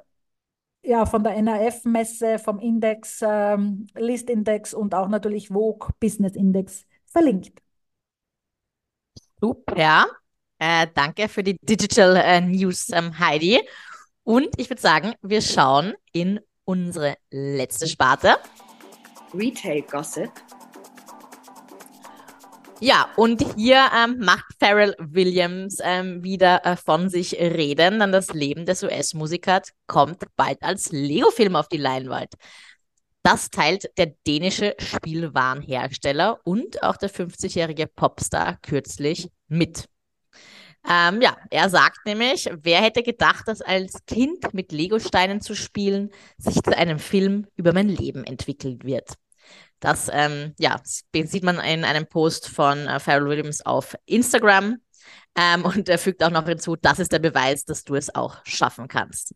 ja, 0.83 1.05
von 1.05 1.23
der 1.23 1.35
NRF-Messe, 1.35 2.39
vom 2.39 2.59
Index, 2.59 3.21
ähm, 3.23 3.87
List-Index 3.95 4.73
und 4.73 4.95
auch 4.95 5.07
natürlich 5.07 5.49
Vogue 5.49 5.89
Business 5.99 6.35
Index 6.35 6.85
verlinkt. 7.05 7.61
Super. 9.39 10.07
Äh, 10.57 10.87
danke 10.93 11.27
für 11.27 11.43
die 11.43 11.57
Digital 11.61 12.15
äh, 12.17 12.41
News, 12.41 12.89
ähm, 12.91 13.17
Heidi. 13.17 13.59
Und 14.23 14.49
ich 14.57 14.69
würde 14.69 14.81
sagen, 14.81 15.13
wir 15.21 15.41
schauen 15.41 15.93
in 16.13 16.39
unsere 16.65 17.15
letzte 17.31 17.87
Sparte. 17.87 18.37
Retail 19.33 19.81
Gossip. 19.81 20.31
Ja, 22.83 23.09
und 23.15 23.45
hier 23.55 23.89
ähm, 23.95 24.17
macht 24.19 24.45
Pharrell 24.59 24.95
Williams 24.97 25.77
ähm, 25.83 26.23
wieder 26.23 26.65
äh, 26.65 26.75
von 26.75 27.09
sich 27.09 27.33
reden, 27.33 27.99
denn 27.99 28.11
das 28.11 28.33
Leben 28.33 28.65
des 28.65 28.81
US-Musikers 28.81 29.71
kommt 29.85 30.23
bald 30.35 30.63
als 30.63 30.91
Lego-Film 30.91 31.55
auf 31.55 31.67
die 31.67 31.77
Leinwand. 31.77 32.33
Das 33.21 33.51
teilt 33.51 33.91
der 33.99 34.15
dänische 34.25 34.75
Spielwarenhersteller 34.79 36.39
und 36.43 36.81
auch 36.81 36.97
der 36.97 37.11
50-jährige 37.11 37.85
Popstar 37.85 38.57
kürzlich 38.63 39.29
mit. 39.47 39.85
Ähm, 40.89 41.21
ja, 41.21 41.37
er 41.49 41.69
sagt 41.69 42.05
nämlich, 42.05 42.49
wer 42.63 42.81
hätte 42.81 43.03
gedacht, 43.03 43.47
dass 43.47 43.61
als 43.61 44.05
Kind 44.05 44.53
mit 44.53 44.71
Legosteinen 44.71 45.41
zu 45.41 45.55
spielen 45.55 46.09
sich 46.37 46.55
zu 46.55 46.75
einem 46.75 46.99
Film 46.99 47.47
über 47.55 47.73
mein 47.73 47.89
Leben 47.89 48.23
entwickeln 48.23 48.79
wird. 48.83 49.13
Das 49.79 50.09
ähm, 50.11 50.53
ja, 50.59 50.79
sieht 50.83 51.43
man 51.43 51.59
in 51.59 51.83
einem 51.83 52.07
Post 52.07 52.47
von 52.47 52.87
äh, 52.87 52.99
Pharrell 52.99 53.25
Williams 53.25 53.65
auf 53.65 53.95
Instagram. 54.05 54.77
Ähm, 55.35 55.63
und 55.65 55.87
er 55.87 55.97
fügt 55.97 56.23
auch 56.23 56.29
noch 56.29 56.45
hinzu, 56.45 56.75
das 56.75 56.99
ist 56.99 57.11
der 57.11 57.19
Beweis, 57.19 57.63
dass 57.65 57.83
du 57.83 57.95
es 57.95 58.13
auch 58.13 58.37
schaffen 58.43 58.87
kannst. 58.87 59.33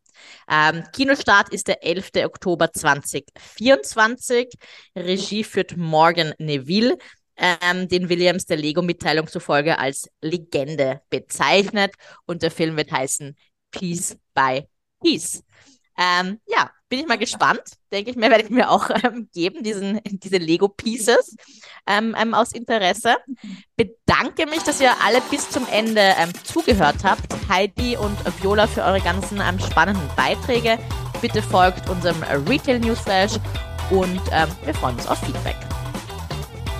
Ähm, 0.49 0.83
Kinostart 0.93 1.49
ist 1.49 1.67
der 1.67 1.83
11. 1.83 2.11
Oktober 2.25 2.71
2024. 2.71 4.49
Regie 4.95 5.43
führt 5.43 5.77
Morgan 5.77 6.33
Neville 6.37 6.97
ähm, 7.38 7.88
den 7.88 8.09
Williams 8.09 8.45
der 8.45 8.57
Lego-Mitteilung 8.57 9.27
zufolge 9.27 9.77
als 9.77 10.09
Legende 10.21 11.01
bezeichnet. 11.09 11.93
Und 12.25 12.41
der 12.41 12.51
Film 12.51 12.77
wird 12.77 12.91
heißen 12.91 13.36
Piece 13.71 14.17
by 14.33 14.67
Piece. 15.01 15.43
Ähm, 15.97 16.39
ja, 16.47 16.69
bin 16.89 16.99
ich 16.99 17.07
mal 17.07 17.17
gespannt. 17.17 17.61
Denke 17.91 18.11
ich 18.11 18.15
mir, 18.15 18.29
werde 18.29 18.43
ich 18.43 18.49
mir 18.49 18.69
auch 18.69 18.89
ähm, 19.03 19.29
geben, 19.33 19.63
diesen, 19.63 19.99
diese 20.05 20.38
Lego-Pieces 20.38 21.36
ähm, 21.88 22.15
ähm, 22.19 22.33
aus 22.33 22.51
Interesse. 22.51 23.17
Bedanke 23.75 24.45
mich, 24.45 24.63
dass 24.63 24.81
ihr 24.81 24.91
alle 25.03 25.21
bis 25.29 25.49
zum 25.49 25.65
Ende 25.71 26.13
ähm, 26.17 26.31
zugehört 26.43 27.03
habt. 27.03 27.33
Heidi 27.49 27.97
und 27.97 28.17
Viola 28.41 28.67
für 28.67 28.83
eure 28.83 29.01
ganzen 29.01 29.41
ähm, 29.41 29.59
spannenden 29.59 30.07
Beiträge. 30.15 30.77
Bitte 31.21 31.41
folgt 31.41 31.89
unserem 31.89 32.21
Retail 32.47 32.79
Newsflash 32.79 33.33
und 33.89 34.21
wir 34.65 34.73
freuen 34.73 34.95
uns 34.95 35.07
auf 35.07 35.19
Feedback. 35.19 35.55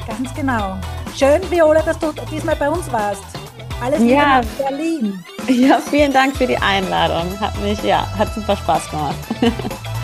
Ganz 0.08 0.34
genau. 0.34 0.78
Schön, 1.16 1.41
Viola, 1.49 1.82
dass 1.82 1.97
du 1.99 2.12
diesmal 2.32 2.56
bei 2.56 2.70
uns 2.70 2.91
warst. 2.91 3.24
Alles 3.82 3.99
Liebe 3.99 4.14
ja. 4.14 4.41
nach 4.41 4.45
Berlin. 4.58 5.24
Ja, 5.47 5.80
vielen 5.80 6.12
Dank 6.14 6.36
für 6.36 6.47
die 6.47 6.58
Einladung. 6.58 7.39
Hat 7.39 7.58
mich, 7.62 7.82
ja, 7.84 8.08
hat 8.18 8.34
super 8.34 8.56
Spaß 8.56 8.89
gemacht. 8.89 9.16